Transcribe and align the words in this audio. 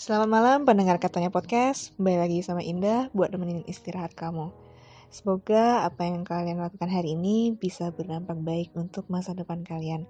Selamat 0.00 0.32
malam 0.32 0.58
pendengar 0.64 0.96
katanya 0.96 1.28
podcast. 1.28 1.92
Kembali 2.00 2.24
lagi 2.24 2.38
sama 2.40 2.64
Indah 2.64 3.12
buat 3.12 3.36
nemenin 3.36 3.68
istirahat 3.68 4.16
kamu. 4.16 4.48
Semoga 5.12 5.84
apa 5.84 6.08
yang 6.08 6.24
kalian 6.24 6.56
lakukan 6.56 6.88
hari 6.88 7.12
ini 7.12 7.52
bisa 7.52 7.92
berdampak 7.92 8.40
baik 8.40 8.72
untuk 8.72 9.04
masa 9.12 9.36
depan 9.36 9.60
kalian. 9.60 10.08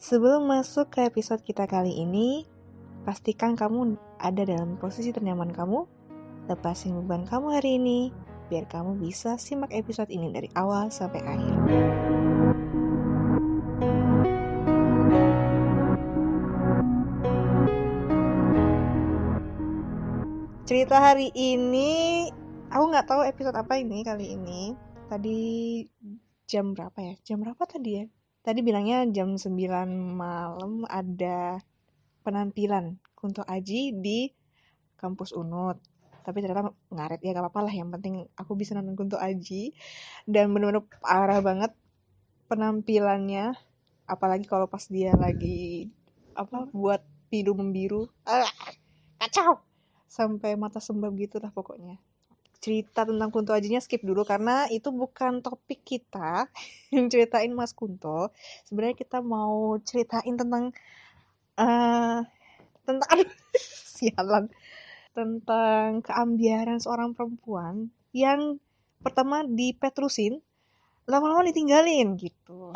Sebelum 0.00 0.48
masuk 0.48 0.96
ke 0.96 1.04
episode 1.04 1.44
kita 1.44 1.68
kali 1.68 2.00
ini 2.00 2.48
Pastikan 3.04 3.60
kamu 3.60 4.00
ada 4.24 4.40
dalam 4.40 4.80
posisi 4.80 5.12
ternyaman 5.12 5.52
kamu. 5.52 5.84
Lepasin 6.48 6.96
beban 7.04 7.28
kamu 7.28 7.60
hari 7.60 7.76
ini 7.76 8.08
Biar 8.48 8.72
kamu 8.72 9.04
bisa 9.04 9.36
simak 9.36 9.68
episode 9.76 10.08
ini 10.08 10.32
dari 10.32 10.48
awal 10.56 10.88
sampai 10.88 11.20
akhir 11.28 12.39
cerita 20.70 21.02
hari 21.02 21.34
ini 21.34 22.30
aku 22.70 22.94
nggak 22.94 23.10
tahu 23.10 23.26
episode 23.26 23.58
apa 23.58 23.82
ini 23.82 24.06
kali 24.06 24.38
ini. 24.38 24.70
Tadi 25.10 25.82
jam 26.46 26.78
berapa 26.78 26.94
ya? 26.94 27.14
Jam 27.26 27.42
berapa 27.42 27.58
tadi 27.66 27.98
ya? 27.98 28.06
Tadi 28.46 28.62
bilangnya 28.62 29.02
jam 29.10 29.34
9 29.34 29.50
malam 30.14 30.86
ada 30.86 31.58
penampilan 32.22 33.02
Kunto 33.18 33.42
Aji 33.42 33.98
di 33.98 34.30
kampus 34.94 35.34
Unut. 35.34 35.82
Tapi 36.22 36.38
ternyata 36.38 36.70
ngaret 36.94 37.18
ya 37.18 37.34
gak 37.34 37.50
apa-apa 37.50 37.66
lah. 37.66 37.74
Yang 37.74 37.90
penting 37.98 38.14
aku 38.38 38.54
bisa 38.54 38.78
nonton 38.78 38.94
Kunto 38.94 39.18
Aji. 39.18 39.74
Dan 40.22 40.54
bener-bener 40.54 40.86
parah 41.02 41.42
banget 41.42 41.74
penampilannya. 42.46 43.58
Apalagi 44.06 44.46
kalau 44.46 44.70
pas 44.70 44.86
dia 44.86 45.18
lagi 45.18 45.90
apa 46.38 46.70
buat 46.70 47.02
pidu 47.26 47.58
membiru 47.58 48.06
ah, 48.22 48.46
kacau 49.18 49.66
sampai 50.10 50.58
mata 50.58 50.82
sembab 50.82 51.14
gitu 51.14 51.38
lah 51.38 51.54
pokoknya. 51.54 51.94
Cerita 52.60 53.06
tentang 53.08 53.30
Kunto 53.30 53.54
Ajinya 53.54 53.80
skip 53.80 54.02
dulu 54.02 54.26
karena 54.26 54.66
itu 54.68 54.90
bukan 54.90 55.40
topik 55.40 55.80
kita 55.86 56.50
yang 56.92 57.06
ceritain 57.06 57.54
Mas 57.54 57.72
Kunto. 57.72 58.34
Sebenarnya 58.66 58.98
kita 58.98 59.22
mau 59.22 59.78
ceritain 59.86 60.34
tentang 60.34 60.74
uh, 61.56 62.20
tentang 62.82 63.08
aduh, 63.14 63.30
sialan. 63.94 64.44
Tentang 65.14 66.02
keambiaran 66.02 66.82
seorang 66.82 67.14
perempuan 67.14 67.94
yang 68.10 68.58
pertama 69.00 69.46
dipetrusin 69.46 70.42
lama-lama 71.06 71.46
ditinggalin 71.46 72.14
gitu. 72.18 72.70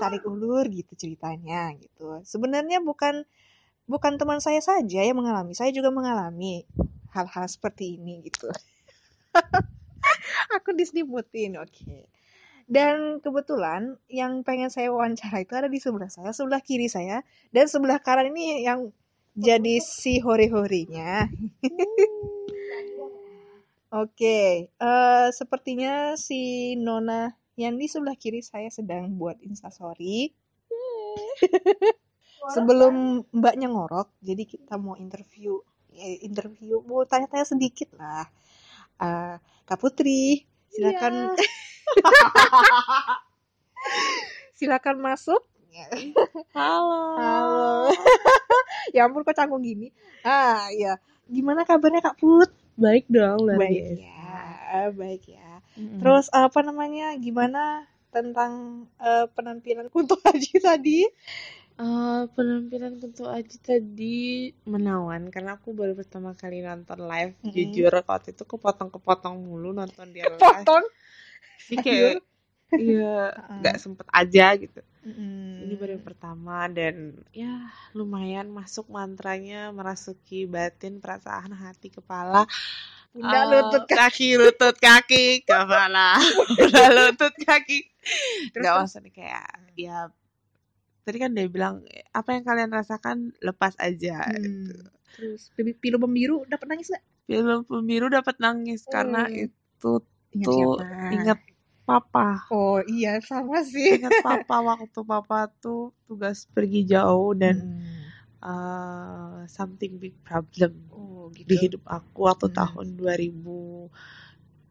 Tarik 0.00 0.24
ulur 0.24 0.66
gitu 0.68 0.92
ceritanya 0.96 1.72
gitu. 1.76 2.20
Sebenarnya 2.24 2.84
bukan 2.84 3.24
bukan 3.90 4.14
teman 4.22 4.38
saya 4.38 4.62
saja 4.62 5.02
yang 5.02 5.18
mengalami, 5.18 5.58
saya 5.58 5.74
juga 5.74 5.90
mengalami 5.90 6.62
hal-hal 7.10 7.50
seperti 7.50 7.98
ini 7.98 8.22
gitu. 8.22 8.46
Aku 10.56 10.70
diselimutin, 10.78 11.58
oke. 11.58 11.74
Okay. 11.74 12.06
Dan 12.70 13.18
kebetulan 13.18 13.98
yang 14.06 14.46
pengen 14.46 14.70
saya 14.70 14.94
wawancara 14.94 15.42
itu 15.42 15.58
ada 15.58 15.66
di 15.66 15.82
sebelah 15.82 16.06
saya, 16.06 16.30
sebelah 16.30 16.62
kiri 16.62 16.86
saya, 16.86 17.26
dan 17.50 17.66
sebelah 17.66 17.98
kanan 17.98 18.30
ini 18.30 18.62
yang 18.62 18.94
jadi 19.34 19.82
si 19.82 20.22
hori-horinya. 20.22 21.26
Oke, 23.90 24.14
okay. 24.14 24.50
uh, 24.78 24.86
eh, 24.86 25.26
sepertinya 25.34 26.14
si 26.14 26.78
Nona 26.78 27.34
yang 27.58 27.74
di 27.74 27.90
sebelah 27.90 28.14
kiri 28.14 28.38
saya 28.38 28.70
sedang 28.70 29.18
buat 29.18 29.42
instastory 29.42 30.30
sebelum 32.54 33.24
mbaknya 33.34 33.68
ngorok 33.68 34.08
jadi 34.24 34.42
kita 34.48 34.80
mau 34.80 34.96
interview 34.96 35.60
ya, 35.92 36.06
interview 36.24 36.80
mau 36.84 37.04
tanya-tanya 37.04 37.44
sedikit 37.44 37.92
lah. 37.96 38.24
Uh, 39.00 39.36
kak 39.64 39.80
Putri 39.80 40.44
silakan. 40.72 41.36
Yeah. 41.36 42.00
silakan 44.58 44.96
masuk. 45.00 45.40
Halo. 46.56 47.02
Halo. 47.16 47.68
Ya 48.96 49.06
ampun 49.06 49.22
kok 49.22 49.38
canggung 49.38 49.62
gini? 49.62 49.94
Ah 50.26 50.66
ya 50.74 50.98
gimana 51.30 51.62
kabarnya 51.62 52.02
kak 52.02 52.18
Put? 52.18 52.50
Baik 52.74 53.06
dong 53.06 53.46
baik 53.46 54.02
ya 54.02 54.90
baik 54.94 55.22
ya. 55.26 55.62
Mm-hmm. 55.78 55.98
terus 56.02 56.26
apa 56.34 56.60
namanya 56.66 57.14
gimana 57.18 57.86
tentang 58.10 58.84
uh, 58.98 59.30
penampilan 59.32 59.86
Kunto 59.86 60.18
Haji 60.18 60.58
tadi 60.58 61.06
Uh, 61.80 62.28
penampilan 62.36 63.00
Kunto 63.00 63.24
Aji 63.32 63.56
tadi 63.56 64.52
menawan 64.68 65.32
karena 65.32 65.56
aku 65.56 65.72
baru 65.72 65.96
pertama 65.96 66.36
kali 66.36 66.60
nonton 66.60 67.08
live 67.08 67.32
mm 67.40 67.48
-hmm. 67.48 67.54
jujur 67.56 67.92
waktu 68.04 68.36
itu 68.36 68.44
kepotong-kepotong 68.44 69.40
mulu 69.40 69.72
nonton 69.72 70.12
dia 70.12 70.28
live 70.28 70.36
kepotong 70.36 70.84
sih 71.56 71.80
kayak 71.80 72.20
iya 72.76 73.32
nggak 73.32 73.76
uh. 73.76 73.80
sempet 73.80 74.06
aja 74.12 74.60
gitu 74.60 74.84
mm. 75.08 75.64
ini 75.64 75.74
baru 75.80 75.96
pertama 76.04 76.68
dan 76.68 77.16
ya 77.32 77.72
lumayan 77.96 78.52
masuk 78.52 78.92
mantranya 78.92 79.72
merasuki 79.72 80.44
batin 80.44 81.00
perasaan 81.00 81.56
hati 81.56 81.88
kepala 81.88 82.44
Pundak, 83.10 83.42
uh, 83.42 83.46
lutut, 83.50 83.84
kaki, 83.90 84.38
lutut, 84.38 84.76
kaki, 84.78 85.42
kepala, 85.42 86.14
lutut, 86.94 87.34
kaki. 87.42 87.82
Terus 88.54 88.62
Gak 88.62 88.74
maksudnya 88.78 89.10
kayak 89.10 89.50
ya 89.74 90.14
tadi 91.10 91.26
kan 91.26 91.34
dia 91.34 91.50
bilang 91.50 91.82
apa 92.14 92.38
yang 92.38 92.46
kalian 92.46 92.70
rasakan 92.70 93.34
lepas 93.42 93.74
aja 93.82 94.22
hmm. 94.30 94.38
gitu. 94.38 94.78
terus 95.18 95.50
pilu 95.82 95.98
pembiru 95.98 96.46
dapat 96.46 96.70
nangis 96.70 96.94
nggak 96.94 97.04
pilu 97.26 97.66
pembiru 97.66 98.06
dapat 98.06 98.38
nangis 98.38 98.86
hmm. 98.86 98.92
karena 98.94 99.26
itu 99.26 99.92
ingat 100.30 100.46
tuh 100.46 100.78
ingat 101.10 101.38
papa 101.82 102.46
oh 102.54 102.78
iya 102.86 103.18
sama 103.18 103.66
sih 103.66 103.98
ingat 103.98 104.22
papa 104.22 104.62
waktu 104.62 105.00
papa 105.02 105.50
tuh 105.58 105.90
tugas 106.06 106.46
pergi 106.46 106.86
jauh 106.86 107.34
dan 107.34 107.58
hmm. 107.58 108.06
uh, 108.38 109.42
something 109.50 109.98
big 109.98 110.14
problem 110.22 110.78
oh, 110.94 111.34
gitu. 111.34 111.50
di 111.50 111.56
hidup 111.58 111.82
aku 111.90 112.30
waktu 112.30 112.46
hmm. 112.46 112.54
tahun 112.54 112.86
2000 112.94 113.50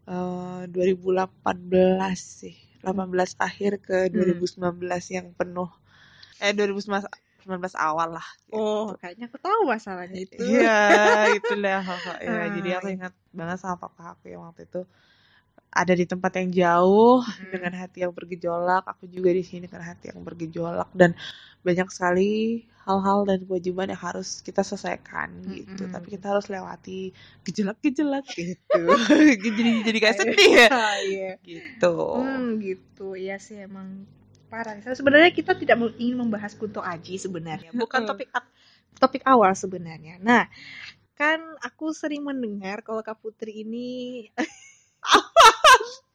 uh, 0.08 0.64
2018 0.72 2.16
sih 2.16 2.56
18 2.80 3.36
akhir 3.44 3.84
ke 3.84 4.08
2019 4.08 4.56
hmm. 4.56 5.12
yang 5.12 5.28
penuh 5.36 5.68
eh 6.40 6.54
2019 6.56 7.08
awal 7.76 8.10
lah. 8.16 8.28
Gitu. 8.48 8.56
Oh, 8.56 8.96
kayaknya 9.00 9.26
aku 9.28 9.38
tahu 9.40 9.62
masalahnya 9.68 10.20
itu. 10.20 10.40
Iya, 10.40 10.80
itulah. 11.40 11.84
ya, 12.20 12.32
ah, 12.32 12.48
jadi 12.56 12.70
aku 12.80 12.88
ingat 12.96 13.14
banget 13.32 13.58
sama 13.62 13.76
papa 13.80 14.16
aku 14.18 14.32
yang 14.32 14.44
waktu 14.44 14.68
itu 14.68 14.84
ada 15.70 15.94
di 15.94 16.06
tempat 16.10 16.34
yang 16.42 16.50
jauh 16.50 17.22
hmm. 17.22 17.54
dengan 17.54 17.74
hati 17.78 18.02
yang 18.02 18.14
bergejolak. 18.14 18.84
Aku 18.90 19.06
juga 19.06 19.30
di 19.30 19.46
sini 19.46 19.70
dengan 19.70 19.86
hati 19.86 20.10
yang 20.10 20.22
bergejolak 20.26 20.90
dan 20.98 21.14
banyak 21.62 21.88
sekali 21.94 22.66
hal-hal 22.90 23.22
dan 23.30 23.46
kewajiban 23.46 23.94
yang 23.94 24.02
harus 24.02 24.42
kita 24.42 24.66
selesaikan 24.66 25.30
hmm. 25.46 25.50
gitu. 25.54 25.84
Tapi 25.94 26.08
kita 26.18 26.34
harus 26.34 26.50
lewati 26.50 27.14
gejolak-gejolak 27.46 28.26
gitu. 28.40 28.82
jadi 29.46 29.72
jadi 29.86 29.98
kayak 30.02 30.18
sedih 30.18 30.52
ya. 30.58 30.70
Iya. 31.06 31.32
Gitu. 31.46 31.96
Hmm, 32.18 32.58
gitu. 32.58 33.14
Iya 33.14 33.38
sih 33.38 33.62
emang 33.62 34.10
parah. 34.50 34.76
Sebenarnya 34.82 35.32
kita 35.32 35.54
tidak 35.54 35.78
ingin 36.02 36.18
membahas 36.18 36.58
Kunto 36.58 36.82
Aji 36.82 37.22
sebenarnya. 37.22 37.70
Bukan 37.72 38.10
topik 38.10 38.34
topik 38.98 39.24
awal 39.24 39.54
sebenarnya. 39.54 40.18
Nah 40.20 40.50
kan 41.14 41.40
aku 41.62 41.92
sering 41.92 42.24
mendengar 42.24 42.82
kalau 42.82 43.04
Kak 43.04 43.20
Putri 43.20 43.68
ini 43.68 44.26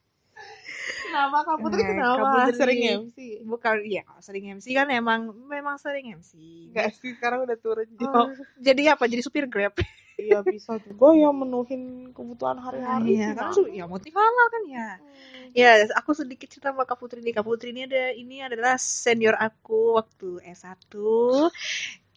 Kenapa 1.15 1.47
Kak 1.47 1.57
Putri 1.63 1.79
nah, 1.79 1.87
kenapa? 1.95 2.19
Kak 2.19 2.27
Putri 2.27 2.53
sering 2.59 2.81
MC? 3.07 3.17
Bukan, 3.47 3.75
iya 3.87 4.03
sering 4.19 4.45
MC 4.59 4.65
kan 4.75 4.87
emang 4.91 5.31
memang 5.47 5.79
sering 5.79 6.11
MC. 6.11 6.35
Enggak 6.75 6.91
sih, 6.99 7.15
sekarang 7.15 7.47
udah 7.47 7.55
turun. 7.55 7.87
Oh, 8.03 8.27
jadi 8.59 8.99
apa? 8.99 9.07
Jadi 9.07 9.23
supir 9.23 9.47
Grab? 9.47 9.71
iya 10.19 10.43
bisa 10.43 10.75
juga 10.83 11.15
ya 11.15 11.31
menuhin 11.31 12.11
kebutuhan 12.11 12.59
hari-hari. 12.59 13.15
Iya, 13.15 13.31
kan 13.31 13.55
ya 13.71 13.87
motif 13.87 14.11
halal 14.11 14.47
kan 14.51 14.63
ya. 14.67 14.89
Hmm. 14.99 15.47
Ya, 15.55 15.71
aku 15.95 16.11
sedikit 16.11 16.51
cerita 16.51 16.75
sama 16.75 16.83
Kak 16.83 16.99
Putri 16.99 17.23
nih. 17.23 17.31
Kak 17.31 17.47
Putri 17.47 17.71
ini 17.71 17.87
ada 17.87 18.11
ini 18.11 18.43
adalah 18.43 18.75
senior 18.75 19.39
aku 19.39 19.95
waktu 19.95 20.43
S1. 20.51 20.91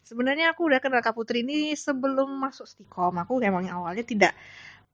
Sebenarnya 0.02 0.50
aku 0.50 0.66
udah 0.66 0.82
kenal 0.82 1.06
Kak 1.06 1.14
Putri 1.14 1.46
ini 1.46 1.78
sebelum 1.78 2.34
masuk 2.34 2.66
Stikom. 2.66 3.14
Aku 3.14 3.38
emang 3.38 3.62
awalnya 3.70 4.02
tidak 4.02 4.34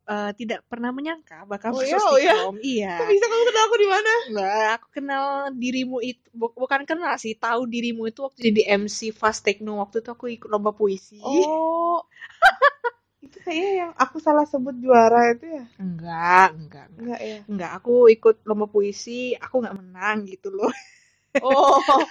uh, 0.08 0.30
tidak 0.36 0.64
pernah 0.68 0.92
menyangka 0.92 1.44
bakal 1.48 1.76
oh, 1.76 1.82
iya, 1.84 1.98
oh, 1.98 2.16
iya. 2.16 2.34
Iya. 2.60 2.94
Kok 3.00 3.08
bisa 3.10 3.26
kamu 3.28 3.44
kenal 3.48 3.62
aku 3.64 3.76
di 3.76 3.88
mana? 3.88 4.12
Nah, 4.32 4.66
aku 4.76 4.86
kenal 4.92 5.24
dirimu 5.56 5.98
itu 6.04 6.24
bu 6.32 6.52
bukan 6.52 6.84
kenal 6.84 7.14
sih, 7.16 7.36
tahu 7.36 7.66
dirimu 7.68 8.08
itu 8.08 8.20
waktu 8.24 8.40
jadi 8.52 8.62
MC 8.80 9.14
Fast 9.14 9.44
Techno 9.44 9.80
waktu 9.80 10.04
itu 10.04 10.10
aku 10.12 10.26
ikut 10.30 10.48
lomba 10.48 10.72
puisi. 10.76 11.20
Oh. 11.22 12.04
itu 13.24 13.40
kayaknya 13.40 13.70
yang 13.88 13.92
aku 13.96 14.20
salah 14.20 14.44
sebut 14.44 14.76
juara 14.78 15.32
itu 15.32 15.48
ya? 15.48 15.64
Enggak, 15.80 16.48
enggak, 16.60 16.84
enggak. 16.92 17.00
Enggak 17.00 17.20
ya. 17.20 17.38
Enggak, 17.48 17.70
aku 17.80 17.94
ikut 18.12 18.36
lomba 18.44 18.66
puisi, 18.68 19.32
aku 19.34 19.64
nggak 19.64 19.76
menang 19.80 20.28
gitu 20.28 20.52
loh. 20.52 20.70
oh. 21.42 21.80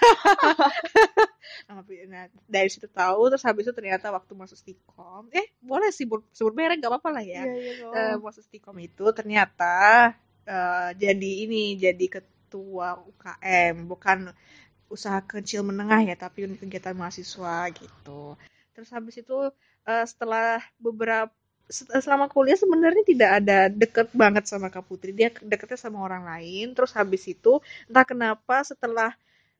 Nah, 1.64 2.28
dari 2.50 2.68
situ 2.68 2.88
tahu 2.92 3.30
terus 3.32 3.44
habis 3.46 3.64
itu 3.68 3.74
ternyata 3.76 4.12
waktu 4.12 4.32
masuk 4.36 4.58
stikom 4.60 5.32
eh 5.32 5.54
boleh 5.64 5.92
sih 5.96 6.08
sebut 6.08 6.54
merek 6.56 6.84
gak 6.84 6.92
apa-apa 6.92 7.10
lah 7.20 7.24
ya. 7.24 7.44
Iya, 7.48 7.88
Eh, 7.94 8.16
oh. 8.18 8.24
masuk 8.24 8.44
stikom 8.44 8.76
itu 8.80 9.06
ternyata 9.16 10.12
eh, 10.44 10.90
jadi 10.98 11.32
ini 11.48 11.80
jadi 11.80 12.20
ketua 12.20 13.00
UKM 13.00 13.88
bukan 13.88 14.32
usaha 14.92 15.24
kecil 15.24 15.66
menengah 15.66 16.04
ya 16.06 16.16
tapi 16.20 16.46
unit 16.46 16.60
kegiatan 16.60 16.94
mahasiswa 16.98 17.70
gitu. 17.74 18.36
Terus 18.76 18.90
habis 18.92 19.16
itu 19.20 19.38
eh, 19.88 20.06
setelah 20.08 20.60
beberapa 20.80 21.32
selama 21.72 22.28
kuliah 22.30 22.60
sebenarnya 22.60 23.04
tidak 23.08 23.30
ada 23.42 23.58
deket 23.72 24.08
banget 24.14 24.44
sama 24.50 24.68
Kak 24.74 24.86
Putri. 24.88 25.12
Dia 25.16 25.32
deketnya 25.42 25.80
sama 25.80 26.04
orang 26.04 26.24
lain. 26.28 26.76
Terus 26.76 26.92
habis 26.96 27.24
itu 27.30 27.60
entah 27.90 28.06
kenapa 28.06 28.62
setelah 28.68 29.12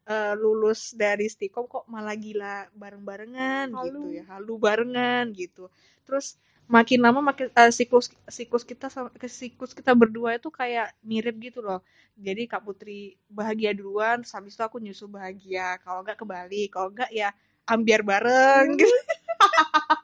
eh, 0.08 0.34
lulus 0.38 0.94
dari 0.96 1.28
Stikom 1.32 1.66
kok 1.72 1.86
malah 1.90 2.16
gila 2.18 2.68
bareng-barengan 2.76 3.68
gitu 3.80 4.12
ya. 4.12 4.24
Halu 4.32 4.56
barengan 4.62 5.32
gitu. 5.34 5.70
Terus 6.08 6.38
makin 6.70 7.00
lama 7.04 7.20
makin 7.24 7.48
eh, 7.56 7.72
siklus 7.76 8.08
siklus 8.32 8.64
kita 8.64 8.88
siklus 9.28 9.72
kita 9.76 9.92
berdua 9.98 10.38
itu 10.40 10.50
kayak 10.54 10.94
mirip 11.04 11.36
gitu 11.42 11.60
loh. 11.64 11.82
Jadi 12.20 12.46
Kak 12.52 12.62
Putri 12.68 13.18
bahagia 13.32 13.72
duluan 13.74 14.22
terus 14.22 14.34
habis 14.38 14.54
itu 14.56 14.64
aku 14.66 14.78
nyusul 14.84 15.10
bahagia. 15.12 15.80
Kalau 15.84 16.04
nggak 16.06 16.18
kebalik 16.22 16.68
kalau 16.74 16.90
nggak 16.94 17.12
ya 17.14 17.30
ambiar 17.68 18.02
bareng 18.04 18.76
gitu 18.80 18.92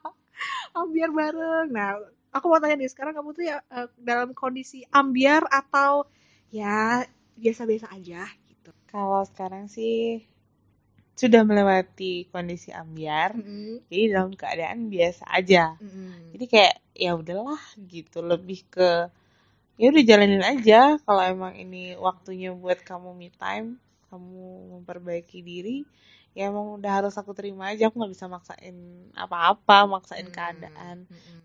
ambiar 0.75 1.09
bareng 1.19 1.67
nah 1.73 1.97
aku 2.35 2.45
mau 2.49 2.59
tanya 2.61 2.75
nih 2.81 2.91
sekarang 2.91 3.13
kamu 3.17 3.29
tuh 3.37 3.45
ya 3.45 3.57
eh, 3.73 3.87
dalam 3.99 4.29
kondisi 4.37 4.85
ambiar 4.91 5.45
atau 5.49 6.05
ya 6.53 7.05
biasa-biasa 7.39 7.87
aja 7.95 8.25
gitu 8.49 8.71
Kalau 8.91 9.21
sekarang 9.29 9.65
sih 9.69 10.25
sudah 11.19 11.41
melewati 11.43 12.31
kondisi 12.33 12.69
ambiar, 12.71 13.31
jadi 13.91 14.03
dalam 14.15 14.31
keadaan 14.41 14.87
biasa 14.93 15.23
aja. 15.39 15.75
Jadi 16.31 16.45
kayak 16.53 16.75
ya 16.95 17.11
udahlah 17.21 17.61
gitu, 17.95 18.19
lebih 18.23 18.59
ke 18.71 18.89
ya 19.81 19.85
udah 19.91 20.03
jalanin 20.09 20.43
aja. 20.53 20.97
Kalau 21.05 21.21
emang 21.33 21.53
ini 21.63 21.95
waktunya 22.07 22.49
buat 22.63 22.79
kamu 22.89 23.09
me 23.19 23.29
time, 23.43 23.67
kamu 24.09 24.43
memperbaiki 24.79 25.39
diri, 25.43 25.77
ya 26.37 26.49
emang 26.51 26.77
udah 26.77 26.91
harus 27.03 27.15
aku 27.19 27.31
terima 27.37 27.71
aja. 27.71 27.89
Aku 27.89 27.95
nggak 27.99 28.13
bisa 28.15 28.25
maksain 28.29 28.77
apa-apa, 29.17 29.77
maksain 29.89 30.29
keadaan. 30.29 30.97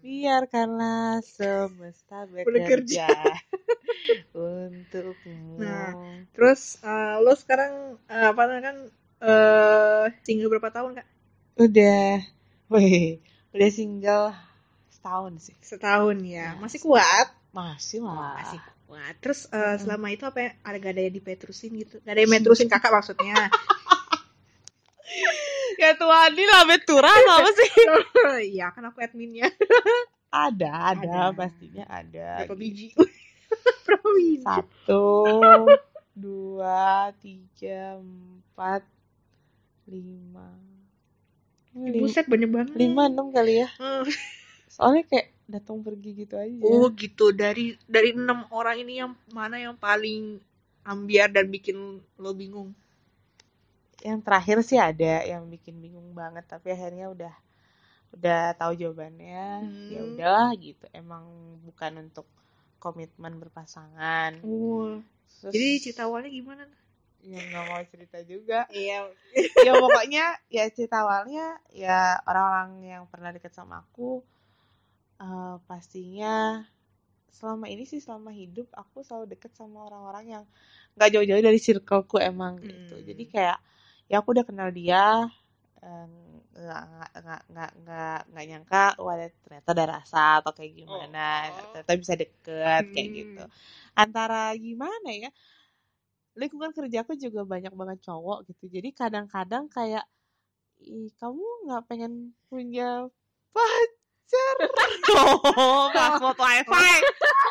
Biarkanlah 0.05 1.25
semesta 1.25 2.29
bekerja 2.29 3.09
untukmu. 4.37 5.61
Nah, 5.63 5.93
Terus 6.35 6.61
eh, 6.85 7.15
lo 7.25 7.33
sekarang 7.35 7.73
eh, 8.11 8.27
apa 8.31 8.41
namanya 8.47 8.65
kan 8.71 8.77
eh 9.25 10.05
single 10.27 10.51
berapa 10.53 10.71
tahun 10.75 11.01
kak? 11.01 11.07
Udah, 11.55 12.19
weh, 12.73 13.23
udah 13.55 13.71
single 13.71 14.27
setahun 14.91 15.33
sih. 15.51 15.57
Setahun 15.63 16.19
ya, 16.27 16.55
Masih. 16.59 16.61
masih 16.63 16.81
kuat. 16.87 17.27
Masih 17.55 17.99
lah. 18.03 18.35
Masih 18.43 18.61
kuat. 18.87 19.15
Terus 19.23 19.47
eh, 19.55 19.77
selama 19.83 20.11
itu 20.11 20.25
apa 20.27 20.39
ya? 20.43 20.51
Ada 20.67 20.77
gak 20.83 20.93
ada 20.95 21.03
yang 21.07 21.15
dipeterusin 21.19 21.71
gitu? 21.79 21.97
Gak 22.03 22.13
ada 22.15 22.21
yang 22.23 22.33
meterusin 22.35 22.69
kakak 22.69 22.93
maksudnya? 22.93 23.35
Ya 25.77 25.93
Tuhan, 25.95 26.31
ini 26.33 26.45
lah 26.47 26.63
beturan 26.65 27.23
apa 27.29 27.51
sih? 27.53 27.71
Iya 28.55 28.73
kan 28.73 28.89
aku 28.89 29.05
adminnya. 29.05 29.51
Ada, 30.35 30.99
ada, 30.99 31.31
Ada. 31.31 31.37
pastinya 31.37 31.85
ada. 31.87 32.43
Berapa 32.43 32.57
biji? 32.59 32.91
Berapa 33.87 34.09
biji? 34.19 34.43
Satu, 34.43 35.07
dua, 36.15 37.15
tiga, 37.23 38.01
empat, 38.03 38.83
lima. 39.87 40.49
Lima, 41.75 42.03
Buset 42.03 42.27
banyak 42.27 42.51
banget. 42.51 42.69
lima 42.75 43.11
enam 43.11 43.31
kali 43.31 43.63
ya. 43.63 43.69
Hmm. 43.79 44.07
Soalnya 44.71 45.07
kayak 45.07 45.29
datang 45.47 45.83
pergi 45.83 46.11
gitu 46.25 46.35
aja. 46.39 46.63
Oh 46.67 46.91
gitu 46.95 47.31
dari 47.31 47.75
dari 47.87 48.15
enam 48.15 48.47
orang 48.51 48.81
ini 48.83 49.03
yang 49.03 49.13
mana 49.31 49.59
yang 49.59 49.75
paling 49.77 50.39
ambiar 50.83 51.31
dan 51.31 51.51
bikin 51.51 51.99
lo 52.19 52.31
bingung? 52.35 52.75
Yang 54.05 54.21
terakhir 54.21 54.57
sih 54.63 54.79
ada 54.79 55.25
yang 55.25 55.49
bikin 55.49 55.81
bingung 55.81 56.13
banget, 56.13 56.45
tapi 56.45 56.77
akhirnya 56.77 57.09
udah 57.09 57.35
udah 58.15 58.55
tahu 58.61 58.73
jawabannya. 58.77 59.65
Hmm. 59.65 59.89
Ya 59.91 60.01
udahlah 60.05 60.51
gitu. 60.61 60.85
Emang 60.93 61.25
bukan 61.65 62.05
untuk 62.05 62.29
komitmen 62.79 63.41
berpasangan. 63.41 64.45
Oh. 64.45 65.01
Terus, 65.41 65.53
Jadi 65.57 65.69
cerita 65.83 66.05
awalnya 66.07 66.31
gimana? 66.31 66.65
ya 67.25 67.41
nggak 67.41 67.65
mau 67.73 67.81
cerita 67.89 68.19
juga. 68.29 68.69
Iya. 68.69 69.09
ya 69.65 69.73
pokoknya 69.81 70.37
ya 70.53 70.69
cerita 70.69 71.01
awalnya 71.09 71.57
ya 71.73 72.21
orang-orang 72.29 72.71
yang 72.85 73.03
pernah 73.09 73.33
deket 73.33 73.57
sama 73.57 73.81
aku 73.81 74.21
eh, 75.25 75.57
pastinya 75.65 76.69
selama 77.33 77.67
ini 77.73 77.89
sih 77.89 77.99
selama 77.99 78.29
hidup 78.29 78.69
aku 78.77 79.01
selalu 79.03 79.35
deket 79.35 79.57
sama 79.57 79.89
orang-orang 79.89 80.25
yang 80.39 80.45
nggak 80.95 81.11
jauh-jauh 81.17 81.43
dari 81.43 81.59
circleku 81.59 82.21
emang 82.21 82.61
gitu 82.63 82.95
Hmm. 83.01 83.07
jadi 83.09 83.25
kayak 83.27 83.59
ya 84.07 84.21
aku 84.21 84.37
udah 84.37 84.45
kenal 84.47 84.69
dia 84.71 85.27
eh, 85.81 86.07
nggak 86.55 86.83
nggak 86.87 87.41
nggak 87.51 87.71
nggak 87.83 88.19
nggak 88.31 88.45
nyangka 88.47 88.87
wah 89.03 89.17
ternyata 89.43 89.69
ada 89.75 89.85
rasa 89.99 90.25
atau 90.39 90.53
kayak 90.55 90.73
gimana 90.79 91.27
Oh. 91.51 91.73
ternyata 91.75 91.93
bisa 91.99 92.15
deket 92.15 92.85
kayak 92.95 93.09
Hmm. 93.11 93.17
gitu. 93.19 93.43
Antara 93.95 94.55
gimana 94.55 95.09
ya 95.11 95.31
lingkungan 96.35 96.75
kerjaku 96.75 97.15
juga 97.15 97.47
banyak 97.47 97.71
banget 97.71 97.99
cowok 98.03 98.51
gitu. 98.51 98.67
Jadi 98.67 98.91
kadang-kadang 98.91 99.71
kayak 99.71 100.03
ih 100.83 101.11
kamu 101.17 101.43
nggak 101.71 101.83
pengen 101.87 102.13
punya 102.51 103.07
pacar? 103.55 104.57
Oh 105.55 105.87
password 105.95 106.39
wifi. 106.43 106.97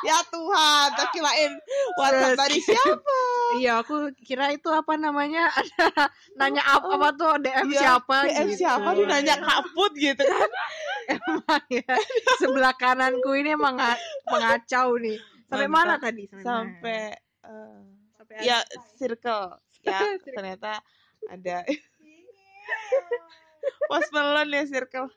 Ya 0.03 0.19
Tuhan 0.27 0.87
tak 0.99 1.07
kirain 1.15 1.53
WhatsApp 1.95 2.35
dari 2.35 2.59
siapa 2.59 3.19
Iya, 3.55 3.73
aku 3.79 3.95
kira 4.19 4.49
itu 4.49 4.65
apa 4.67 4.93
namanya 4.95 5.49
ada 5.59 6.09
nanya 6.33 6.63
apa, 6.65 6.89
apa 6.95 7.09
tuh 7.13 7.31
DM 7.37 7.67
Iya, 7.69 7.79
siapa 7.79 8.15
DM 8.25 8.47
gitu. 8.49 8.59
siapa 8.61 8.87
nih 8.91 9.05
nanya 9.05 9.35
kaput 9.37 9.91
gitu 9.93 10.23
kan 10.23 10.49
Emang 11.13 11.65
ya, 11.67 11.95
sebelah 12.37 12.73
kananku 12.73 13.35
ini 13.35 13.51
emang 13.51 13.75
nga- 13.75 13.99
mengacau 14.25 14.95
nih. 14.95 15.19
Sampai 15.45 15.67
Mantap. 15.67 15.85
mana 15.85 15.95
tadi? 15.99 16.23
Sampai, 16.25 16.45
sampai 16.47 16.99
mana? 17.11 17.51
eh, 17.51 17.79
sampai 18.15 18.35
ya 18.41 18.57
circle 18.95 19.43
ya 19.87 19.99
ternyata 20.23 20.79
ada 21.27 21.57
pos 23.87 24.07
melon 24.11 24.49
ya 24.49 24.63
circle 24.65 25.07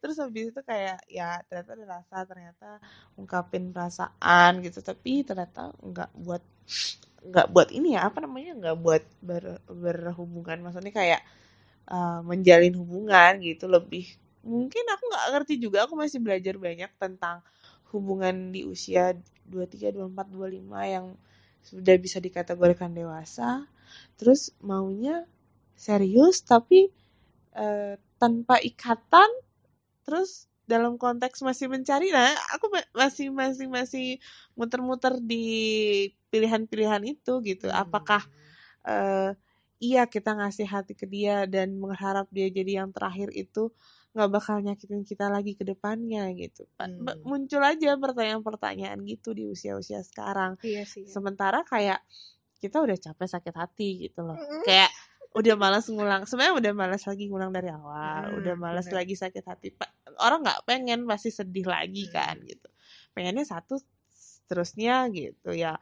terus 0.00 0.16
habis 0.16 0.48
itu 0.50 0.60
kayak 0.64 1.04
ya 1.06 1.36
ternyata 1.46 1.70
ada 1.76 1.84
rasa 2.00 2.16
ternyata 2.24 2.70
ungkapin 3.14 3.70
perasaan 3.70 4.62
gitu 4.64 4.80
tapi 4.80 5.20
ternyata 5.20 5.74
nggak 5.78 6.10
buat 6.16 6.40
nggak 7.24 7.46
buat 7.54 7.68
ini 7.74 7.94
ya 7.98 8.08
apa 8.08 8.18
namanya 8.24 8.52
nggak 8.60 8.76
buat 8.84 9.04
ber, 9.24 9.44
berhubungan. 9.68 10.58
Maksudnya 10.64 10.92
kayak 10.94 11.20
uh, 11.90 12.20
menjalin 12.26 12.74
hubungan 12.78 13.32
gitu 13.44 13.66
lebih 13.70 14.06
mungkin 14.46 14.84
aku 14.88 15.04
nggak 15.10 15.26
ngerti 15.36 15.54
juga 15.60 15.84
aku 15.88 15.94
masih 15.98 16.18
belajar 16.24 16.56
banyak 16.56 16.90
tentang 17.02 17.42
hubungan 17.92 18.54
di 18.54 18.64
usia 18.64 19.12
23, 19.48 19.90
24, 19.92 20.28
25 20.32 20.82
yang 20.88 21.06
sudah 21.64 21.96
bisa 22.00 22.18
dikategorikan 22.22 22.92
dewasa. 22.96 23.66
Terus 24.20 24.52
maunya 24.64 25.24
serius 25.78 26.42
tapi 26.44 26.88
eh, 27.56 27.94
tanpa 28.20 28.56
ikatan 28.62 29.30
terus 30.06 30.48
dalam 30.68 30.96
konteks 31.00 31.42
masih 31.44 31.66
mencari 31.72 32.10
nah 32.14 32.32
aku 32.56 32.66
ma- 32.74 32.90
masih 32.96 33.28
masih 33.34 33.66
masih 33.70 34.06
muter-muter 34.58 35.14
di 35.22 35.46
pilihan-pilihan 36.28 37.02
itu 37.04 37.40
gitu 37.42 37.66
Hmm. 37.68 37.82
apakah 37.82 38.22
eh, 38.84 39.32
iya 39.78 40.04
kita 40.04 40.34
ngasih 40.34 40.66
hati 40.66 40.92
ke 40.92 41.04
dia 41.04 41.46
dan 41.46 41.76
mengharap 41.76 42.26
dia 42.30 42.48
jadi 42.48 42.82
yang 42.82 42.90
terakhir 42.90 43.30
itu 43.30 43.70
nggak 44.10 44.30
bakal 44.32 44.56
nyakitin 44.58 45.04
kita 45.04 45.28
lagi 45.28 45.54
ke 45.54 45.62
depannya 45.62 46.26
gitu 46.34 46.64
Hmm. 46.76 47.04
muncul 47.22 47.60
aja 47.60 47.94
pertanyaan-pertanyaan 47.94 48.98
gitu 49.04 49.30
di 49.32 49.44
usia-usia 49.44 50.00
sekarang 50.02 50.56
Iya 50.60 50.82
sih. 50.82 51.04
sementara 51.04 51.62
kayak 51.62 52.00
kita 52.58 52.82
udah 52.82 52.96
capek 52.96 53.28
sakit 53.28 53.54
hati 53.54 53.88
gitu 54.04 54.26
loh 54.26 54.34
Mm. 54.34 54.62
kayak 54.64 54.90
udah 55.30 55.54
malas 55.54 55.86
ngulang 55.86 56.26
sebenarnya 56.26 56.54
udah 56.58 56.72
malas 56.74 57.02
lagi 57.04 57.28
ngulang 57.28 57.52
dari 57.52 57.68
awal 57.70 58.24
Hmm, 58.26 58.38
udah 58.42 58.54
malas 58.56 58.88
bener. 58.88 59.04
lagi 59.04 59.14
sakit 59.14 59.44
hati 59.44 59.68
orang 60.18 60.42
nggak 60.42 60.66
pengen 60.66 61.06
pasti 61.06 61.30
sedih 61.30 61.68
lagi 61.68 62.10
kan 62.10 62.34
Hmm. 62.34 62.48
gitu 62.48 62.66
pengennya 63.12 63.44
satu 63.44 63.78
terusnya 64.48 65.06
gitu 65.12 65.52
ya 65.52 65.76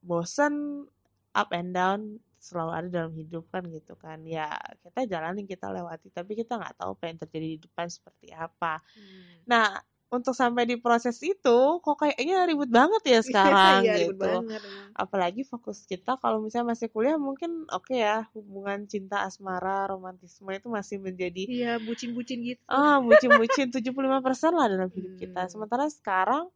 bosen 0.00 0.84
up 1.32 1.50
and 1.52 1.72
down 1.72 2.00
selalu 2.38 2.70
ada 2.72 2.88
dalam 2.88 3.12
hidup 3.12 3.44
kan 3.50 3.66
gitu 3.66 3.98
kan 3.98 4.22
ya 4.22 4.54
kita 4.80 5.10
jalanin 5.10 5.42
kita 5.44 5.68
lewati 5.68 6.06
tapi 6.08 6.38
kita 6.38 6.54
nggak 6.54 6.78
tahu 6.78 6.94
apa 6.94 7.04
yang 7.10 7.18
terjadi 7.18 7.46
di 7.54 7.58
depan 7.60 7.86
seperti 7.90 8.30
apa 8.30 8.78
Hmm. 8.94 9.42
Nah, 9.44 9.66
untuk 10.08 10.32
sampai 10.32 10.64
di 10.64 10.80
proses 10.80 11.20
itu 11.20 11.58
kok 11.84 11.96
kayaknya 11.98 12.48
ribet 12.48 12.72
banget 12.72 13.02
ya 13.04 13.20
sekarang 13.28 13.84
Iya, 13.84 14.08
gitu. 14.08 14.12
ribet 14.14 14.28
banget 14.40 14.60
emang. 14.64 14.88
Apalagi 14.96 15.42
fokus 15.44 15.84
kita 15.84 16.16
kalau 16.16 16.40
misalnya 16.40 16.72
masih 16.72 16.88
kuliah 16.88 17.20
mungkin 17.20 17.68
oke 17.68 17.92
ya 17.92 18.24
hubungan 18.32 18.88
cinta 18.88 19.26
asmara 19.26 19.84
romantisme 19.84 20.48
itu 20.48 20.70
masih 20.70 20.96
menjadi 20.96 21.42
Iya, 21.44 21.72
bucin-bucin 21.82 22.40
gitu. 22.40 22.62
ah 22.70 23.02
bucin-bucin 23.02 23.68
75% 23.68 24.56
lah 24.56 24.66
dalam 24.70 24.88
hidup 24.94 25.12
kita. 25.18 25.40
Hmm. 25.44 25.50
Sementara 25.52 25.84
sekarang 25.92 26.48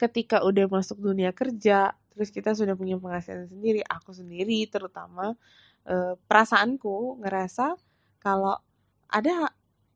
ketika 0.00 0.40
udah 0.40 0.64
masuk 0.70 0.96
dunia 0.96 1.28
kerja, 1.36 1.92
terus 2.12 2.28
kita 2.34 2.50
sudah 2.58 2.74
punya 2.78 2.96
penghasilan 3.00 3.46
sendiri, 3.50 3.80
aku 3.86 4.10
sendiri 4.16 4.66
terutama 4.70 5.34
eh, 5.88 6.14
perasaanku 6.28 7.22
ngerasa 7.24 7.76
kalau 8.22 8.56
ada 9.10 9.50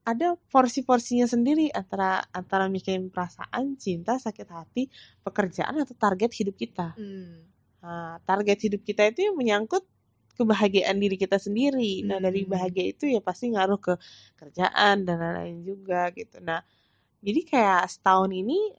ada 0.05 0.37
porsi-porsinya 0.53 1.25
sendiri 1.25 1.73
antara 1.73 2.21
antara 2.33 2.69
mikirin 2.69 3.09
perasaan, 3.09 3.77
cinta, 3.81 4.21
sakit 4.21 4.49
hati, 4.53 4.83
pekerjaan 5.25 5.81
atau 5.81 5.95
target 5.97 6.31
hidup 6.41 6.57
kita. 6.61 6.89
Hmm. 6.97 7.47
Nah, 7.85 8.17
target 8.25 8.59
hidup 8.65 8.83
kita 8.85 9.03
itu 9.13 9.29
yang 9.31 9.37
menyangkut 9.37 9.85
kebahagiaan 10.39 10.99
diri 10.99 11.17
kita 11.21 11.39
sendiri. 11.39 12.03
Nah, 12.09 12.19
dari 12.19 12.45
Hmm. 12.45 12.51
bahagia 12.51 12.85
itu 12.97 13.05
ya 13.09 13.21
pasti 13.23 13.53
ngaruh 13.55 13.79
ke 13.81 13.95
kerjaan 14.41 15.05
dan 15.07 15.17
lain-lain 15.23 15.59
juga 15.63 16.11
gitu. 16.17 16.41
Nah, 16.43 16.61
jadi 17.25 17.41
kayak 17.47 17.83
setahun 17.91 18.31
ini 18.33 18.75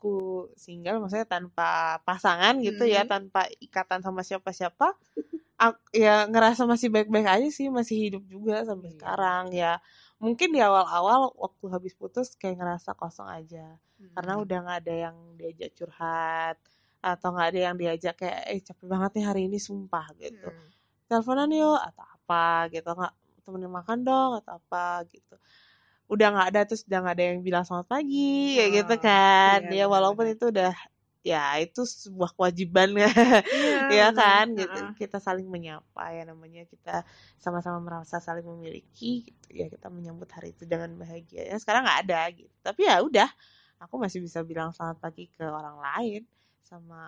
aku 0.00 0.48
single, 0.56 0.96
maksudnya 1.04 1.28
tanpa 1.28 2.00
pasangan 2.08 2.56
gitu 2.64 2.88
ya, 2.88 3.04
Hmm. 3.04 3.12
tanpa 3.20 3.44
ikatan 3.60 4.00
sama 4.00 4.24
siapa-siapa. 4.24 4.96
Ak- 5.60 5.84
ya 5.92 6.24
ngerasa 6.24 6.64
masih 6.64 6.88
baik-baik 6.88 7.28
aja 7.28 7.48
sih, 7.52 7.68
masih 7.68 8.08
hidup 8.08 8.24
juga 8.24 8.64
sampai 8.64 8.88
Iya. 8.88 8.96
sekarang 8.96 9.44
ya. 9.52 9.72
Mungkin 10.16 10.56
di 10.56 10.60
awal-awal 10.64 11.36
waktu 11.36 11.64
habis 11.68 11.92
putus 11.92 12.32
kayak 12.32 12.56
ngerasa 12.56 12.96
kosong 12.96 13.28
aja 13.28 13.76
karena 14.16 14.32
Hmm. 14.36 14.44
udah 14.48 14.58
nggak 14.64 14.78
ada 14.88 14.94
yang 15.08 15.16
diajak 15.36 15.70
curhat 15.76 16.56
atau 17.04 17.28
nggak 17.36 17.48
ada 17.52 17.60
yang 17.68 17.76
diajak 17.76 18.16
kayak 18.16 18.40
eh 18.48 18.60
capek 18.64 18.86
banget 18.88 19.10
nih 19.20 19.24
hari 19.28 19.42
ini 19.52 19.60
sumpah 19.60 20.08
gitu 20.16 20.48
Hmm. 20.48 20.68
teleponan 21.04 21.52
yuk 21.52 21.76
atau 21.76 22.04
apa 22.08 22.44
gitu 22.72 22.88
nggak 22.88 23.14
temenin 23.44 23.68
makan 23.68 23.98
dong 24.00 24.30
atau 24.40 24.56
apa 24.56 25.04
gitu 25.08 25.36
udah 26.12 26.26
nggak 26.34 26.46
ada 26.54 26.60
terus 26.68 26.82
udah 26.88 26.98
nggak 27.02 27.14
ada 27.16 27.24
yang 27.30 27.40
bilang 27.46 27.62
selamat 27.66 27.88
pagi 27.94 28.58
kayak 28.58 28.72
gitu 28.82 28.94
Oh, 28.94 29.06
kan. 29.06 29.58
Iya 29.58 29.70
ya 29.78 29.84
walaupun 29.86 30.26
benar-benar. 30.26 30.34
itu 30.34 30.44
udah 30.52 30.72
ya 31.20 31.60
itu 31.62 31.80
sebuah 31.84 32.30
kewajiban 32.36 32.88
ya 32.96 33.08
Iya, 33.52 33.76
ya 33.98 34.06
kan 34.18 34.46
gitu. 34.58 34.78
kita 34.98 35.16
saling 35.20 35.46
menyapa 35.54 36.02
ya 36.16 36.22
namanya 36.30 36.64
kita 36.72 37.04
sama-sama 37.38 37.78
merasa 37.86 38.16
saling 38.18 38.46
memiliki 38.46 39.28
gitu. 39.28 39.46
Ya 39.60 39.66
kita 39.68 39.86
menyambut 39.92 40.28
hari 40.32 40.52
itu 40.56 40.64
dengan 40.64 40.90
bahagia. 41.00 41.44
Ya 41.50 41.56
sekarang 41.62 41.84
nggak 41.86 42.00
ada 42.08 42.20
gitu. 42.34 42.54
Tapi 42.64 42.80
ya 42.88 42.96
udah 43.04 43.28
aku 43.82 43.94
masih 44.02 44.20
bisa 44.24 44.40
bilang 44.44 44.70
selamat 44.76 44.98
pagi 45.04 45.28
ke 45.32 45.44
orang 45.44 45.76
lain 45.80 46.22
sama 46.64 47.00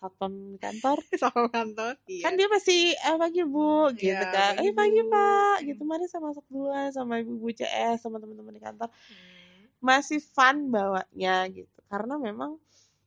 satpam 0.00 0.32
kantor 0.56 0.98
Sama 1.20 1.46
kantor. 1.46 1.94
Iya. 2.06 2.24
kan 2.24 2.32
dia 2.34 2.48
masih 2.48 2.80
eh 2.96 3.16
pagi 3.16 3.42
bu 3.44 3.92
gitu 3.94 4.08
Iya, 4.16 4.24
kan 4.26 4.52
pagi, 4.56 4.66
eh 4.66 4.72
pagi 4.72 5.00
Bu. 5.02 5.10
pak 5.10 5.54
Hmm. 5.54 5.66
gitu 5.68 5.82
mari 5.84 6.04
saya 6.06 6.22
masuk 6.22 6.44
duluan 6.46 6.88
sama 6.88 7.20
ibu-ibu 7.20 7.52
CS 7.52 8.00
sama 8.00 8.16
teman-teman 8.16 8.50
di 8.50 8.58
kantor 8.58 8.88
Hmm. 9.06 9.68
masih 9.78 10.18
fun 10.18 10.68
bawanya 10.68 11.44
gitu 11.46 11.78
karena 11.86 12.16
memang 12.16 12.56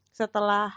setelah 0.10 0.70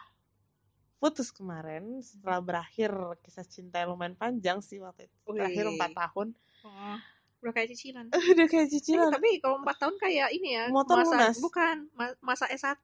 putus 0.97 1.29
kemarin 1.29 2.01
setelah 2.01 2.41
berakhir 2.41 2.89
kisah 3.21 3.45
cinta 3.45 3.79
yang 3.79 3.93
lumayan 3.93 4.13
panjang 4.15 4.59
sih 4.59 4.81
waktu 4.81 5.05
itu 5.05 5.17
terakhir 5.31 5.65
Wih. 5.67 5.77
empat 5.77 5.93
tahun 5.95 6.29
Oh, 6.65 6.99
udah 7.39 7.53
kayak 7.53 7.69
cicilan. 7.71 8.07
udah 8.33 8.47
kayak 8.47 8.67
Eh, 8.67 8.71
cicilan 8.73 9.09
tapi 9.09 9.39
kalau 9.39 9.61
empat 9.61 9.77
tahun 9.79 9.95
kayak 9.97 10.29
ini 10.33 10.57
ya 10.57 10.65
Motor 10.67 10.97
masa 10.99 11.15
lunas. 11.15 11.37
bukan 11.39 11.77
ma- 11.93 12.19
masa 12.21 12.49
S1 12.49 12.81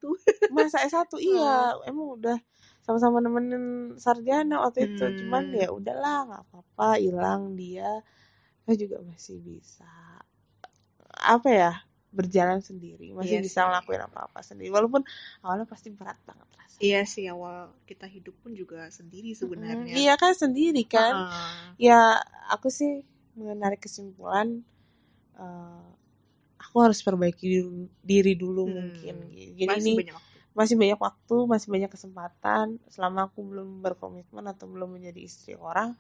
masa 0.50 0.78
S1 0.82 1.08
iya 1.18 1.72
emang 1.88 2.14
udah 2.14 2.36
sama-sama 2.84 3.18
nemenin 3.24 3.64
sarjana 4.04 4.54
waktu 4.64 4.80
itu. 4.90 5.04
Cuman 5.24 5.44
Hmm. 5.44 5.56
ya 5.62 5.68
udahlah 5.78 6.16
nggak 6.28 6.42
apa-apa 6.48 6.88
hilang 7.04 7.42
dia. 7.60 7.90
Saya 8.64 8.76
juga 8.84 8.96
masih 9.10 9.36
bisa 9.48 9.90
apa 11.34 11.48
ya 11.60 11.72
berjalan 12.12 12.60
sendiri. 12.68 13.06
Masih 13.18 13.36
Iya 13.36 13.40
bisa 13.44 13.60
sih. 13.60 13.66
ngelakuin 13.66 14.02
apa-apa 14.08 14.40
sendiri. 14.48 14.68
Walaupun 14.76 15.02
awalnya 15.44 15.66
pasti 15.72 15.88
berat 15.98 16.18
banget 16.28 16.48
rasanya 16.60 16.84
iya 16.86 17.00
sih 17.12 17.24
awal 17.34 17.56
kita 17.90 18.06
hidup 18.14 18.34
pun 18.42 18.52
juga 18.60 18.78
sendiri 18.98 19.30
Mm, 19.42 19.42
sebenarnya. 19.42 19.96
iya 20.00 20.12
kan 20.22 20.32
sendiri 20.42 20.82
kan. 20.94 21.14
Heeh. 21.18 21.76
ya 21.86 22.00
aku 22.54 22.68
sih 22.78 22.92
menarik 23.38 23.80
kesimpulan 23.86 24.48
eh, 25.42 25.86
aku 26.64 26.76
harus 26.84 27.00
perbaiki 27.06 27.44
diri, 27.54 27.62
diri 28.10 28.32
dulu 28.42 28.62
Hmm, 28.66 28.74
mungkin. 28.78 29.16
Jadi 29.58 29.72
masih 29.72 29.82
ini 29.82 29.94
banyak 29.98 30.14
masih 30.52 30.76
banyak 30.76 31.00
waktu 31.00 31.36
masih 31.48 31.68
banyak 31.72 31.90
kesempatan. 31.92 32.66
Selama 32.92 33.28
aku 33.30 33.40
belum 33.44 33.80
berkomitmen 33.84 34.44
atau 34.48 34.68
belum 34.68 34.96
menjadi 35.00 35.20
istri 35.24 35.54
orang 35.56 35.96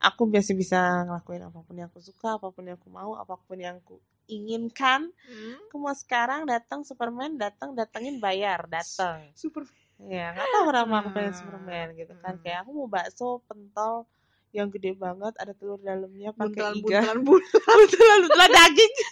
aku 0.00 0.24
masih 0.32 0.56
bisa 0.56 1.04
ngelakuin 1.04 1.44
apa 1.44 1.60
pun 1.60 1.76
yang 1.76 1.88
aku 1.92 2.00
suka 2.00 2.40
apa 2.40 2.48
pun 2.48 2.64
yang 2.64 2.80
aku 2.80 2.88
mau 2.88 3.12
apa 3.20 3.36
pun 3.36 3.60
yang 3.60 3.76
aku 3.84 4.00
inginkan. 4.32 5.12
Hmm, 5.28 5.54
aku 5.68 5.76
mau 5.76 5.92
sekarang 5.92 6.48
datang 6.48 6.82
Superman 6.82 7.36
datang 7.36 7.76
datangin 7.76 8.16
bayar 8.18 8.64
datang. 8.66 9.28
Super 9.36 9.68
ya 10.00 10.32
nggak 10.32 10.48
tahu 10.48 10.64
kenapa 10.72 10.94
aku 11.04 11.08
pengen 11.12 11.32
Hmm, 11.36 11.40
Superman 11.44 11.86
gitu 12.00 12.14
kan. 12.24 12.34
Hmm. 12.34 12.42
kayak 12.42 12.58
aku 12.64 12.70
mau 12.72 12.88
bakso 12.88 13.44
pentol 13.44 14.08
yang 14.50 14.66
gede 14.72 14.96
banget 14.98 15.36
ada 15.38 15.52
telur 15.54 15.78
dalamnya 15.78 16.34
pakai 16.34 16.74
iga. 16.80 17.04
buntelan 17.04 17.18
buntelan. 17.28 17.76
Buntelan 17.76 18.18
buntelan 18.26 18.50
daging. 18.50 18.94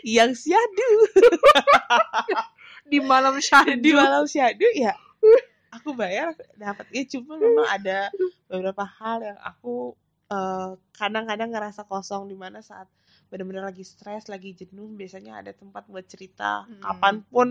Yang 0.00 0.48
syadu 0.48 0.90
di 2.90 2.98
malam 3.00 3.34
syahdu 3.38 3.80
di 3.80 3.92
malam 3.94 4.24
syadu 4.26 4.66
ya 4.74 4.94
aku 5.76 5.94
bayar 5.94 6.34
dapatnya 6.58 7.02
cuma 7.12 7.38
memang 7.38 7.66
ada 7.70 8.10
beberapa 8.50 8.82
hal 8.98 9.18
yang 9.22 9.38
aku 9.40 9.94
eh, 10.28 10.70
kadang-kadang 10.98 11.50
ngerasa 11.54 11.86
kosong 11.86 12.26
di 12.26 12.34
mana 12.34 12.58
saat 12.60 12.90
benar-benar 13.30 13.70
lagi 13.70 13.86
stres 13.86 14.26
lagi 14.26 14.50
jenuh 14.58 14.90
biasanya 14.90 15.38
ada 15.38 15.52
tempat 15.54 15.86
buat 15.86 16.02
cerita 16.10 16.66
Hmm. 16.66 16.82
kapan 16.82 17.16
pun 17.30 17.48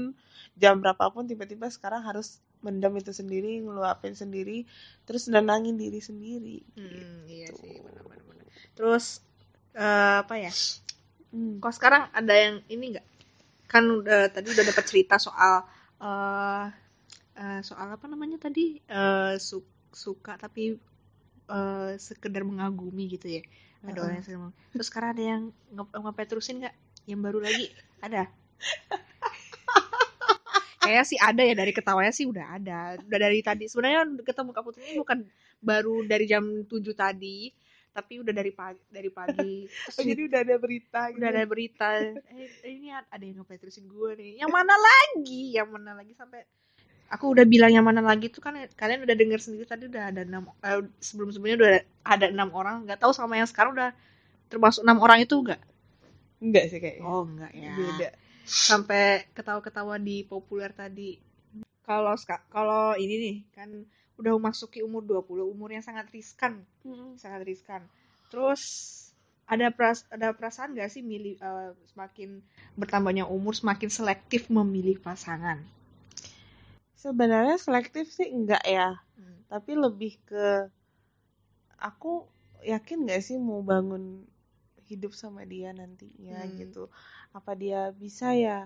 jam 0.59 0.83
berapapun 0.83 1.23
tiba-tiba 1.23 1.71
sekarang 1.71 2.03
harus 2.03 2.43
mendam 2.59 2.91
itu 2.99 3.15
sendiri 3.15 3.63
ngeluapin 3.63 4.11
sendiri 4.11 4.67
terus 5.07 5.31
nenangin 5.31 5.79
diri 5.79 6.03
sendiri 6.03 6.59
Hmm, 6.75 7.23
iya 7.31 7.47
gitu. 7.47 7.63
sih 7.63 7.79
benar-benar 7.79 8.23
benar. 8.27 8.45
terus 8.75 9.05
eh, 9.75 10.15
apa 10.27 10.35
ya 10.35 10.51
Hmm. 11.29 11.61
kok 11.61 11.73
sekarang 11.77 12.09
ada 12.09 12.33
yang 12.33 12.55
ini 12.73 12.97
nggak 12.97 13.05
kan 13.71 13.83
udah 13.99 14.19
tadi 14.33 14.47
udah 14.55 14.65
dapat 14.71 14.85
cerita 14.89 15.15
soal 15.21 15.55
eh 16.01 16.65
eh, 17.41 17.61
soal 17.69 17.87
apa 17.95 18.05
namanya 18.11 18.37
tadi? 18.45 18.79
Eh 18.87 19.35
su- 19.49 19.69
suka 20.03 20.33
tapi 20.43 20.63
eh, 21.49 21.91
sekedar 22.07 22.43
mengagumi 22.47 23.05
gitu 23.15 23.27
ya. 23.39 23.43
Ada 23.87 23.99
orang 24.05 24.17
yang 24.21 24.53
terus 24.73 24.87
sekarang 24.91 25.09
ada 25.15 25.23
yang 25.23 25.43
nge- 25.75 25.93
nge 26.03 26.25
terusin 26.29 26.57
nggak? 26.63 26.75
Yang 27.09 27.19
baru 27.25 27.39
lagi? 27.47 27.65
Ada? 28.05 28.23
Kayaknya 30.83 31.03
sih 31.05 31.19
ada 31.19 31.41
ya 31.43 31.53
dari 31.55 31.71
ketawanya 31.75 32.13
sih 32.15 32.25
udah 32.27 32.45
ada. 32.57 32.79
Udah 33.03 33.19
dari 33.19 33.39
tadi. 33.43 33.67
Sebenarnya 33.67 34.07
ketemu 34.23 34.49
Kak 34.55 34.63
Putri 34.63 34.81
ini 34.89 34.97
bukan 34.99 35.19
baru 35.59 36.07
dari 36.07 36.25
jam 36.29 36.43
7 36.65 36.93
tadi, 36.95 37.51
tapi 37.89 38.21
udah 38.21 38.33
dari 38.33 38.51
pagi 38.53 38.81
dari 38.89 39.09
pagi. 39.09 39.65
Terus 39.89 39.97
Oh, 39.99 40.05
jadi 40.05 40.21
udah 40.29 40.39
ada 40.45 40.55
berita 40.61 41.01
gitu. 41.09 41.17
udah 41.19 41.29
ada 41.29 41.43
berita. 41.49 41.87
Eh 42.65 42.71
ini 42.71 42.93
ada 42.93 43.23
yang 43.23 43.41
ngepeterusin 43.43 43.85
gue 43.89 44.09
nih. 44.15 44.31
Yang 44.41 44.51
mana 44.53 44.75
lagi? 44.77 45.43
Yang 45.57 45.67
mana 45.73 45.91
lagi? 45.97 46.13
Sampai 46.13 46.45
aku 47.09 47.33
udah 47.33 47.45
bilang 47.49 47.73
yang 47.73 47.85
mana 47.85 48.05
lagi 48.05 48.29
tuh 48.29 48.37
kan 48.39 48.53
kalian 48.77 49.01
udah 49.01 49.15
dengar 49.17 49.41
sendiri 49.41 49.65
tadi 49.65 49.89
udah 49.89 50.13
ada 50.13 50.21
enam 50.21 50.45
eh, 50.61 50.85
sebelum 51.01 51.33
sebelumnya 51.33 51.57
udah 51.59 51.71
ada 52.05 52.25
enam 52.29 52.49
orang. 52.53 52.85
Nggak 52.85 53.01
tahu 53.01 53.11
sama 53.11 53.35
yang 53.41 53.49
sekarang 53.49 53.73
udah 53.73 53.91
termasuk 54.49 54.81
enam 54.85 54.97
orang 55.01 55.21
itu 55.25 55.35
enggak 55.41 55.61
enggak 56.39 56.65
sih 56.71 56.79
kayaknya. 56.79 57.03
Oh 57.05 57.25
enggak 57.25 57.51
ya. 57.53 57.73
Beda. 57.75 58.09
Sampai 58.49 59.29
ketawa-ketawa 59.33 59.97
di 60.01 60.25
populer 60.25 60.71
tadi. 60.73 61.17
Kalau 61.85 62.13
kalau 62.53 62.93
ini 62.97 63.15
nih 63.17 63.35
kan 63.53 63.69
udah 64.19 64.31
memasuki 64.37 64.79
umur 64.87 65.01
20 65.09 65.45
umur 65.53 65.69
yang 65.75 65.83
sangat 65.87 66.07
riskan. 66.15 66.53
Sangat 67.23 67.41
riskan. 67.49 67.81
Terus 68.31 68.61
ada 69.53 69.67
peras 69.75 69.99
ada 70.15 70.27
perasaan 70.37 70.75
gak 70.77 70.91
sih 70.93 71.03
milih 71.11 71.35
eh, 71.49 71.71
semakin 71.91 72.29
bertambahnya 72.79 73.25
umur 73.37 73.53
semakin 73.61 73.89
selektif 73.97 74.41
memilih 74.57 74.97
pasangan? 75.07 75.59
Sebenarnya 77.03 77.57
selektif 77.65 78.05
sih 78.17 78.27
enggak 78.37 78.63
ya. 78.75 78.87
Tapi 79.51 79.71
lebih 79.83 80.13
ke 80.29 80.45
aku 81.89 82.11
yakin 82.73 82.97
gak 83.09 83.21
sih 83.27 83.37
mau 83.47 83.61
bangun 83.71 84.03
hidup 84.89 85.13
sama 85.21 85.41
dia 85.53 85.69
nantinya 85.79 86.39
Hmm. 86.39 86.55
gitu. 86.59 86.83
Apa 87.37 87.51
dia 87.61 87.81
bisa 88.03 88.27
ya 88.45 88.57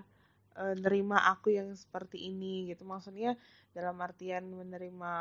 eh, 0.61 0.75
nerima 0.83 1.17
aku 1.31 1.47
yang 1.57 1.69
seperti 1.83 2.17
ini 2.31 2.69
gitu 2.71 2.83
maksudnya 2.87 3.35
dalam 3.75 3.97
artian 4.07 4.43
menerima 4.59 5.13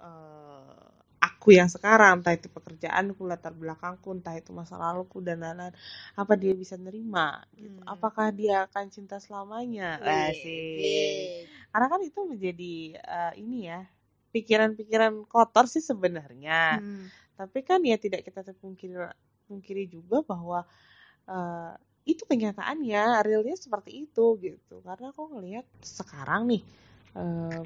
eh, 0.00 0.88
aku 1.24 1.48
yang 1.58 1.68
sekarang 1.72 2.20
entah 2.20 2.34
itu 2.38 2.48
pekerjaanku 2.56 3.22
latar 3.30 3.52
belakangku 3.56 4.08
entah 4.16 4.34
itu 4.40 4.50
masa 4.52 4.74
laluku 4.82 5.18
dan 5.26 5.40
lain-lain 5.44 5.74
apa 6.20 6.32
dia 6.42 6.52
bisa 6.62 6.76
nerima 6.84 7.40
gitu 7.56 7.80
Hmm. 7.82 7.94
apakah 7.94 8.28
dia 8.38 8.54
akan 8.68 8.84
cinta 8.94 9.16
selamanya 9.24 9.90
wih. 10.04 11.48
karena 11.72 11.86
kan 11.92 12.00
itu 12.04 12.20
menjadi 12.24 12.72
eh, 12.98 13.32
ini 13.42 13.58
ya 13.70 13.80
pikiran-pikiran 14.34 15.14
kotor 15.30 15.64
sih 15.70 15.82
sebenarnya 15.84 16.60
Hmm. 16.70 17.10
tapi 17.38 17.60
kan 17.66 17.80
ya 17.84 17.96
tidak 18.00 18.22
kita 18.26 18.40
pungkiri 18.62 18.96
pungkiri 19.48 19.84
juga 19.90 20.22
bahwa 20.26 20.60
eh, 21.30 21.72
itu 22.12 22.22
kenyataannya 22.30 23.02
realnya 23.26 23.56
seperti 23.64 23.90
itu 24.08 24.26
gitu. 24.46 24.74
Karena 24.86 25.06
aku 25.14 25.22
ngelihat 25.32 25.66
sekarang 25.98 26.42
nih 26.50 26.62
eh, 27.20 27.62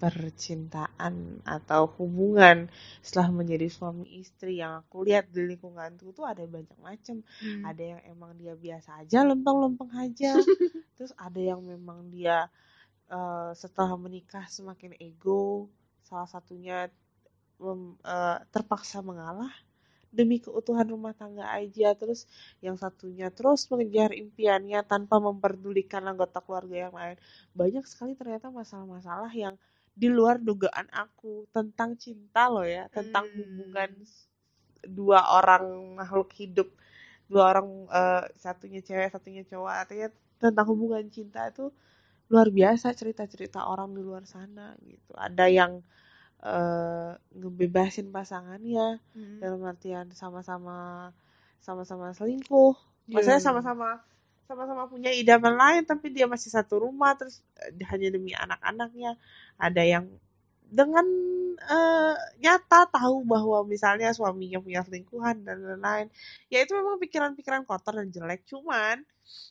percintaan 0.00 1.14
atau 1.44 1.82
hubungan 2.00 2.58
setelah 3.04 3.28
menjadi 3.38 3.68
suami 3.68 4.06
istri 4.22 4.52
yang 4.62 4.72
aku 4.80 5.04
lihat 5.08 5.28
di 5.34 5.44
lingkunganku 5.50 6.06
tuh 6.16 6.24
ada 6.24 6.44
banyak 6.48 6.78
macam 6.80 7.16
Hmm. 7.40 7.70
ada 7.70 7.82
yang 7.96 8.00
emang 8.12 8.32
dia 8.40 8.54
biasa 8.56 8.90
aja 9.04 9.18
lempeng-lempeng 9.28 9.92
aja. 10.04 10.34
Terus 10.96 11.12
ada 11.26 11.40
yang 11.40 11.60
memang 11.72 12.08
dia 12.14 12.48
eh, 13.16 13.52
setelah 13.62 13.94
menikah 14.04 14.46
semakin 14.56 14.92
ego 15.00 15.68
salah 16.08 16.28
satunya 16.34 16.88
mem- 17.62 17.98
eh, 18.14 18.38
terpaksa 18.54 18.98
mengalah 19.10 19.52
demi 20.18 20.36
keutuhan 20.44 20.86
rumah 20.94 21.12
tangga 21.20 21.46
aja. 21.60 21.88
Terus 22.00 22.20
yang 22.64 22.76
satunya 22.82 23.28
terus 23.36 23.60
mengejar 23.70 24.10
impiannya 24.22 24.80
tanpa 24.92 25.16
memperdulikan 25.22 26.02
anggota 26.10 26.38
keluarga 26.44 26.76
yang 26.90 26.94
lain. 27.00 27.16
Banyak 27.60 27.84
sekali 27.90 28.12
ternyata 28.18 28.48
masalah-masalah 28.52 29.30
yang 29.34 29.54
di 30.00 30.08
luar 30.08 30.36
dugaan 30.40 30.88
aku 30.94 31.44
tentang 31.56 31.90
cinta 31.98 32.46
loh 32.52 32.64
ya 32.64 32.86
tentang 32.96 33.26
Hmm. 33.26 33.36
hubungan 33.36 33.90
dua 34.98 35.20
orang 35.38 35.64
makhluk 36.00 36.30
hidup. 36.40 36.68
Dua 37.30 37.44
orang 37.54 37.68
eh, 37.90 38.24
satunya 38.40 38.80
cewek 38.84 39.08
satunya 39.14 39.42
cowok. 39.50 39.72
Artinya 39.86 40.08
tentang 40.42 40.66
hubungan 40.72 41.06
cinta 41.12 41.40
itu 41.52 41.70
luar 42.32 42.48
biasa 42.58 42.88
cerita-cerita 43.00 43.60
orang 43.72 43.90
di 43.96 44.02
luar 44.08 44.24
sana 44.28 44.74
gitu. 44.84 45.12
Ada 45.16 45.46
yang 45.50 45.72
eh, 46.44 47.12
ngebebasin 47.38 48.08
pasangannya 48.16 49.00
Hmm. 49.14 49.42
dalam 49.42 49.60
artian 49.64 50.08
sama-sama 50.12 51.10
sama-sama 51.60 52.12
selingkuh 52.16 52.74
maksudnya 53.12 53.40
Iya. 53.40 53.46
sama-sama 53.46 54.00
sama-sama 54.48 54.84
punya 54.90 55.10
idaman 55.14 55.54
lain 55.54 55.82
tapi 55.86 56.10
dia 56.10 56.26
masih 56.26 56.50
satu 56.52 56.82
rumah 56.84 57.14
terus 57.18 57.40
eh, 57.62 57.72
hanya 57.90 58.08
demi 58.14 58.32
anak-anaknya 58.34 59.16
ada 59.60 59.82
yang 59.84 60.06
dengan 60.70 61.06
eh, 61.60 62.16
nyata 62.42 62.88
tahu 62.90 63.26
bahwa 63.26 63.58
misalnya 63.68 64.10
suaminya 64.16 64.58
punya 64.62 64.80
selingkuhan 64.86 65.42
dan 65.46 65.60
lain-lain 65.62 66.06
ya 66.52 66.62
itu 66.64 66.72
memang 66.78 66.96
pikiran-pikiran 67.02 67.62
kotor 67.68 67.94
dan 68.00 68.08
jelek 68.14 68.42
cuman 68.48 69.02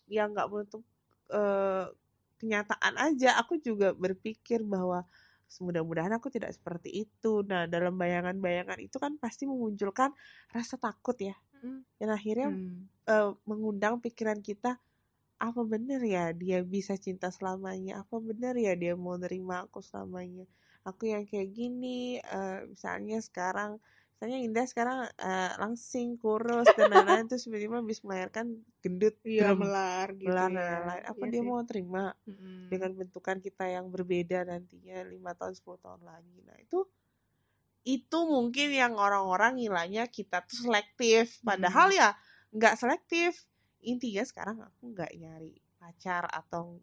ya 0.09 0.27
nggak 0.31 0.47
menutup 0.51 0.83
eh, 1.31 1.85
kenyataan 2.39 2.95
aja 2.99 3.35
aku 3.41 3.59
juga 3.61 3.91
berpikir 3.95 4.63
bahwa 4.63 5.03
mudah-mudahan 5.65 6.13
aku 6.17 6.29
tidak 6.29 6.53
seperti 6.53 6.89
itu 7.09 7.41
nah 7.45 7.65
dalam 7.65 7.97
bayangan-bayangan 7.97 8.79
itu 8.81 8.97
kan 9.01 9.17
pasti 9.17 9.49
memunculkan 9.49 10.13
rasa 10.53 10.77
takut 10.77 11.17
ya 11.17 11.35
Hmm. 11.59 11.83
dan 11.99 12.09
akhirnya 12.15 12.47
Hmm. 12.55 12.87
eh, 13.09 13.31
mengundang 13.49 13.99
pikiran 13.99 14.39
kita 14.39 14.79
apa 15.39 15.61
bener 15.63 16.01
ya 16.03 16.31
dia 16.35 16.59
bisa 16.75 16.95
cinta 16.99 17.27
selamanya 17.31 18.03
apa 18.03 18.15
bener 18.19 18.55
ya 18.59 18.73
dia 18.75 18.93
mau 18.95 19.15
nerima 19.19 19.55
aku 19.67 19.79
selamanya 19.83 20.45
aku 20.87 21.11
yang 21.11 21.23
kayak 21.27 21.49
gini 21.55 22.19
eh, 22.19 22.59
misalnya 22.71 23.19
sekarang 23.23 23.71
misalnya 24.19 24.39
Indah 24.43 24.65
sekarang 24.67 24.97
eh, 25.15 25.51
langsing 25.63 26.19
kurus 26.19 26.75
dan 26.75 26.91
lain-lain 26.91 27.23
terus 27.31 27.47
tiba-tiba 27.47 27.79
habis 27.79 28.03
melahirkan 28.03 28.45
gendut 28.83 29.15
Iya 29.23 29.55
belum 29.55 29.63
melar 29.63 30.07
gitu 30.19 30.27
belar 30.27 30.51
ya. 30.51 30.59
lain-lain 30.59 31.03
apa 31.07 31.23
Iya 31.23 31.31
dia 31.31 31.41
sih. 31.41 31.47
mau 31.47 31.61
terima 31.63 32.03
Mm-mm. 32.27 32.67
dengan 32.71 32.91
bentukan 32.99 33.37
kita 33.39 33.65
yang 33.71 33.85
berbeda 33.95 34.43
nantinya 34.43 34.97
lima 35.07 35.31
tahun 35.39 35.53
10 35.55 35.79
tahun 35.79 36.01
lagi 36.03 36.37
nah 36.43 36.57
itu 36.59 36.79
itu 37.87 38.19
mungkin 38.27 38.69
yang 38.81 38.93
orang-orang 38.99 39.57
ngilanya 39.57 40.03
kita 40.11 40.43
tuh 40.45 40.67
selektif 40.67 41.39
padahal 41.47 41.89
ya 41.95 42.09
nggak 42.55 42.75
selektif 42.81 43.31
intinya 43.81 44.23
sekarang 44.27 44.57
aku 44.67 44.83
nggak 44.93 45.11
nyari 45.15 45.53
pacar 45.79 46.27
atau 46.27 46.77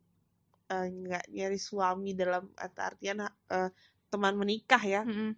eh, 0.73 0.89
nggak 0.89 1.25
nyari 1.37 1.59
suami 1.61 2.11
dalam 2.17 2.45
artian 2.57 3.19
eh, 3.29 3.71
teman 4.11 4.35
menikah 4.41 4.83
ya 4.83 5.03
Mm-mm. 5.05 5.31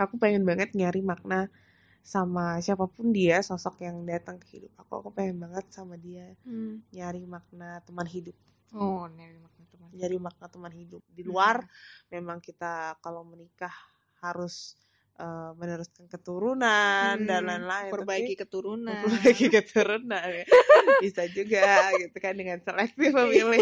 Aku 0.00 0.16
pengen 0.16 0.42
banget 0.42 0.72
nyari 0.72 1.04
makna 1.04 1.52
sama 2.00 2.56
siapa 2.64 2.88
pun 2.88 3.12
dia 3.12 3.44
sosok 3.44 3.84
yang 3.84 4.00
datang 4.08 4.40
ke 4.40 4.56
hidup 4.56 4.72
aku 4.80 5.04
aku 5.04 5.10
pengen 5.12 5.36
banget 5.38 5.68
sama 5.68 6.00
dia 6.00 6.32
Hmm. 6.42 6.80
nyari 6.90 7.22
makna 7.28 7.84
teman 7.84 8.08
hidup 8.08 8.34
Oh, 8.70 9.04
nyari 9.10 9.34
makna 9.36 9.64
teman. 9.68 9.88
nyari 9.92 10.16
makna 10.16 10.46
teman 10.46 10.72
hidup 10.72 11.02
di 11.10 11.20
luar 11.20 11.60
memang 12.08 12.38
kita 12.40 12.96
kalau 12.98 13.26
menikah 13.26 13.74
harus 14.22 14.78
eh, 15.20 15.52
meneruskan 15.52 16.08
keturunan 16.08 17.16
dan 17.28 17.44
Hmm, 17.44 17.48
lain-lain 17.60 17.92
Perbaiki 17.92 18.32
Tapi- 18.32 18.40
keturunan. 18.40 19.04
memperbaiki 19.04 19.46
keturunan 19.52 20.24
ya. 20.32 20.44
bisa 21.04 21.28
juga 21.28 21.92
gitu 22.00 22.16
kan 22.16 22.32
dengan 22.32 22.56
selektif 22.64 23.12
memilih 23.12 23.60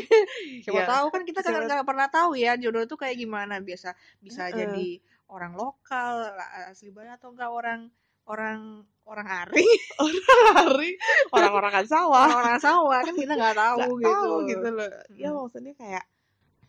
Siapa 0.62 0.78
Ya, 0.78 0.86
tahu 0.86 1.06
kan 1.10 1.22
kita 1.26 1.40
kan 1.42 1.58
nggak 1.58 1.82
pernah 1.82 2.06
tahu 2.06 2.38
ya 2.38 2.54
jodoh 2.54 2.86
itu 2.86 2.94
kayak 2.94 3.18
gimana. 3.18 3.58
Biasa 3.58 3.90
bisa 4.22 4.46
Heeh. 4.46 4.54
jadi 4.54 4.88
orang 5.28 5.52
lokal 5.54 6.32
asli 6.68 6.88
Bali 6.92 7.12
atau 7.12 7.32
enggak 7.32 7.52
orang 7.52 7.80
orang 8.28 8.84
orang 9.08 9.24
Ari, 9.24 9.64
hari 10.60 11.00
orang-orang 11.32 11.80
kan 11.80 11.86
sawah. 11.88 12.28
Orang 12.28 12.60
sawah 12.60 13.00
kan 13.00 13.16
kita 13.16 13.32
nggak 13.40 13.56
tahu 13.56 13.76
nggak 13.80 13.96
gitu. 13.96 14.08
tahu 14.12 14.32
gitu 14.44 14.68
loh. 14.68 14.90
Ya 15.16 15.28
maksudnya 15.32 15.72
kayak 15.72 16.04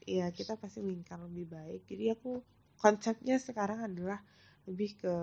ya 0.07 0.31
kita 0.31 0.55
pasti 0.55 0.79
menginginkan 0.79 1.19
lebih 1.27 1.51
baik. 1.51 1.83
Jadi 1.83 2.15
aku 2.15 2.39
konsepnya 2.79 3.35
sekarang 3.43 3.83
adalah 3.83 4.23
lebih 4.71 4.95
ke 5.03 5.13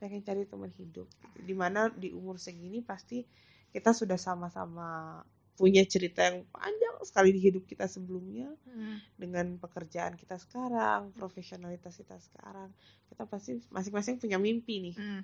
pengen 0.00 0.24
cari 0.24 0.46
teman 0.48 0.72
hidup 0.78 1.10
di 1.36 1.52
mana 1.52 1.90
di 1.90 2.14
umur 2.14 2.38
segini 2.38 2.80
pasti 2.86 3.26
kita 3.74 3.92
sudah 3.92 4.16
sama-sama 4.16 5.20
punya 5.58 5.82
cerita 5.84 6.22
yang 6.28 6.46
panjang 6.54 6.94
sekali 7.02 7.30
di 7.34 7.40
hidup 7.42 7.66
kita 7.66 7.90
sebelumnya 7.90 8.48
Hmm. 8.68 9.02
dengan 9.18 9.58
pekerjaan 9.58 10.14
kita 10.14 10.38
sekarang 10.38 11.10
profesionalitas 11.18 11.98
kita 11.98 12.16
sekarang 12.22 12.70
kita 13.10 13.26
pasti 13.26 13.58
masing-masing 13.74 14.22
punya 14.22 14.38
mimpi 14.38 14.78
nih 14.80 14.96
Hmm. 14.96 15.22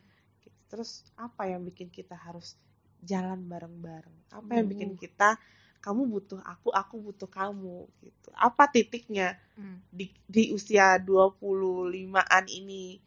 Terus 0.70 0.90
apa 1.14 1.46
yang 1.46 1.62
bikin 1.62 1.86
kita 1.88 2.16
harus 2.18 2.58
jalan 3.04 3.46
bareng-bareng? 3.46 4.16
Apa 4.34 4.58
yang 4.58 4.66
bikin 4.66 4.90
Uh. 4.92 4.98
kita 4.98 5.38
kamu 5.84 6.08
butuh 6.08 6.40
aku, 6.42 6.72
aku 6.72 6.96
butuh 6.98 7.28
kamu 7.28 7.84
gitu. 8.02 8.28
Apa 8.34 8.66
titiknya 8.72 9.36
Hmm. 9.54 9.78
di 9.92 10.10
di 10.26 10.50
usia 10.50 10.98
25-an 10.98 12.50
ini 12.50 12.98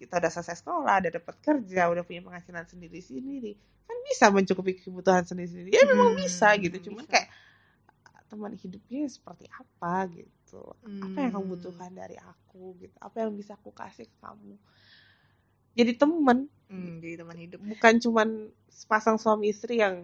kita 0.00 0.14
udah 0.22 0.30
selesai 0.32 0.56
sekolah, 0.62 0.94
udah 1.02 1.12
dapat 1.18 1.36
kerja, 1.46 1.80
udah 1.92 2.04
punya 2.08 2.22
penghasilan 2.26 2.64
sendiri-sendiri. 2.70 3.52
Kan 3.88 3.96
bisa 4.08 4.26
mencukupi 4.32 4.72
kebutuhan 4.80 5.24
sendiri-sendiri. 5.26 5.70
Ya 5.74 5.84
memang 5.92 6.10
Hmm, 6.10 6.22
bisa 6.22 6.48
gitu. 6.62 6.76
Cuman 6.90 7.04
bisa. 7.04 7.10
kayak 7.10 7.28
teman 8.28 8.52
hidupnya 8.62 9.08
seperti 9.08 9.46
apa 9.48 9.94
gitu. 10.12 10.62
Apa 11.00 11.16
yang 11.24 11.30
kamu 11.34 11.46
Hmm. 11.46 11.56
butuhkan 11.56 11.90
dari 12.00 12.16
aku 12.20 12.76
gitu. 12.82 12.96
Apa 13.00 13.24
yang 13.24 13.32
bisa 13.40 13.56
aku 13.56 13.70
kasih 13.72 14.04
ke 14.10 14.16
kamu. 14.20 14.54
Jadi 15.78 15.92
temen 15.96 16.38
Hmm, 16.68 17.00
jadi 17.00 17.14
teman 17.24 17.38
hidup. 17.38 17.62
bukan 17.70 17.94
cuman 18.04 18.28
sepasang 18.70 19.16
suami 19.22 19.50
istri 19.54 19.80
yang 19.84 19.96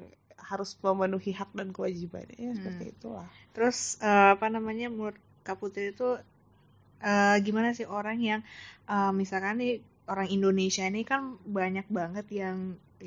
harus 0.50 0.76
memenuhi 0.84 1.32
hak 1.32 1.50
dan 1.58 1.70
kewajibannya 1.76 2.36
ya, 2.36 2.52
Hmm. 2.52 2.58
seperti 2.58 2.92
itulah 2.94 3.30
Terus 3.54 3.78
eh, 4.02 4.28
apa 4.36 4.46
namanya 4.50 4.86
menurut 4.92 5.18
Kak 5.46 5.56
Putri 5.60 5.92
itu 5.94 6.18
eh, 7.10 7.36
gimana 7.46 7.68
sih 7.78 7.86
orang 7.98 8.18
yang 8.30 8.40
eh, 8.92 9.12
misalkan 9.20 9.54
nih 9.62 9.72
orang 10.12 10.28
Indonesia 10.36 10.84
ini 10.90 11.00
kan 11.10 11.20
banyak 11.58 11.86
banget 11.98 12.26
yang 12.40 12.58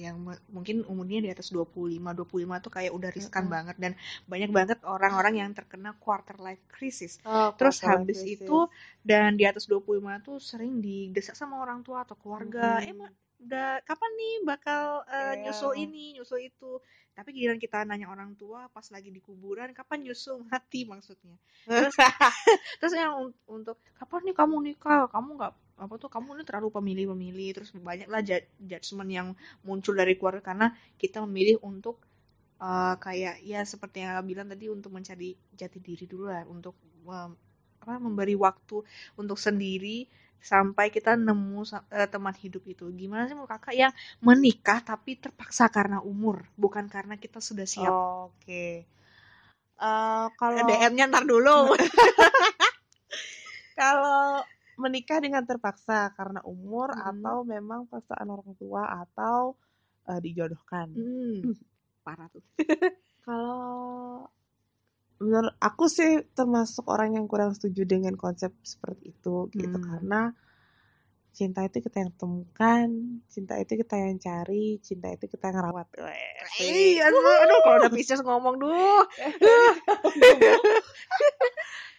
yang 0.04 0.18
mu- 0.26 0.44
mungkin 0.56 0.86
umurnya 0.92 1.20
di 1.26 1.30
atas 1.34 1.48
25, 1.56 2.10
25 2.18 2.56
tuh 2.66 2.70
kayak 2.78 2.92
udah 2.98 3.10
riskan 3.18 3.46
Mm-mm. 3.46 3.56
banget 3.56 3.76
dan 3.84 3.92
banyak 4.32 4.52
banget 4.58 4.80
orang-orang 4.86 5.34
yang 5.42 5.50
terkena 5.58 5.92
quarter 6.04 6.38
life 6.46 6.62
crisis. 6.70 7.18
oh, 7.26 7.54
Terus 7.58 7.78
habis 7.88 8.22
itu 8.28 8.70
dan 9.02 9.34
di 9.40 9.44
atas 9.50 9.66
25 9.70 10.14
tuh 10.22 10.38
sering 10.50 10.74
didesak 10.86 11.34
sama 11.38 11.56
orang 11.64 11.82
tua 11.86 12.06
atau 12.06 12.14
keluarga, 12.22 12.68
Mhm. 12.70 12.92
emang 12.92 13.10
udah 13.42 13.82
kapan 13.86 14.12
nih 14.20 14.34
bakal 14.50 14.84
eh, 15.10 15.34
Iya. 15.34 15.42
nyusul 15.42 15.74
ini, 15.78 16.18
nyusul 16.18 16.40
itu. 16.50 16.82
Tapi 17.18 17.30
giliran 17.34 17.58
kita 17.58 17.82
nanya 17.90 18.08
orang 18.14 18.38
tua 18.38 18.70
pas 18.70 18.86
lagi 18.94 19.10
di 19.10 19.18
kuburan, 19.26 19.74
kapan 19.74 20.06
nyusul 20.06 20.46
mati 20.46 20.86
maksudnya. 20.86 21.36
Terus 21.66 21.96
terus 22.80 22.94
yang 22.94 23.14
un- 23.18 23.38
untuk 23.50 23.78
kapan 23.98 24.22
nih 24.30 24.36
kamu 24.38 24.56
nikah? 24.68 25.10
Kamu 25.10 25.30
nggak 25.38 25.54
apa 25.78 25.94
tuh 26.02 26.10
kamu 26.10 26.28
ini 26.42 26.44
terlalu 26.50 26.70
pemilih-pemilih 26.74 27.50
terus 27.54 27.70
banyaklah 27.74 28.22
ju- 28.26 28.50
judgement 28.66 29.10
yang 29.14 29.28
muncul 29.66 29.94
dari 29.94 30.14
keluarga 30.18 30.42
karena 30.54 30.68
kita 31.02 31.22
memilih 31.26 31.62
untuk 31.62 32.02
eh, 32.62 32.96
kayak 33.06 33.36
ya 33.46 33.62
seperti 33.66 33.98
yang 34.06 34.22
bilang 34.30 34.48
tadi 34.52 34.66
untuk 34.70 34.92
mencari 34.94 35.30
jati 35.60 35.78
diri 35.82 36.06
dulu 36.10 36.26
lah 36.30 36.44
untuk 36.50 36.76
em, 37.08 37.32
apa 37.84 37.94
memberi 38.02 38.36
waktu 38.36 38.78
untuk 39.22 39.38
sendiri 39.38 40.10
sampai 40.42 40.90
kita 40.94 41.16
nemu 41.18 41.64
eh, 41.92 42.08
teman 42.10 42.36
hidup 42.38 42.64
itu. 42.68 42.86
Gimana 42.94 43.28
sih 43.28 43.36
menurut 43.36 43.52
kakak 43.52 43.76
yang 43.76 43.94
menikah 44.24 44.80
tapi 44.84 45.20
terpaksa 45.20 45.68
karena 45.72 46.00
umur, 46.04 46.46
bukan 46.56 46.88
karena 46.88 47.16
kita 47.20 47.40
sudah 47.44 47.68
siap. 47.68 47.94
Oke. 47.94 48.88
Eh, 49.78 50.28
kalau 50.40 50.62
DM-nya 50.66 51.06
ntar 51.12 51.24
dulu. 51.26 51.76
kalau 53.80 54.42
menikah 54.78 55.22
dengan 55.22 55.46
terpaksa 55.46 56.14
karena 56.18 56.42
umur 56.46 56.94
Hmm. 56.94 57.22
atau 57.22 57.38
memang 57.46 57.86
paksaan 57.90 58.30
orang 58.30 58.54
tua 58.58 59.06
atau 59.06 59.58
eh, 60.10 60.20
dijodohkan. 60.24 60.88
Hmm, 60.94 61.54
parah 62.06 62.30
tuh. 62.32 62.44
Kalau 63.28 64.24
menurut 65.18 65.54
aku 65.58 65.90
sih 65.90 66.22
termasuk 66.38 66.86
orang 66.90 67.18
yang 67.18 67.26
kurang 67.26 67.54
setuju 67.58 67.84
dengan 67.90 68.14
konsep 68.14 68.54
seperti 68.62 69.14
itu 69.18 69.50
gitu 69.54 69.78
Hmm. 69.78 69.88
karena 69.90 70.22
cinta 71.38 71.62
itu 71.70 71.86
kita 71.86 72.02
yang 72.02 72.14
temukan, 72.18 72.90
cinta 73.30 73.54
itu 73.62 73.78
kita 73.78 73.94
yang 73.94 74.18
cari, 74.18 74.82
cinta 74.82 75.14
itu 75.14 75.30
kita 75.30 75.54
yang 75.54 75.70
rawat. 75.70 75.86
Eh, 76.58 76.98
aduh, 76.98 77.22
aduh 77.22 77.60
kalau 77.62 77.78
udah 77.86 77.92
Pisces 77.94 78.26
ngomong 78.26 78.58
duh. 78.58 79.06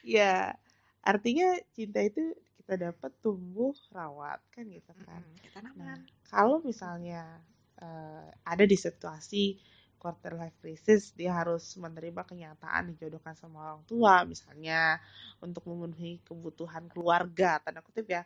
Ya, 0.03 0.57
artinya 1.05 1.55
cinta 1.77 2.01
itu 2.01 2.33
kita 2.59 2.91
dapat 2.91 3.13
tumbuh 3.23 3.77
rawat 3.93 4.41
kan 4.51 4.65
gitu 4.67 4.93
kan. 5.05 5.23
Kita 5.39 5.61
Nah, 5.77 6.01
kalau 6.33 6.59
misalnya 6.65 7.39
eh, 7.79 8.27
ada 8.43 8.65
di 8.67 8.75
situasi 8.75 9.55
quarter 10.03 10.33
life 10.41 10.57
crisis, 10.63 11.03
dia 11.19 11.31
harus 11.35 11.65
menerima 11.85 12.23
kenyataan 12.31 12.95
dijodohkan 12.95 13.35
sama 13.37 13.59
orang 13.75 13.83
tua, 13.91 14.23
misalnya 14.33 14.99
untuk 15.45 15.63
memenuhi 15.71 16.23
kebutuhan 16.27 16.87
keluarga, 16.93 17.59
tanda 17.63 17.81
kutip 17.85 18.07
ya, 18.09 18.23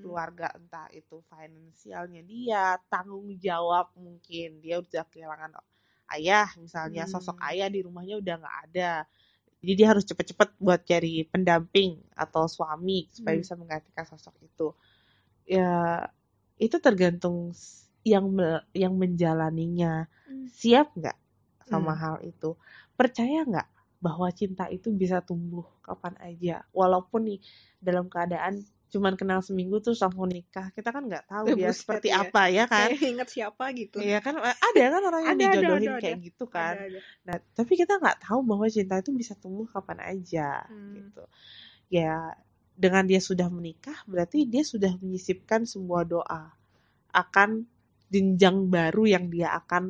keluarga 0.00 0.46
entah 0.58 0.86
itu 0.94 1.20
finansialnya 1.30 2.22
dia, 2.24 2.78
tanggung 2.92 3.26
jawab 3.42 3.90
mungkin 3.98 4.62
dia 4.64 4.78
udah 4.82 5.04
kehilangan 5.10 5.52
ayah, 6.16 6.48
misalnya 6.62 7.02
Hmm. 7.02 7.10
sosok 7.10 7.36
ayah 7.50 7.68
di 7.74 7.80
rumahnya 7.82 8.16
udah 8.22 8.34
nggak 8.42 8.56
ada. 8.70 8.92
Jadi 9.62 9.72
dia 9.78 9.88
harus 9.92 10.04
cepet-cepet 10.06 10.50
buat 10.62 10.80
cari 10.86 11.24
pendamping 11.28 11.98
atau 12.14 12.46
suami 12.46 13.08
supaya 13.10 13.34
Hmm. 13.34 13.42
bisa 13.42 13.54
menggantikan 13.58 14.06
sosok 14.06 14.34
itu. 14.44 14.68
Ya 15.46 16.06
itu 16.60 16.76
tergantung 16.82 17.52
yang 18.06 18.26
me- 18.30 18.64
yang 18.82 18.94
menjalaninya 18.94 20.06
siap 20.46 20.94
nggak 20.94 21.16
sama 21.66 21.92
Hmm. 21.92 22.00
hal 22.02 22.16
itu 22.22 22.50
percaya 22.94 23.42
nggak 23.42 23.68
bahwa 23.98 24.28
cinta 24.30 24.64
itu 24.70 24.88
bisa 24.94 25.18
tumbuh 25.28 25.66
kapan 25.82 26.14
aja 26.22 26.56
walaupun 26.70 27.20
nih 27.26 27.40
dalam 27.82 28.06
keadaan 28.06 28.62
cuman 28.86 29.18
kenal 29.18 29.42
seminggu 29.42 29.82
terus 29.82 29.98
langsung 29.98 30.30
nikah 30.30 30.70
kita 30.70 30.94
kan 30.94 31.02
nggak 31.10 31.26
tahu 31.26 31.44
Eh, 31.50 31.54
dia 31.58 31.74
buset, 31.74 31.78
seperti 31.82 32.08
iya. 32.14 32.22
apa 32.22 32.42
ya 32.48 32.64
kan 32.70 32.88
Kayak 32.94 33.02
inget 33.02 33.28
siapa 33.34 33.64
gitu. 33.74 33.96
Iya 33.98 34.18
kan 34.22 34.34
ada 34.38 34.84
kan 34.94 35.02
orang 35.10 35.22
yang 35.26 35.34
Ada, 35.34 35.44
ada, 35.44 35.58
dijodohin 35.58 35.90
ada, 35.90 36.00
kayak 36.02 36.18
gitu 36.22 36.44
kan 36.46 36.74
Ada, 36.78 36.86
ada. 36.86 37.00
nah 37.26 37.36
tapi 37.58 37.72
kita 37.74 37.92
nggak 37.98 38.18
tahu 38.22 38.40
bahwa 38.46 38.66
cinta 38.70 38.94
itu 39.02 39.10
bisa 39.10 39.34
tumbuh 39.34 39.66
kapan 39.66 39.98
aja 40.06 40.62
Hmm. 40.70 40.94
gitu 40.94 41.22
ya 41.90 42.14
dengan 42.78 43.04
dia 43.10 43.18
sudah 43.18 43.48
menikah 43.50 43.98
berarti 44.06 44.44
dia 44.46 44.62
sudah 44.62 44.92
menyisipkan 45.02 45.66
sebuah 45.66 46.02
doa 46.06 46.42
akan 47.10 47.64
jenjang 48.12 48.70
baru 48.70 49.02
yang 49.14 49.24
dia 49.34 49.48
akan 49.60 49.84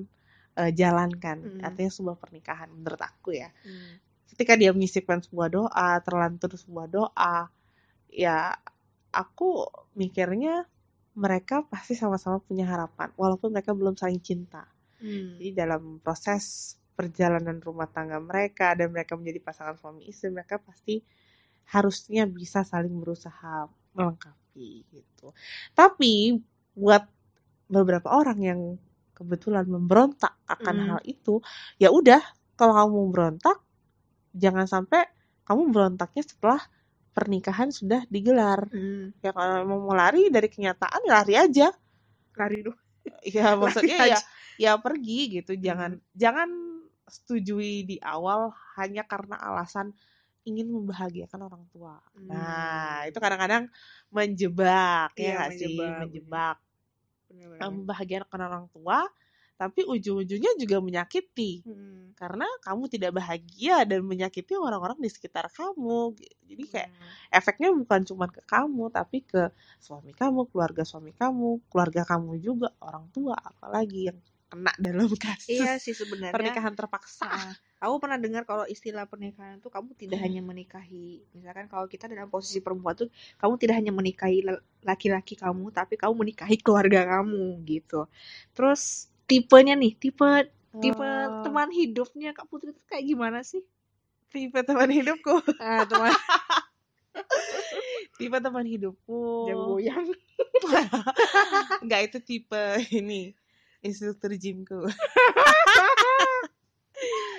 eh, 0.61 0.73
jalankan 0.81 1.39
Hmm. 1.45 1.61
artinya 1.67 1.93
sebuah 1.93 2.17
pernikahan 2.23 2.69
menurut 2.73 3.01
aku 3.01 3.37
ya 3.37 3.49
Hmm. 3.65 3.99
ketika 4.35 4.55
dia 4.61 4.71
menyisipkan 4.77 5.21
sebuah 5.25 5.49
doa 5.53 5.91
terlantur 6.07 6.51
sebuah 6.57 6.87
doa 6.91 7.37
ya 8.11 8.55
aku 9.15 9.67
mikirnya 10.01 10.67
mereka 11.17 11.65
pasti 11.73 11.95
sama-sama 11.97 12.39
punya 12.45 12.67
harapan 12.69 13.09
walaupun 13.17 13.51
mereka 13.55 13.73
belum 13.73 13.97
saling 13.97 14.21
cinta 14.21 14.65
Hmm. 15.01 15.37
jadi 15.39 15.51
dalam 15.67 16.01
proses 16.05 16.77
perjalanan 16.97 17.61
rumah 17.61 17.89
tangga 17.93 18.17
mereka 18.21 18.73
dan 18.79 18.89
mereka 18.95 19.21
menjadi 19.21 19.41
pasangan 19.45 19.77
suami 19.77 20.09
istri, 20.09 20.33
mereka 20.33 20.57
pasti 20.57 21.05
harusnya 21.75 22.25
bisa 22.25 22.65
saling 22.65 22.95
berusaha 23.03 23.69
melengkapi 23.93 24.87
gitu. 24.95 25.35
Tapi 25.77 26.41
buat 26.77 27.05
beberapa 27.67 28.09
orang 28.13 28.39
yang 28.41 28.61
kebetulan 29.17 29.65
memberontak 29.67 30.35
akan 30.47 30.77
Mm. 30.77 30.87
hal 30.93 31.01
itu, 31.09 31.41
ya 31.81 31.89
udah 31.91 32.21
kalau 32.55 32.75
kamu 32.77 32.99
berontak, 33.13 33.57
jangan 34.37 34.67
sampai 34.69 35.05
kamu 35.49 35.73
berontaknya 35.73 36.23
setelah 36.25 36.61
pernikahan 37.17 37.73
sudah 37.73 38.05
digelar. 38.13 38.69
Hmm. 38.71 39.17
Ya 39.25 39.33
kalau 39.33 39.65
emang 39.65 39.81
mau 39.89 39.97
lari 39.97 40.29
dari 40.29 40.49
kenyataan 40.53 41.01
ya 41.09 41.13
lari 41.23 41.35
aja. 41.37 41.69
Lari 42.37 42.59
dong. 42.67 42.79
Ya 43.27 43.55
maksudnya 43.55 43.97
Lari 43.97 44.11
ya 44.13 44.19
aja. 44.19 44.27
ya 44.59 44.73
pergi 44.83 45.21
gitu 45.41 45.53
jangan 45.57 46.03
jangan 46.13 46.49
setujui 47.07 47.87
di 47.87 47.97
awal 48.03 48.51
hanya 48.77 49.07
karena 49.07 49.39
alasan 49.39 49.95
ingin 50.43 50.71
membahagiakan 50.71 51.41
orang 51.47 51.65
tua 51.71 52.03
nah 52.19 53.03
Hmm. 53.03 53.09
itu 53.09 53.19
kadang-kadang 53.23 53.71
menjebak 54.11 55.15
Iya, 55.15 55.23
ya 55.23 55.33
nggak 55.39 55.51
sih 55.55 55.75
menjebak, 55.77 55.99
menjebak 56.03 56.57
membahagiakan 57.61 58.41
orang 58.41 58.67
tua 58.73 59.07
tapi 59.57 59.89
ujung-ujungnya 59.89 60.53
juga 60.61 60.85
menyakiti. 60.85 61.65
Hmm. 61.65 62.13
karena 62.17 62.49
kamu 62.65 62.89
tidak 62.93 63.13
bahagia 63.17 63.85
dan 63.85 64.01
menyakiti 64.05 64.57
orang-orang 64.57 64.97
di 65.01 65.09
sekitar 65.13 65.53
kamu 65.53 66.17
jadi 66.49 66.65
kayak 66.65 66.91
efeknya 67.29 67.69
bukan 67.77 68.09
cuma 68.09 68.25
ke 68.33 68.41
kamu 68.49 68.89
tapi 68.89 69.21
ke 69.21 69.53
suami 69.81 70.17
kamu 70.17 70.49
keluarga 70.49 70.81
suami 70.81 71.13
kamu 71.13 71.61
keluarga 71.69 72.09
kamu 72.09 72.41
juga 72.41 72.73
orang 72.81 73.05
tua 73.13 73.37
apalagi 73.37 74.09
yang 74.09 74.19
kena 74.51 74.73
dalam 74.79 75.11
kasus 75.19 75.51
Iya 75.59 75.79
sih 75.79 75.95
sebenarnya. 75.95 76.35
pernikahan 76.35 76.75
terpaksa 76.79 77.27
Ah, 77.27 77.53
aku 77.83 77.95
pernah 78.03 78.19
dengar 78.19 78.43
kalau 78.51 78.65
istilah 78.67 79.07
pernikahan 79.07 79.63
itu 79.63 79.69
kamu 79.71 79.91
tidak 79.95 80.19
hanya 80.25 80.43
menikahi, 80.43 81.23
misalkan 81.39 81.67
kalau 81.71 81.87
kita 81.87 82.11
dalam 82.11 82.27
posisi 82.31 82.59
perempuan 82.65 82.95
tuh 82.99 83.09
kamu 83.39 83.55
tidak 83.63 83.75
hanya 83.79 83.93
menikahi 83.95 84.43
la- 84.43 84.63
laki-laki 84.83 85.35
kamu, 85.39 85.71
tapi 85.71 85.95
kamu 85.95 86.15
menikahi 86.23 86.57
keluarga 86.59 87.07
kamu 87.19 87.63
gitu. 87.67 88.11
Terus 88.57 89.07
tipenya 89.31 89.75
nih, 89.79 89.93
tipe 90.03 90.27
tipe 90.83 91.09
Oh, 91.09 91.43
teman 91.43 91.71
hidupnya 91.73 92.31
Kak 92.37 92.47
Putri 92.51 92.71
itu 92.75 92.83
kayak 92.91 93.05
gimana 93.07 93.41
sih? 93.47 93.63
tipe 94.33 94.59
teman 94.67 94.91
hidupku 94.93 95.41
Ah, 95.59 95.83
teman 95.89 96.13
tipe 98.19 98.37
teman 98.45 98.67
hidupku 98.67 99.19
jago 99.47 99.63
goyang. 99.77 100.07
nggak 101.85 102.01
itu 102.11 102.19
tipe 102.29 102.63
ini 102.93 103.33
instruktur 103.87 104.35
gymku 104.35 104.85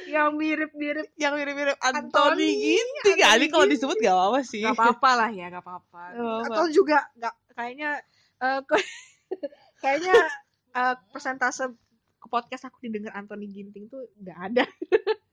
yang 0.07 0.33
mirip-mirip 0.39 1.11
yang 1.19 1.35
mirip-mirip 1.35 1.75
Anthony, 1.83 2.49
Ginting 2.55 3.19
kali 3.19 3.45
kalau 3.51 3.67
disebut 3.67 3.99
gak 3.99 4.15
apa-apa 4.15 4.39
sih 4.47 4.63
nggak 4.63 4.79
apa-apa 4.79 5.09
lah 5.13 5.29
ya, 5.35 5.45
nggak 5.51 5.63
apa-apa. 5.63 6.01
Atau 6.47 6.65
juga 6.71 7.11
nggak 7.19 7.33
kayaknya 7.53 7.89
eh, 8.39 8.59
ke- 8.63 8.87
kayaknya 9.83 10.15
eh, 10.73 10.95
persentase 11.11 11.75
ke 12.17 12.27
podcast 12.31 12.71
aku 12.71 12.79
didengar 12.81 13.13
Anthony 13.19 13.51
Ginting 13.51 13.91
tuh 13.91 14.07
nggak 14.17 14.37
ada. 14.39 14.63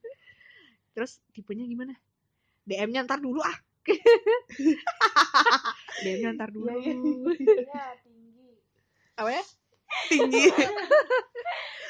Terus 0.94 1.22
tipenya 1.34 1.66
gimana? 1.66 1.94
DM-nya 2.66 3.06
ntar 3.06 3.22
dulu 3.22 3.40
ah. 3.44 3.56
DM-nya 6.02 6.30
ntar 6.34 6.50
dulu. 6.50 6.70
Iya, 6.70 6.94
iya. 7.38 7.82
Apa 9.14 9.30
ya? 9.30 9.44
Tinggi 10.06 10.46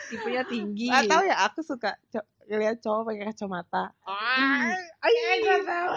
Tipenya 0.04 0.42
tinggi. 0.44 0.86
Gak 0.86 1.08
tau 1.08 1.22
ya 1.22 1.34
aku 1.42 1.58
suka 1.60 1.98
co- 2.06 2.22
ngeliat 2.44 2.76
cowok 2.78 3.08
pakai 3.08 3.24
kacamata 3.26 3.82
Ah, 4.04 4.68
ay, 5.00 5.12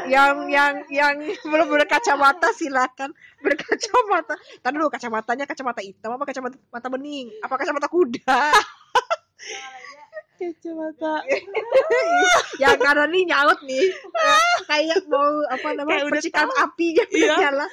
yang 0.08 0.48
yang 0.48 0.74
yang 0.88 1.16
belum 1.44 1.68
berkacamata 1.68 2.50
silakan 2.50 3.12
berkacamata. 3.38 4.34
Tadi 4.58 4.74
dulu 4.74 4.88
kacamatanya 4.88 5.44
kacamata 5.44 5.80
hitam 5.80 6.10
apa 6.10 6.24
kacamata 6.24 6.56
mata 6.70 6.88
bening? 6.88 7.30
Apa 7.42 7.54
kacamata 7.58 7.88
kuda? 7.88 8.26
kacamata 10.40 11.14
yang 12.64 12.78
kanan 12.78 13.10
nih 13.12 13.24
nyaut 13.28 13.60
nih. 13.62 13.86
Kayak 14.66 15.04
mau 15.06 15.44
apa 15.46 15.68
namanya 15.76 16.08
percikan 16.08 16.48
tahu. 16.48 16.64
api 16.64 16.86
gitu 16.96 17.16
Iya. 17.18 17.36
nyala. 17.44 17.66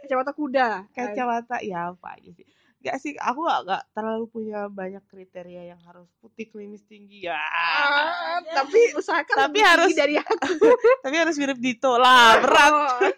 Kacamata 0.00 0.32
kuda. 0.32 0.68
kacamata 0.90 1.56
ya 1.60 1.90
apa 1.90 2.14
aja 2.14 2.30
sih 2.32 2.46
Gak 2.78 2.94
sih, 2.98 3.10
aku 3.12 3.42
gak, 3.42 3.66
gak 3.66 3.82
terlalu 3.90 4.24
punya 4.28 4.70
banyak 4.70 5.02
kriteria 5.04 5.66
yang 5.66 5.80
harus 5.82 6.06
putih 6.16 6.46
klimis 6.46 6.86
tinggi 6.86 7.26
ya. 7.26 7.34
Ah, 7.34 8.38
tapi 8.54 8.94
usahakan 8.94 9.34
Tapi 9.34 9.50
lebih 9.50 9.62
harus- 9.66 9.98
dari 9.98 10.14
aku. 10.22 10.70
Tapi 11.02 11.16
harus 11.18 11.34
mirip 11.34 11.58
Dito 11.58 11.98
lah, 11.98 12.38
berat. 12.38 12.70
Oh. 12.70 13.10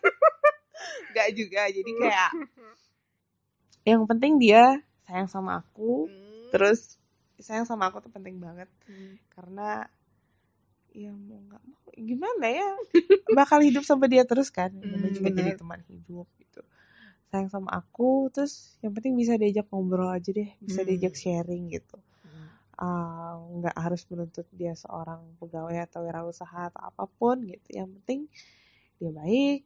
Gak 1.15 1.29
juga, 1.37 1.69
jadi 1.69 1.91
kayak 1.93 2.31
yang 3.91 4.01
penting 4.07 4.41
dia 4.41 4.81
sayang 5.05 5.29
sama 5.29 5.61
aku, 5.61 6.09
Hmm. 6.09 6.49
terus 6.49 6.97
sayang 7.37 7.65
sama 7.65 7.89
aku 7.89 8.01
tuh 8.01 8.09
penting 8.09 8.41
banget 8.41 8.69
Hmm. 8.85 9.21
karena 9.29 9.85
ya 10.95 11.11
mau 11.15 11.39
nggak 11.49 11.63
mau. 11.69 11.89
Gimana 11.97 12.47
ya? 12.51 12.69
Bakal 13.31 13.63
hidup 13.63 13.85
sama 13.87 14.11
dia 14.11 14.23
terus 14.27 14.49
kan? 14.51 14.71
Namanya 14.91 15.13
Hmm, 15.13 15.23
juga 15.23 15.31
jadi 15.31 15.51
bener. 15.53 15.57
teman 15.57 15.81
hidup 15.87 16.27
gitu. 16.41 16.61
Sayang 17.31 17.51
sama 17.53 17.71
aku 17.81 18.29
terus 18.35 18.79
yang 18.85 18.93
penting 18.97 19.15
bisa 19.19 19.35
diajak 19.41 19.67
ngobrol 19.71 20.11
aja 20.11 20.31
deh 20.35 20.51
bisa 20.63 20.81
Hmm. 20.81 20.89
diajak 20.89 21.15
sharing 21.19 21.71
gitu. 21.73 21.97
Ah, 22.81 23.37
nggak 23.59 23.77
harus 23.77 24.03
menuntut 24.11 24.47
dia 24.57 24.73
seorang 24.75 25.37
pegawai 25.41 25.79
atau 25.87 26.01
wirausaha 26.07 26.71
atau 26.73 26.83
apa 26.91 27.05
pun 27.19 27.37
gitu. 27.45 27.69
Yang 27.81 27.89
penting 28.01 28.21
dia 29.01 29.11
baik 29.15 29.61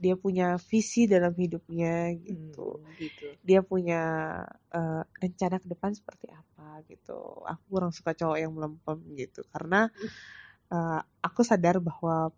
dia 0.00 0.14
punya 0.18 0.46
visi 0.70 1.06
dalam 1.10 1.34
hidupnya 1.36 2.12
gitu. 2.24 2.78
Hmm, 2.78 2.94
gitu. 3.00 3.38
dia 3.44 3.60
punya 3.64 4.00
eh, 4.74 5.02
rencana 5.22 5.56
ke 5.62 5.68
depan 5.72 5.92
seperti 5.96 6.26
apa 6.32 6.82
gitu. 6.90 7.18
Aku 7.46 7.62
kurang 7.72 7.92
suka 7.96 8.12
cowok 8.16 8.38
yang 8.42 8.52
melempem 8.56 8.98
gitu. 9.20 9.42
Karena 9.52 9.88
eh, 10.72 11.00
aku 11.24 11.40
sadar 11.42 11.80
bahwa 11.80 12.32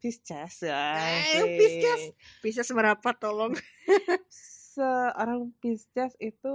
Pisces 0.00 0.64
ya 0.64 0.96
Eh, 1.36 1.60
Pisces. 1.60 2.02
Pisces 2.40 2.68
merapat 2.72 3.20
tolong. 3.20 3.52
seorang 4.70 5.52
Pisces 5.60 6.16
itu 6.22 6.54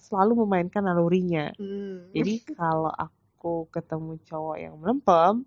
selalu 0.00 0.46
memainkan 0.46 0.86
nalurinya 0.86 1.52
Hmm. 1.60 2.08
Jadi 2.16 2.40
kalau 2.60 2.88
aku 2.94 3.68
ketemu 3.68 4.16
cowok 4.24 4.56
yang 4.56 4.74
melempem, 4.80 5.44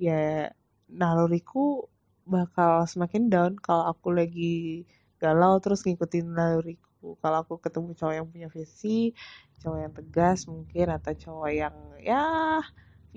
ya 0.00 0.48
naluriku 0.88 1.84
bakal 2.24 2.84
semakin 2.88 3.28
down 3.28 3.52
kalau 3.60 3.88
aku 3.92 4.12
lagi 4.12 4.84
galau 5.20 5.60
terus 5.60 5.84
ngikutin 5.84 6.24
naluriku. 6.32 7.18
Kalau 7.20 7.44
aku 7.44 7.60
ketemu 7.60 7.92
cowok 7.94 8.14
yang 8.16 8.26
punya 8.30 8.48
visi, 8.48 9.12
cowok 9.60 9.78
yang 9.84 9.92
tegas 9.94 10.38
mungkin 10.48 10.86
atau 10.94 11.12
cowok 11.14 11.50
yang 11.52 11.76
ya 12.00 12.62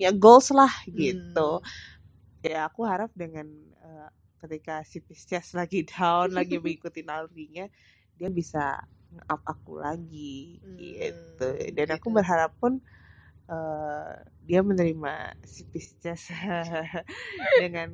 ya 0.03 0.11
goals 0.23 0.47
lah 0.59 0.71
gitu. 0.89 1.49
Ya 2.41 2.59
aku 2.69 2.81
harap 2.91 3.11
dengan 3.13 3.47
eh, 3.85 4.09
ketika 4.41 4.81
si 4.91 4.99
Pisces 5.05 5.53
lagi 5.59 5.85
down, 5.91 6.33
lagi 6.33 6.57
mengikuti 6.63 7.01
nalurinya, 7.05 7.65
dia 8.17 8.29
bisa 8.33 8.63
nge-up 9.13 9.41
aku 9.53 9.73
lagi 9.85 10.59
gitu. 10.79 11.47
Hmm, 11.47 11.75
Dan 11.77 11.87
aku 11.95 12.07
gitu. 12.07 12.17
berharap 12.17 12.51
pun 12.61 12.81
eh, 13.51 14.11
dia 14.47 14.61
menerima 14.65 15.13
si 15.45 15.63
Pisces 15.71 16.31
dengan 17.61 17.89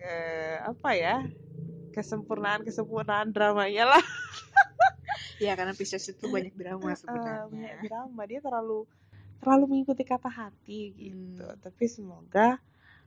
eh, 0.00 0.58
apa 0.64 0.90
ya 0.96 1.16
kesempurnaan 1.94 2.62
kesempurnaan 2.66 3.30
dramanya 3.34 3.84
lah 3.96 4.04
Ya 5.44 5.52
karena 5.58 5.74
Pisces 5.78 6.04
itu 6.12 6.24
banyak 6.34 6.54
drama 6.60 6.90
sebenarnya. 7.02 7.48
banyak 7.50 7.78
drama 7.86 8.22
dia 8.30 8.40
terlalu 8.44 8.86
terlalu 9.44 9.64
mengikuti 9.70 10.02
kata 10.02 10.26
hati 10.26 10.80
gitu 10.92 11.44
Hmm. 11.44 11.60
tapi 11.60 11.84
semoga 11.84 12.56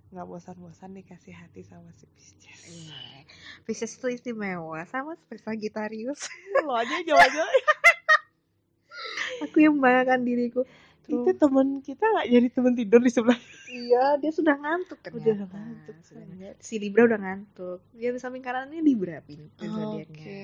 nggak 0.07 0.23
bosan-bosan 0.23 0.93
dikasih 0.93 1.33
hati 1.33 1.61
sama 1.61 1.89
si 1.93 2.05
Pisces 2.07 2.59
Iya. 2.63 3.27
Pisces 3.63 3.91
itu 3.91 4.07
istimewa 4.09 4.79
sama 4.85 5.17
seperti 5.17 5.43
Sagittarius. 5.43 6.29
lo 6.61 6.73
aja 6.73 6.95
jawab-jawab 7.01 7.51
Aku 9.43 9.57
yang 9.59 9.75
membanggakan 9.75 10.23
diriku. 10.23 10.61
itu 11.03 11.15
Terus, 11.23 11.39
temen 11.39 11.67
kita 11.81 12.03
nggak 12.03 12.27
jadi 12.27 12.47
temen 12.49 12.73
tidur 12.73 12.99
di 12.99 13.07
sebelah 13.07 13.39
iya 13.71 14.19
dia 14.19 14.27
sudah 14.29 14.55
ngantuk 14.55 14.99
ternyata. 14.99 15.23
udah 15.23 15.47
ngantuk 15.47 15.95
Sudah 16.03 16.25
ngantuk. 16.25 16.55
Si 16.59 16.75
Libra 16.77 17.01
udah 17.05 17.15
ngantuk. 17.17 17.79
Dia 17.93 18.09
di 18.11 18.19
samping 18.19 18.41
kanannya 18.41 18.81
Libra 18.81 19.19
pin 19.21 19.47
oke 19.47 19.63
zodiaknya. 19.63 20.35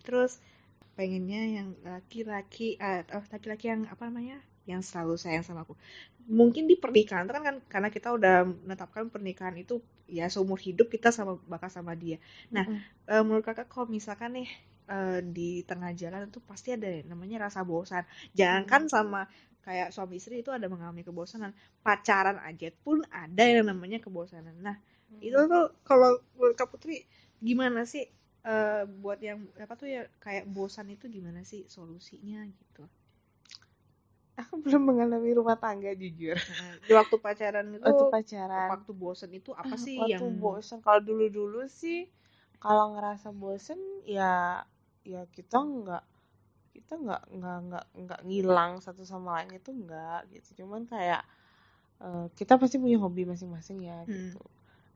Terus 0.00 0.44
pengennya 0.92 1.42
yang 1.56 1.68
laki-laki 1.80 2.76
eh 2.76 3.00
oh, 3.10 3.24
laki-laki 3.26 3.64
yang 3.66 3.88
apa 3.88 4.04
namanya? 4.04 4.44
Yang 4.70 4.82
selalu 4.92 5.14
sayang 5.20 5.44
sama 5.46 5.62
aku. 5.68 5.74
Mungkin 6.24 6.64
di 6.70 6.76
pernikahan 6.80 7.28
kan, 7.28 7.42
kan 7.44 7.56
karena 7.68 7.88
kita 7.92 8.08
udah 8.16 8.48
menetapkan 8.64 9.12
pernikahan 9.12 9.56
itu 9.60 9.80
ya 10.08 10.24
seumur 10.32 10.56
hidup 10.56 10.88
kita 10.88 11.12
sama 11.12 11.36
bakal 11.44 11.68
sama 11.68 11.92
dia. 11.92 12.16
Nah, 12.54 12.64
Mm-mm. 12.64 12.84
eh, 13.12 13.20
menurut 13.20 13.44
kakak 13.44 13.68
kalau 13.68 13.86
misalkan 13.92 14.32
nih 14.40 14.48
eh, 14.88 15.20
di 15.20 15.48
tengah 15.68 15.92
jalan 15.92 16.28
itu 16.32 16.40
pasti 16.44 16.68
ada 16.76 16.88
namanya 17.04 17.48
rasa 17.48 17.60
bosan. 17.64 18.04
Jangankan 18.32 18.88
sama 18.88 19.20
kayak 19.64 19.92
suami 19.96 20.20
istri 20.20 20.40
itu 20.44 20.52
ada 20.52 20.68
mengalami 20.68 21.00
kebosanan, 21.04 21.52
pacaran 21.84 22.36
aja 22.44 22.68
pun 22.84 23.00
ada 23.08 23.44
yang 23.44 23.64
namanya 23.68 24.00
kebosanan. 24.00 24.52
Nah, 24.60 24.76
itu 25.20 25.36
tuh 25.48 25.64
kalau 25.88 26.20
menurut 26.36 26.56
Kak 26.56 26.68
Putri 26.72 27.04
gimana 27.40 27.84
sih 27.88 28.04
eh, 28.48 28.82
buat 29.02 29.20
yang 29.20 29.44
apa 29.60 29.74
tuh 29.76 29.88
ya 29.88 30.02
kayak 30.24 30.44
bosan 30.52 30.88
itu 30.92 31.04
gimana 31.08 31.40
sih 31.44 31.64
solusinya 31.68 32.40
gitu? 32.48 32.84
Aku 34.40 34.54
belum 34.64 34.82
mengalami 34.90 35.30
rumah 35.38 35.56
tangga 35.64 35.90
jujur. 36.02 36.36
Di 36.86 36.92
waktu 36.98 37.16
pacaran 37.24 37.66
itu 37.78 37.90
waktu 37.90 38.04
pacaran. 38.12 38.72
waktu 38.72 38.90
bosan 39.02 39.30
itu 39.38 39.50
apa 39.62 39.74
sih 39.84 39.98
waktu 40.02 40.22
yang 40.22 40.26
bosen. 40.42 40.78
Kalau 40.86 41.00
dulu 41.08 41.24
dulu 41.38 41.60
sih 41.80 41.98
kalau 42.64 42.84
ngerasa 42.96 43.28
bosen 43.42 43.80
ya 44.16 44.62
ya 45.12 45.22
kita 45.36 45.58
nggak 45.60 46.04
kita 46.74 46.94
nggak 47.04 47.22
nggak 47.38 47.58
nggak 47.68 47.86
nggak 48.04 48.20
ngilang 48.28 48.72
satu 48.84 49.02
sama 49.12 49.28
lain 49.42 49.50
itu 49.60 49.70
nggak 49.84 50.20
gitu. 50.34 50.50
Cuman 50.64 50.82
kayak 50.92 51.22
eh, 52.06 52.26
kita 52.38 52.54
pasti 52.62 52.76
punya 52.82 52.98
hobi 53.04 53.22
masing-masing 53.32 53.78
ya 53.90 53.98
Hmm. 54.06 54.14
gitu. 54.16 54.40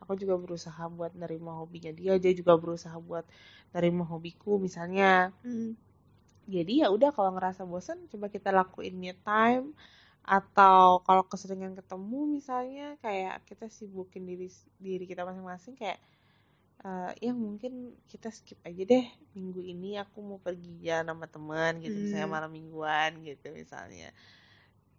Aku 0.04 0.14
juga 0.20 0.36
berusaha 0.38 0.84
buat 0.96 1.12
nerima 1.18 1.52
hobinya 1.60 1.92
dia 2.00 2.14
dia 2.22 2.32
juga 2.40 2.54
berusaha 2.62 2.96
buat 3.08 3.26
nerima 3.74 4.04
hobiku 4.12 4.52
misalnya. 4.66 5.32
Hmm. 5.42 5.72
Jadi 6.54 6.72
ya 6.82 6.88
udah 6.96 7.10
kalau 7.16 7.30
ngerasa 7.36 7.62
bosen 7.72 7.98
coba 8.12 8.26
kita 8.34 8.48
lakuin 8.58 8.94
me 9.02 9.12
time 9.26 9.66
atau 10.36 11.00
kalau 11.06 11.24
keseringan 11.32 11.74
ketemu 11.80 12.20
misalnya 12.36 12.86
kayak 13.04 13.34
kita 13.48 13.66
sibukin 13.76 14.24
diri 14.30 14.48
diri 14.86 15.04
kita 15.10 15.22
masing-masing 15.28 15.74
kayak 15.80 15.98
eh, 16.86 17.10
ya 17.24 17.32
mungkin 17.44 17.72
kita 18.12 18.28
skip 18.38 18.58
aja 18.68 18.82
deh 18.92 19.06
minggu 19.36 19.60
ini 19.72 19.90
aku 20.02 20.18
mau 20.28 20.38
pergi 20.46 20.74
ya 20.88 20.96
sama 21.08 21.26
teman 21.34 21.72
gitu 21.84 21.96
misalnya 22.04 22.28
Hmm. 22.28 22.34
malam 22.36 22.50
mingguan 22.58 23.12
gitu 23.28 23.46
misalnya. 23.60 24.10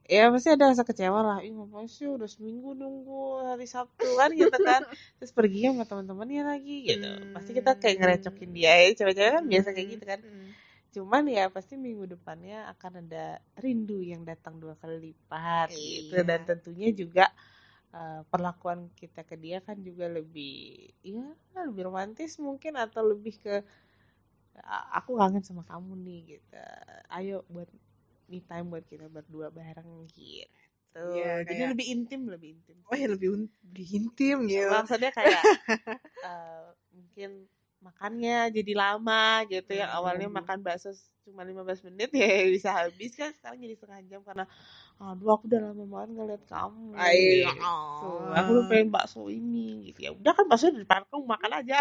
Ya 0.10 0.26
pasti 0.34 0.50
ada 0.56 0.66
rasa 0.74 0.84
kecewa 0.90 1.20
lah 1.30 1.38
ih 1.46 1.54
ngapain 1.54 1.86
sih 1.96 2.08
udah 2.16 2.26
seminggu 2.36 2.70
nunggu 2.82 3.46
hari 3.50 3.66
Sabtu 3.70 4.08
kan 4.20 4.30
gitu 4.42 4.58
kan. 4.70 4.82
Terus 5.22 5.32
pergi 5.38 5.60
sama 5.70 5.86
teman-temannya 5.90 6.42
lagi 6.52 6.76
gitu. 6.90 7.06
Pasti 7.34 7.52
kita 7.58 7.72
kayak 7.82 7.96
ngerecokin 8.02 8.50
dia 8.58 8.72
ya 8.84 8.90
cewek-cewek 8.98 9.32
kan 9.38 9.46
biasa 9.54 9.70
kayak 9.76 9.88
gitu 9.94 10.06
kan. 10.12 10.20
Hmm. 10.26 10.50
Cuman 10.96 11.24
ya 11.30 11.46
pasti 11.56 11.74
minggu 11.78 12.06
depannya 12.10 12.66
akan 12.74 12.94
ada 13.06 13.26
rindu 13.62 14.02
yang 14.02 14.22
datang 14.26 14.58
dua 14.64 14.74
kali 14.82 14.98
lipat 15.14 15.70
gitu 15.78 16.16
Iya. 16.18 16.26
dan 16.26 16.42
tentunya 16.50 16.90
juga 17.02 17.26
eh, 17.94 18.22
perlakuan 18.32 18.90
kita 18.98 19.22
ke 19.30 19.36
dia 19.38 19.60
kan 19.68 19.78
juga 19.86 20.06
lebih 20.10 20.90
ya 21.06 21.26
lebih 21.70 21.84
romantis 21.90 22.38
mungkin 22.42 22.74
atau 22.78 23.02
lebih 23.14 23.36
ke 23.44 23.56
"A- 24.76 24.90
aku 25.00 25.12
kangen 25.20 25.44
sama 25.48 25.64
kamu 25.72 25.92
nih 26.06 26.20
gitu 26.38 26.58
ayo 27.18 27.38
buat 27.54 27.70
me 28.30 28.40
time 28.50 28.68
buat 28.74 28.86
kita 28.92 29.06
berdua 29.16 29.48
bareng 29.60 29.92
gitu 30.18 31.10
jadi 31.50 31.64
kayak- 31.64 31.72
lebih 31.74 31.86
intim 31.96 32.22
lebih 32.34 32.50
intim 32.58 32.78
Oh 32.92 32.96
ya 32.98 33.08
lebih, 33.14 33.30
lebih 33.64 33.88
intim 34.00 34.38
gitu. 34.50 34.68
maksudnya 34.72 35.12
kayak 35.20 35.46
eh, 36.24 36.66
mungkin 36.96 37.32
makannya 37.80 38.52
jadi 38.58 38.74
lama 38.76 39.48
gitu 39.48 39.72
yang 39.72 39.90
Hmm. 39.90 39.96
awalnya 39.98 40.28
makan 40.28 40.60
bakso 40.66 40.92
cuma 41.24 41.42
15 41.48 41.80
menit 41.88 42.10
ya 42.20 42.28
bisa 42.52 42.70
habis 42.76 43.12
kan 43.16 43.32
sekarang 43.38 43.60
jadi 43.64 43.76
setengah 43.80 44.02
jam 44.10 44.22
karena 44.28 44.46
aduh 45.00 45.30
aku 45.36 45.44
udah 45.52 45.62
lama 45.72 45.84
banget 45.88 46.10
ngeliat 46.16 46.44
kamu 46.48 46.92
gitu. 47.24 48.12
aku 48.36 48.48
udah 48.56 48.66
pengen 48.70 48.90
bakso 48.96 49.28
ini 49.32 49.92
gitu 49.92 50.00
ya 50.08 50.12
udah 50.16 50.32
kan 50.36 50.46
bakso 50.52 50.72
di 50.72 50.84
depan 50.84 51.04
kamu 51.10 51.24
makan 51.28 51.52
aja 51.64 51.78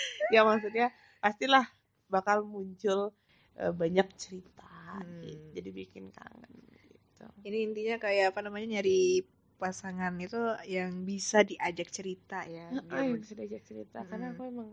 ya 0.34 0.40
maksudnya 0.46 0.86
pastilah 1.22 1.64
bakal 2.10 2.44
muncul 2.46 3.12
eh, 3.58 3.72
banyak 3.72 4.06
cerita 4.18 4.68
Hmm. 4.94 5.22
gitu. 5.22 5.50
jadi 5.56 5.70
bikin 5.74 6.04
kangen 6.14 6.52
gitu 6.70 7.26
Ini 7.46 7.58
intinya 7.68 7.96
kayak 8.04 8.24
apa 8.32 8.40
namanya 8.46 8.66
nyari 8.80 9.20
pasangan 9.62 10.14
itu 10.26 10.40
yang 10.76 10.90
bisa 11.10 11.38
diajak 11.50 11.88
cerita 11.96 12.38
ya. 12.56 12.68
Ah, 12.94 13.04
biar- 13.06 13.08
yang 13.08 13.20
bisa 13.22 13.34
diajak 13.38 13.62
cerita 13.68 13.98
karena 14.10 14.26
Mm-mm. 14.26 14.34
aku 14.34 14.42
emang 14.52 14.70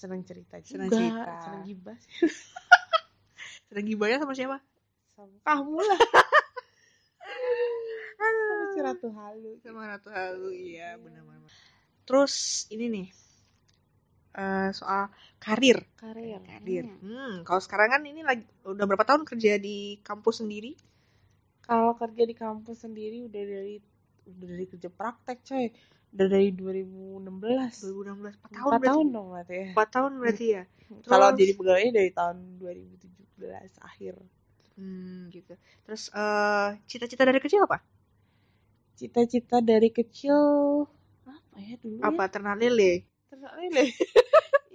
seneng 0.00 0.22
cerita 0.28 0.56
juga 0.68 0.86
Seneng 0.86 0.90
cerita. 0.96 1.34
seneng 1.42 1.62
gibah 1.66 1.96
sih. 1.98 2.12
Sedang 3.68 3.86
gibahnya 3.88 4.18
sama 4.22 4.34
siapa? 4.36 4.58
sama 5.16 5.38
kamu 5.46 5.78
lah 5.84 6.00
sama 8.48 8.64
si 8.72 8.78
Ratu 8.82 9.08
Halu 9.16 9.50
Sama 9.62 9.82
Ratu 9.90 10.08
Halu, 10.10 10.50
iya 10.52 10.96
benar-benar. 11.00 11.52
Terus 12.06 12.34
ini 12.74 12.86
nih 12.94 13.08
eh, 14.42 14.70
soal 14.78 15.02
karir. 15.44 15.78
karir 16.00 16.40
Karir. 16.48 16.84
Hmm. 16.84 16.98
Hmm, 17.04 17.32
kalau 17.46 17.60
sekarang 17.66 17.88
kan 17.94 18.02
ini 18.12 18.22
lagi 18.28 18.44
udah 18.72 18.84
berapa 18.88 19.04
tahun 19.08 19.24
kerja 19.30 19.52
di 19.66 19.76
kampus 20.08 20.36
sendiri? 20.42 20.72
Kalau 21.68 21.92
kerja 22.00 22.22
di 22.30 22.34
kampus 22.42 22.76
sendiri 22.84 23.18
udah 23.28 23.42
dari 23.54 23.76
udah 24.30 24.46
dari 24.52 24.64
kerja 24.72 24.88
praktek 24.98 25.38
coy 25.48 25.66
udah 26.14 26.26
dari 26.34 26.48
2016 26.60 27.76
2016, 27.82 28.34
4 28.42 28.50
tahun 28.56 28.72
empat 28.72 28.80
berarti. 28.80 28.88
tahun 28.88 29.06
dong 29.14 29.26
berarti 29.34 29.54
ya 29.64 29.70
4 29.72 29.88
tahun 29.94 30.12
berarti 30.20 30.46
ya. 30.56 30.62
kalau 31.10 31.28
jadi 31.40 31.52
pegawainya 31.58 31.92
dari 31.98 32.10
tahun 32.18 32.36
2017 32.60 33.88
akhir 33.88 34.14
Hmm, 34.78 35.26
gitu. 35.34 35.52
Terus 35.84 36.02
eh 36.14 36.68
cita-cita 36.86 37.26
dari 37.26 37.40
kecil 37.42 37.66
apa? 37.66 37.78
cita-cita 38.98 39.56
dari 39.70 39.88
kecil 39.98 40.38
apa 41.26 41.56
ya 41.66 41.74
dulu 41.82 42.08
Apa 42.08 42.22
ya? 42.24 42.30
ternak 42.32 42.56
lele? 42.60 42.92
ternak 43.30 43.52
lele 43.60 43.84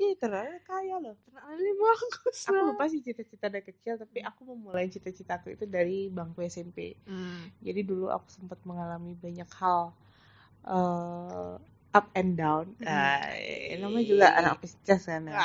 iya 0.04 0.28
lele 0.28 0.58
kaya 0.64 0.96
loh 1.00 1.16
Ternak 1.24 1.44
lele 1.50 1.72
bagus. 1.80 2.38
aku 2.46 2.62
lupa 2.70 2.84
sih 2.92 3.00
cita-cita 3.00 3.48
dari 3.48 3.64
kecil 3.64 3.94
tapi 3.96 4.20
aku 4.20 4.42
memulai 4.52 4.92
cita-citaku 4.92 5.56
itu 5.56 5.66
dari 5.68 6.12
bangku 6.12 6.44
SMP 6.44 6.94
Hmm. 7.08 7.48
jadi 7.64 7.82
dulu 7.84 8.12
aku 8.12 8.28
sempat 8.28 8.60
mengalami 8.68 9.16
banyak 9.16 9.50
hal 9.60 9.92
eh, 10.68 11.54
up 11.94 12.08
and 12.16 12.36
down 12.36 12.66
Hmm. 12.82 12.88
nah, 12.88 13.22
namanya 13.80 14.06
juga 14.08 14.28
anak 14.34 14.54
pisces 14.62 15.04
kan 15.06 15.24
ya. 15.30 15.38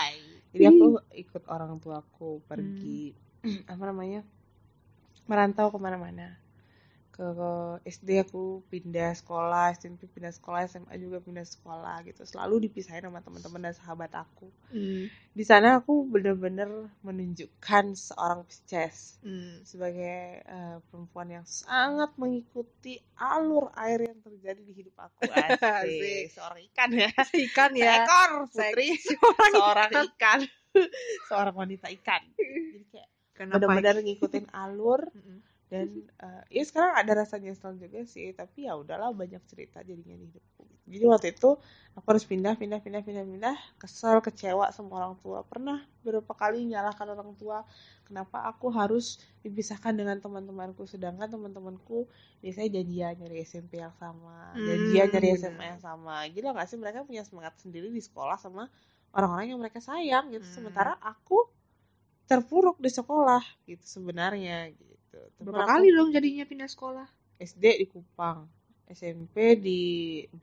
Jadi 0.49 0.65
aku 0.65 0.87
ikut 1.13 1.43
orang 1.47 1.77
tuaku 1.77 2.41
pergi 2.49 3.13
apa 3.73 3.83
namanya 3.85 4.25
merantau 5.29 5.69
ke 5.69 5.77
mana-mana 5.77 6.41
ke, 7.19 7.51
SD 7.83 8.23
aku 8.23 8.63
pindah 8.71 9.11
sekolah 9.11 9.75
SMP 9.75 10.07
pindah 10.07 10.31
sekolah 10.31 10.63
SMA 10.65 10.95
juga 10.97 11.19
pindah 11.19 11.43
sekolah 11.43 12.07
gitu 12.07 12.23
selalu 12.23 12.71
dipisahin 12.71 13.03
sama 13.03 13.19
teman-teman 13.19 13.67
dan 13.67 13.75
sahabat 13.75 14.15
aku 14.15 14.47
Hmm. 14.69 15.09
di 15.33 15.43
sana 15.43 15.81
aku 15.81 16.05
bener-bener 16.07 16.69
menunjukkan 17.01 17.97
seorang 17.97 18.45
Pisces 18.45 19.19
Hmm. 19.19 19.65
sebagai 19.65 20.45
eh, 20.45 20.77
perempuan 20.87 21.33
yang 21.33 21.43
sangat 21.43 22.13
mengikuti 22.15 23.01
alur 23.17 23.73
air 23.75 24.13
yang 24.13 24.21
terjadi 24.21 24.61
di 24.61 24.73
hidup 24.77 24.95
aku 25.01 25.27
Asik. 25.35 26.31
seorang 26.31 26.61
ikan 26.71 26.91
ya 26.95 27.11
Ikan 27.51 27.73
ya. 27.75 28.05
seekor 28.05 28.31
putri 28.47 28.89
Seorang 29.03 29.51
seorang 29.51 29.91
ikan 30.15 30.41
seorang 31.27 31.55
wanita 31.57 31.87
ikan 31.99 32.23
jadi 32.39 32.85
kayak 32.93 33.09
benar-benar 33.35 33.97
ngikutin 34.05 34.47
alur 34.53 35.01
Mm-mm. 35.11 35.39
Dan 35.73 35.87
eh, 36.25 36.43
ya 36.61 36.63
sekarang 36.69 36.93
ada 37.01 37.13
rasa 37.25 37.37
nyesel 37.41 37.77
juga 37.81 38.05
sih 38.09 38.33
tapi 38.37 38.69
ya 38.69 38.77
udahlah 38.77 39.13
banyak 39.13 39.41
cerita 39.49 39.85
jadinya 39.85 40.17
di 40.19 40.27
hidupku 40.33 40.69
jadi 40.89 41.05
waktu 41.05 41.37
itu 41.37 41.51
aku 41.93 42.07
harus 42.09 42.25
pindah 42.25 42.57
pindah 42.57 42.81
pindah 42.81 43.05
pindah 43.05 43.25
pindah. 43.29 43.57
Kesel 43.77 44.25
kecewa 44.25 44.73
sama 44.73 44.97
orang 44.97 45.15
tua. 45.21 45.45
Pernah 45.45 45.85
beberapa 46.01 46.33
kali 46.33 46.65
nyalahkan 46.65 47.13
orang 47.13 47.37
tua 47.37 47.63
kenapa 48.09 48.49
aku 48.49 48.73
harus 48.73 49.21
dipisahkan 49.45 49.93
dengan 49.93 50.17
teman-temanku. 50.19 50.89
Sedangkan 50.89 51.29
teman-temanku 51.29 52.09
biasanya 52.41 52.81
janjian 52.81 53.13
nyari 53.21 53.37
SMP 53.45 53.85
yang 53.85 53.93
sama 54.01 54.57
Hmm, 54.57 54.65
janjian 54.65 55.07
nyari 55.13 55.29
benar. 55.37 55.41
SMA 55.45 55.65
yang 55.77 55.81
sama. 55.85 56.15
Gila 56.33 56.49
gak 56.57 56.67
sih? 56.73 56.79
Mereka 56.81 56.99
punya 57.05 57.23
semangat 57.29 57.55
sendiri 57.61 57.93
di 57.93 58.01
sekolah 58.01 58.41
sama 58.41 58.73
orang-orang 59.13 59.47
yang 59.53 59.61
mereka 59.61 59.81
sayang 59.85 60.33
gitu. 60.33 60.45
Hmm. 60.45 60.55
sementara 60.57 60.97
aku 61.01 61.49
terpuruk 62.29 62.77
di 62.77 62.93
sekolah 62.93 63.41
gitu 63.65 63.83
sebenarnya 63.83 64.69
gitu. 64.71 65.19
Berapa 65.41 65.65
aku 65.65 65.71
kali 65.73 65.89
dong 65.97 66.13
jadinya 66.13 66.45
pindah 66.45 66.69
sekolah? 66.69 67.09
SD 67.41 67.65
di 67.81 67.87
Kupang 67.89 68.45
SMP 68.89 69.57
di 69.57 69.81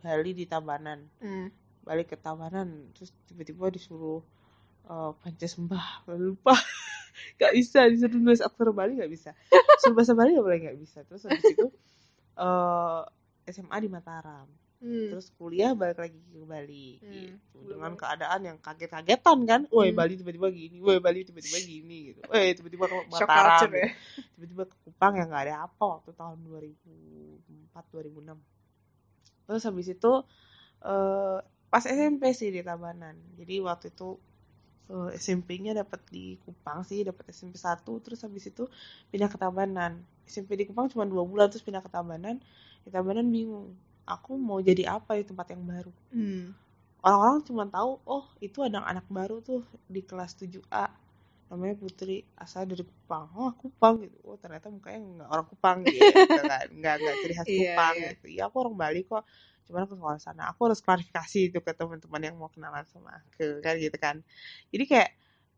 Bali 0.02 0.32
di 0.34 0.46
Tabanan. 0.50 1.02
Hmm. 1.22 1.50
balik 1.86 2.10
ke 2.10 2.18
Tabanan 2.18 2.90
terus 2.98 3.14
tiba-tiba 3.30 3.70
disuruh 3.70 4.18
uh, 4.90 5.14
Pancasembah 5.22 6.10
lupa. 6.18 6.58
Gak 7.40 7.54
bisa 7.54 7.86
disuruh 7.86 8.18
nulis 8.18 8.42
aksara 8.42 8.74
Bali 8.74 8.98
gak 9.00 9.08
bisa. 9.08 9.32
Suruh 9.80 9.96
bahasa 9.96 10.18
Bali 10.18 10.36
gak 10.36 10.44
boleh 10.44 10.60
gak 10.66 10.78
bisa. 10.82 11.00
Terus 11.08 11.30
habis 11.30 11.46
itu 11.48 11.70
uh, 12.42 13.06
SMA 13.46 13.78
di 13.86 13.88
Mataram 13.88 14.50
Hmm. 14.86 15.10
terus 15.10 15.34
kuliah 15.34 15.74
balik 15.74 15.98
lagi 15.98 16.14
ke 16.22 16.46
Bali 16.46 17.02
Hmm. 17.02 17.10
gitu. 17.42 17.58
dengan 17.66 17.98
keadaan 17.98 18.42
yang 18.46 18.58
kaget-kagetan 18.62 19.40
kan. 19.44 19.62
Woi 19.74 19.90
Hmm. 19.90 19.98
Bali 19.98 20.14
tiba-tiba 20.14 20.48
gini 20.48 20.78
woi 20.78 21.02
Bali 21.02 21.26
tiba-tiba 21.26 21.58
gini 21.66 21.98
gitu. 22.08 22.22
Woi 22.30 22.54
tiba-tiba 22.54 22.86
ke 22.86 22.96
Mataram. 23.10 23.70
ya. 23.74 23.90
tiba-tiba 24.38 24.64
ke 24.64 24.76
Kupang 24.84 25.14
yang 25.16 25.28
nggak 25.28 25.44
ada 25.44 25.56
apa 25.66 25.84
waktu 25.84 26.14
tahun 26.14 26.38
2004 26.46 27.82
2006 27.92 28.38
terus 29.46 29.64
habis 29.64 29.88
itu 29.88 30.12
eh, 30.82 31.38
pas 31.66 31.84
SMP 31.84 32.30
sih 32.32 32.50
di 32.50 32.62
Tabanan. 32.62 33.18
Jadi 33.36 33.58
waktu 33.60 33.90
itu 33.90 34.22
eh, 34.88 35.10
SMP-nya 35.16 35.74
dapat 35.76 36.06
di 36.08 36.38
Kupang 36.40 36.82
sih 36.82 37.02
dapat 37.02 37.26
SMP 37.30 37.58
1 37.58 37.82
terus 38.00 38.22
habis 38.22 38.46
itu 38.46 38.70
pindah 39.10 39.28
ke 39.28 39.38
Tabanan. 39.38 39.98
SMP 40.24 40.54
di 40.54 40.66
Kupang 40.66 40.88
cuma 40.88 41.04
dua 41.04 41.22
bulan 41.22 41.50
terus 41.50 41.62
pindah 41.62 41.82
ke 41.82 41.90
Tabanan. 41.90 42.38
Di 42.82 42.90
Tabanan 42.90 43.26
bingung 43.28 43.74
aku 44.06 44.38
mau 44.38 44.62
jadi 44.62 44.98
apa 44.98 45.18
di 45.20 45.26
tempat 45.26 45.48
yang 45.54 45.64
baru. 45.66 45.92
Hmm. 46.14 46.54
orang-orang 47.06 47.46
cuma 47.46 47.64
tahu 47.70 48.02
oh 48.10 48.26
itu 48.42 48.66
ada 48.66 48.82
anak 48.82 49.06
baru 49.14 49.38
tuh 49.38 49.62
di 49.86 50.02
kelas 50.02 50.34
7A 50.42 50.90
namanya 51.54 51.78
Putri 51.78 52.26
asal 52.34 52.66
dari 52.66 52.82
Kupang. 52.82 53.30
Oh 53.38 53.54
Kupang 53.54 54.02
gitu. 54.02 54.18
Oh 54.26 54.38
ternyata 54.42 54.74
mukanya 54.74 55.00
nggak 55.06 55.30
orang 55.30 55.46
Kupang 55.46 55.78
gitu 55.86 56.02
kan 56.34 56.66
nggak 56.74 56.96
nggak 56.98 57.16
ciri 57.22 57.34
khas 57.38 57.46
Iya, 57.54 57.62
Kupang 57.78 57.94
iya. 57.96 58.10
gitu. 58.10 58.26
Ya 58.34 58.44
aku 58.50 58.56
orang 58.66 58.76
Bali 58.78 59.02
kok. 59.06 59.22
Cuman 59.70 59.82
aku 59.86 59.94
sekolah 59.98 60.18
sana 60.22 60.44
aku 60.50 60.60
harus 60.66 60.82
klarifikasi 60.82 61.40
itu 61.54 61.60
ke 61.62 61.72
teman-teman 61.78 62.22
yang 62.26 62.36
mau 62.42 62.50
kenalan 62.50 62.86
sama 62.90 63.22
aku 63.22 63.62
kan 63.62 63.78
gitu 63.78 63.98
kan. 64.02 64.16
Jadi 64.74 64.84
kayak 64.90 65.10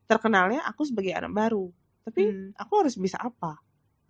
terkenalnya 0.08 0.64
aku 0.68 0.84
sebagai 0.84 1.16
anak 1.16 1.32
baru. 1.32 1.72
Tapi 2.04 2.24
Hmm. 2.28 2.52
aku 2.60 2.74
harus 2.84 2.96
bisa 3.00 3.20
apa? 3.24 3.56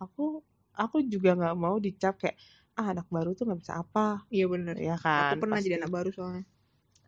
Aku 0.02 0.42
aku 0.74 1.02
juga 1.06 1.34
nggak 1.38 1.54
mau 1.58 1.78
dicap 1.78 2.18
kayak 2.18 2.34
ah 2.78 2.94
anak 2.94 3.10
baru 3.10 3.34
tuh 3.34 3.44
nggak 3.44 3.60
bisa 3.60 3.74
apa 3.82 4.22
Iya 4.30 4.46
bener. 4.46 4.78
ya 4.78 4.94
kan 4.96 5.34
Aku 5.34 5.42
pernah 5.42 5.58
jadi 5.58 5.74
Pasti 5.74 5.80
anak 5.82 5.92
baru 5.92 6.10
soalnya. 6.14 6.44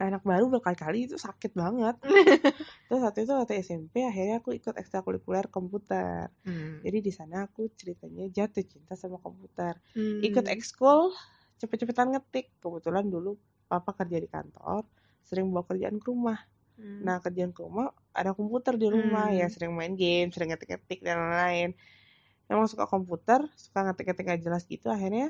anak 0.00 0.24
baru 0.24 0.44
berkali-kali 0.48 0.98
itu 1.04 1.20
sakit 1.20 1.52
banget. 1.52 1.92
Terus 2.88 3.00
waktu 3.04 3.20
itu 3.22 3.32
waktu 3.36 3.52
SMP 3.60 4.00
akhirnya 4.00 4.40
aku 4.40 4.56
ikut 4.56 4.72
ekstrakurikuler 4.74 5.44
komputer. 5.46 6.32
Hmm. 6.40 6.80
Jadi 6.80 6.98
di 7.04 7.12
sana 7.12 7.44
aku 7.44 7.68
ceritanya 7.76 8.24
jatuh 8.32 8.64
cinta 8.64 8.96
sama 8.96 9.20
komputer. 9.20 9.76
Hmm. 9.92 10.24
Ikut 10.24 10.48
ekskul 10.48 11.12
cepet-cepetan 11.60 12.16
ngetik. 12.16 12.48
Kebetulan 12.58 13.12
dulu 13.12 13.36
papa 13.68 13.92
kerja 13.92 14.16
di 14.16 14.24
kantor, 14.24 14.88
sering 15.20 15.52
bawa 15.52 15.68
kerjaan 15.68 16.00
ke 16.00 16.08
rumah. 16.08 16.40
Hmm. 16.80 17.04
Nah 17.04 17.20
kerjaan 17.20 17.52
ke 17.52 17.60
rumah 17.60 17.92
ada 18.16 18.32
komputer 18.32 18.80
di 18.80 18.88
rumah 18.88 19.28
Hmm. 19.28 19.36
ya 19.36 19.52
sering 19.52 19.76
main 19.76 19.92
game, 19.94 20.32
sering 20.32 20.48
ngetik-ngetik 20.48 21.04
dan 21.04 21.20
lain-lain. 21.20 21.76
Emang 22.48 22.64
suka 22.66 22.88
komputer, 22.88 23.44
suka 23.52 23.84
ngetik-ngetik 23.84 24.24
gak 24.26 24.40
jelas 24.40 24.64
gitu 24.64 24.88
akhirnya 24.88 25.28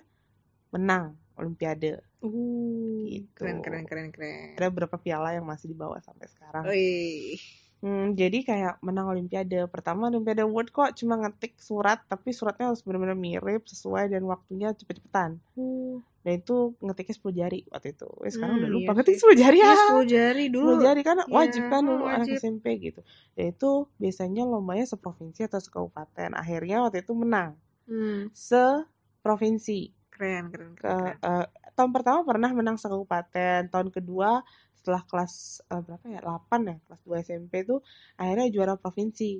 menang 0.71 1.15
olimpiade. 1.35 2.01
Uh, 2.21 3.09
Gitu. 3.11 3.33
keren 3.35 3.59
keren 3.65 3.85
keren 3.89 4.09
keren. 4.13 4.55
Ada 4.55 4.69
beberapa 4.71 4.95
piala 4.95 5.35
yang 5.35 5.43
masih 5.43 5.67
dibawa 5.69 5.99
sampai 5.99 6.29
sekarang. 6.29 6.63
Wih. 6.69 7.41
Hmm, 7.81 8.13
jadi 8.13 8.45
kayak 8.45 8.75
menang 8.85 9.09
olimpiade. 9.09 9.65
Pertama 9.73 10.13
olimpiade 10.13 10.45
world 10.45 10.69
kok 10.69 10.93
cuma 10.95 11.17
ngetik 11.17 11.57
surat, 11.57 12.05
tapi 12.07 12.29
suratnya 12.31 12.69
harus 12.69 12.85
benar-benar 12.85 13.17
mirip, 13.17 13.65
sesuai 13.65 14.13
dan 14.13 14.29
waktunya 14.29 14.69
cepet-cepetan. 14.77 15.41
Uh, 15.57 15.97
Dan 16.21 16.45
itu 16.45 16.77
ngetiknya 16.85 17.15
10 17.17 17.33
jari 17.33 17.61
waktu 17.73 17.97
itu. 17.97 18.05
Weh, 18.21 18.29
sekarang 18.29 18.61
Hmm, 18.61 18.61
udah 18.61 18.71
lupa 18.71 18.85
iya 18.85 18.97
ngetik 19.01 19.15
sih. 19.17 19.21
10 19.25 19.37
jari 19.41 19.59
ya. 19.65 19.65
ya 19.65 19.75
10 19.81 20.05
jari 20.05 20.45
dulu. 20.53 20.69
10 20.77 20.85
jari 20.85 21.01
kan 21.01 21.17
Iya, 21.17 21.33
wajib 21.33 21.63
kan 21.73 21.83
dulu 21.83 22.03
oh, 22.05 22.09
anak 22.13 22.29
wajib. 22.29 22.37
SMP 22.37 22.65
gitu. 22.77 23.01
Dan 23.33 23.45
itu 23.49 23.71
biasanya 23.97 24.43
lombanya 24.45 24.85
seprovinsi 24.85 25.41
atau 25.49 25.57
sekabupaten. 25.59 26.37
Akhirnya 26.37 26.85
waktu 26.85 27.01
itu 27.01 27.17
menang 27.17 27.57
Hmm. 27.89 28.29
seprovinsi. 28.31 29.81
Keren 30.21 30.45
keren 30.53 30.73
Ke, 30.77 30.89
keren. 30.93 31.17
eh, 31.17 31.47
tahun 31.77 31.91
pertama 31.97 32.21
pernah 32.29 32.51
menang 32.53 32.77
sekabupaten. 32.77 33.61
Tahun 33.73 33.89
kedua 33.97 34.45
setelah 34.77 35.03
kelas 35.09 35.35
eh, 35.73 35.81
berapa 35.81 36.07
ya? 36.13 36.21
8 36.21 36.61
ya, 36.69 36.77
kelas 36.85 37.01
2 37.09 37.17
SMP 37.25 37.53
tuh 37.65 37.81
akhirnya 38.21 38.47
juara 38.55 38.75
provinsi. 38.77 39.31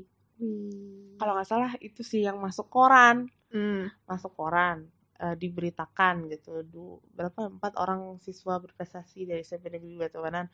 Wih. 0.41 1.21
kalau 1.21 1.37
nggak 1.37 1.49
salah 1.53 1.73
itu 1.85 2.01
sih 2.01 2.25
yang 2.25 2.41
masuk 2.41 2.73
koran 2.73 3.29
Hmm. 3.53 3.93
masuk 4.09 4.33
koran 4.41 4.89
eh, 5.21 5.37
diberitakan 5.37 6.31
gitu 6.33 6.65
du, 6.65 6.97
berapa 7.13 7.51
empat 7.53 7.77
orang 7.77 8.17
siswa 8.25 8.57
berprestasi 8.57 9.29
dari 9.29 9.45
SMP 9.45 9.69
Negeri 9.69 10.01
Batuanan 10.01 10.47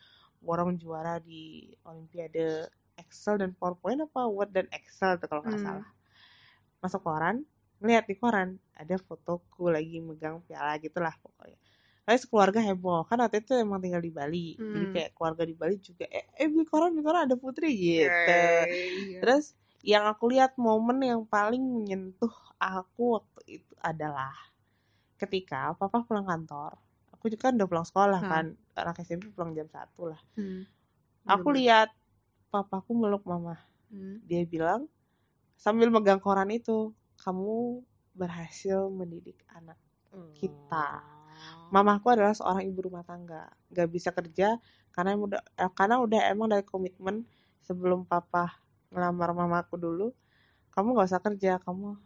borong 0.42 0.74
juara 0.82 1.22
di 1.22 1.70
Olimpiade 1.86 2.66
Excel 2.98 3.38
dan 3.38 3.54
PowerPoint 3.54 4.00
apa 4.02 4.26
Word 4.26 4.50
dan 4.56 4.66
Excel 4.74 5.20
tuh 5.22 5.28
kalau 5.30 5.46
nggak 5.46 5.54
Hmm. 5.54 5.66
salah 5.66 5.88
masuk 6.82 7.00
koran 7.06 7.46
ngeliat 7.80 8.04
di 8.10 8.14
koran 8.16 8.48
ada 8.76 8.96
fotoku 9.00 9.68
lagi 9.72 9.98
megang 10.00 10.40
piala 10.46 10.76
gitulah 10.80 11.14
pokoknya 11.22 11.58
Lalu 12.06 12.18
sekeluarga 12.22 12.60
heboh 12.62 13.02
kan 13.10 13.18
waktu 13.18 13.42
itu 13.42 13.52
emang 13.58 13.82
tinggal 13.82 13.98
di 13.98 14.12
Bali 14.14 14.48
jadi 14.70 14.86
Hmm. 14.86 14.94
kayak 14.94 15.10
keluarga 15.18 15.42
di 15.42 15.54
Bali 15.58 15.74
juga 15.82 16.04
eh, 16.08 16.24
eh 16.38 16.46
beli 16.46 16.64
koran 16.70 16.94
beli 16.94 17.02
koran 17.02 17.22
ada 17.26 17.36
Putri 17.36 17.70
gitu 17.74 18.38
iya. 18.70 19.20
Terus 19.22 19.44
yang 19.82 20.04
aku 20.10 20.24
lihat 20.32 20.54
momen 20.58 20.98
yang 21.02 21.22
paling 21.26 21.62
menyentuh 21.62 22.30
aku 22.58 23.18
waktu 23.22 23.40
itu 23.62 23.74
adalah 23.82 24.34
ketika 25.20 25.72
papa 25.78 26.04
pulang 26.06 26.26
kantor. 26.26 26.76
Aku 27.16 27.32
juga 27.32 27.48
kan 27.50 27.56
udah 27.58 27.68
pulang 27.70 27.86
sekolah 27.88 28.20
Hmm. 28.22 28.30
kan. 28.32 28.44
Anak 28.76 29.00
SMP 29.02 29.32
pulang 29.32 29.52
jam 29.56 29.66
1 29.70 30.02
lah. 30.12 30.20
Hmm. 30.36 30.66
Aku 31.26 31.48
Bener-bener. 31.50 31.56
lihat 31.58 31.88
papaku 32.52 32.92
meluk 32.94 33.22
mama. 33.26 33.58
Hmm. 33.90 34.22
Dia 34.28 34.42
bilang 34.46 34.86
sambil 35.58 35.88
megang 35.94 36.20
koran 36.22 36.50
itu, 36.52 36.92
kamu 37.26 37.82
berhasil 38.14 38.86
mendidik 38.86 39.42
anak. 39.50 39.74
Kita. 40.38 41.02
Mamaku 41.74 42.14
adalah 42.14 42.32
seorang 42.32 42.64
ibu 42.64 42.86
rumah 42.86 43.02
tangga, 43.02 43.50
gak 43.74 43.90
bisa 43.90 44.14
kerja 44.14 44.56
karena 44.94 45.12
udah 45.18 45.42
eh, 45.58 45.72
karena 45.76 46.00
udah 46.00 46.20
emang 46.32 46.48
dari 46.48 46.64
komitmen 46.64 47.26
sebelum 47.66 48.08
papa 48.08 48.56
ngelamar 48.94 49.36
mamaku 49.36 49.76
dulu, 49.76 50.08
kamu 50.72 50.96
gak 50.96 51.08
usah 51.10 51.20
kerja, 51.20 51.52
kamu 51.60 51.98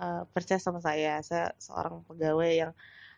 eh, 0.00 0.22
percaya 0.32 0.58
sama 0.58 0.80
saya, 0.82 1.20
saya 1.22 1.52
seorang 1.60 2.02
pegawai 2.08 2.50
yang 2.50 2.72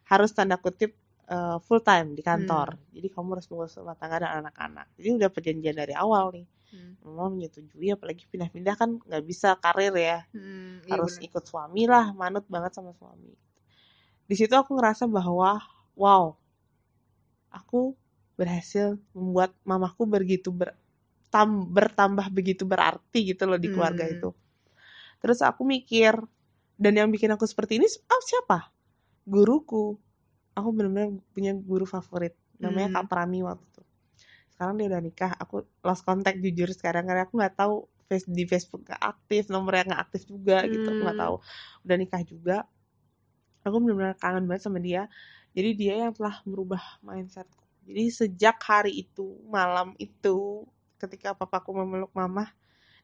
harus 0.04 0.34
tanda 0.34 0.60
kutip 0.60 0.92
uh, 1.30 1.58
full 1.62 1.82
time 1.82 2.14
di 2.14 2.22
kantor. 2.22 2.74
Hmm. 2.76 2.92
Jadi 2.94 3.08
kamu 3.12 3.28
harus 3.38 3.46
mengurus 3.50 3.74
rumah 3.78 3.96
tangga 3.98 4.22
dan 4.22 4.32
anak-anak. 4.46 4.86
Jadi 4.98 5.08
udah 5.18 5.30
perjanjian 5.30 5.76
dari 5.76 5.94
awal 5.94 6.24
nih. 6.34 6.46
Hmm. 6.74 6.92
Mama 7.06 7.30
menyetujui 7.38 7.88
apalagi 7.94 8.26
pindah-pindah 8.26 8.74
kan 8.74 8.90
nggak 8.98 9.24
bisa 9.26 9.54
karir 9.62 9.94
ya. 9.94 10.18
Hmm, 10.34 10.82
iya 10.86 10.90
harus 10.98 11.18
bener. 11.18 11.26
ikut 11.30 11.44
suami 11.46 11.82
lah, 11.86 12.10
manut 12.14 12.44
banget 12.50 12.74
sama 12.74 12.90
suami. 12.98 13.30
Di 14.26 14.34
situ 14.34 14.54
aku 14.58 14.74
ngerasa 14.74 15.06
bahwa 15.06 15.62
wow, 15.94 16.34
aku 17.50 17.94
berhasil 18.36 18.98
membuat 19.16 19.54
mamaku 19.64 20.04
begitu 20.04 20.52
ber, 20.52 20.76
tam- 21.32 21.66
bertambah 21.70 22.28
begitu 22.34 22.68
berarti 22.68 23.32
gitu 23.32 23.48
loh 23.48 23.56
di 23.56 23.68
keluarga 23.70 24.04
Hmm. 24.04 24.14
itu. 24.18 24.30
Terus 25.22 25.40
aku 25.42 25.64
mikir 25.64 26.14
dan 26.76 26.92
yang 26.98 27.08
bikin 27.08 27.32
aku 27.32 27.48
seperti 27.48 27.80
ini 27.80 27.88
oh, 27.88 28.22
siapa? 28.22 28.68
Guruku. 29.24 29.96
Aku 30.56 30.68
benar-benar 30.72 31.10
punya 31.36 31.52
guru 31.52 31.84
favorit 31.84 32.32
namanya 32.56 32.88
Hmm. 32.88 32.94
Kak 32.96 33.04
Prami 33.12 33.44
waktu 33.44 33.60
itu. 33.68 33.82
Sekarang 34.54 34.74
dia 34.80 34.86
udah 34.92 35.02
nikah. 35.04 35.32
Aku 35.42 35.56
lost 35.86 36.02
contact 36.08 36.38
jujur 36.44 36.68
sekarang 36.72 37.04
karena 37.08 37.22
aku 37.28 37.34
nggak 37.40 37.56
tahu 37.60 37.74
face 38.08 38.26
di 38.30 38.44
Facebook 38.48 38.82
nggak 38.88 39.02
aktif, 39.12 39.42
nomornya 39.52 39.84
nggak 39.92 40.02
aktif 40.10 40.22
juga 40.32 40.58
gitu. 40.72 40.86
Aku 40.92 41.00
nggak 41.06 41.18
Hmm. 41.18 41.24
tahu. 41.24 41.36
Udah 41.86 41.96
nikah 42.00 42.22
juga. 42.26 42.56
Aku 43.66 43.76
benar-benar 43.82 44.14
kangen 44.22 44.44
banget 44.48 44.62
sama 44.66 44.78
dia. 44.78 45.10
Jadi 45.56 45.70
dia 45.76 45.94
yang 46.06 46.12
telah 46.14 46.40
merubah 46.46 46.82
mindsetku. 47.02 47.64
Jadi 47.86 48.04
sejak 48.12 48.56
hari 48.62 48.92
itu, 49.06 49.26
malam 49.50 49.94
itu, 49.98 50.66
ketika 51.00 51.34
papaku 51.34 51.70
memeluk 51.74 52.12
mama 52.14 52.50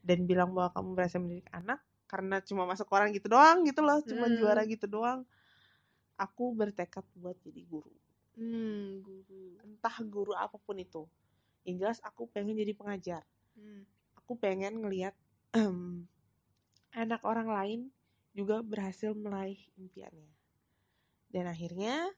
dan 0.05 0.24
bilang 0.28 0.50
bahwa 0.57 0.70
kamu 0.74 0.88
berhasil 0.98 1.20
mendidik 1.22 1.48
anak 1.55 1.80
karena 2.11 2.40
cuma 2.44 2.64
masuk 2.68 2.86
koran 2.90 3.11
gitu 3.16 3.28
doang 3.32 3.64
gitu 3.66 3.80
loh, 3.84 4.00
cuma 4.05 4.28
Hmm. 4.28 4.36
juara 4.36 4.62
gitu 4.68 4.86
doang. 4.90 5.24
Aku 6.21 6.53
bertekad 6.53 7.05
buat 7.19 7.37
jadi 7.43 7.63
guru. 7.67 7.93
Hmm, 8.37 9.05
guru. 9.05 9.61
Entah 9.65 9.97
guru 10.07 10.33
apa 10.33 10.57
pun 10.57 10.79
itu. 10.81 11.05
Yang 11.63 11.77
jelas 11.79 11.99
aku 12.05 12.29
pengen 12.31 12.57
jadi 12.57 12.73
pengajar. 12.73 13.23
Hmm. 13.57 13.85
Aku 14.19 14.39
pengen 14.39 14.81
ngelihat 14.81 15.13
anak 16.93 17.21
orang 17.25 17.49
lain 17.49 17.81
juga 18.33 18.65
berhasil 18.65 19.13
meraih 19.13 19.61
impiannya. 19.77 20.33
Dan 21.33 21.49
akhirnya 21.49 22.09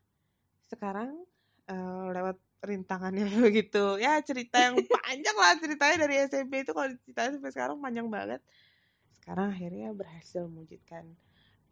sekarang 0.71 1.23
eh, 1.71 2.07
lewat 2.15 2.39
rintangan 2.65 3.13
yang 3.13 3.29
begitu 3.47 4.01
ya 4.01 4.19
cerita 4.25 4.57
yang 4.57 4.81
panjang 5.05 5.37
lah 5.37 5.55
ceritanya 5.61 5.97
dari 6.09 6.15
SMP 6.25 6.65
itu 6.65 6.73
kalau 6.73 6.89
diceritain 6.89 7.37
sampai 7.37 7.53
sekarang 7.53 7.77
panjang 7.79 8.09
banget. 8.09 8.41
Sekarang 9.19 9.53
akhirnya 9.53 9.91
berhasil 9.95 10.45
mewujudkan 10.47 11.09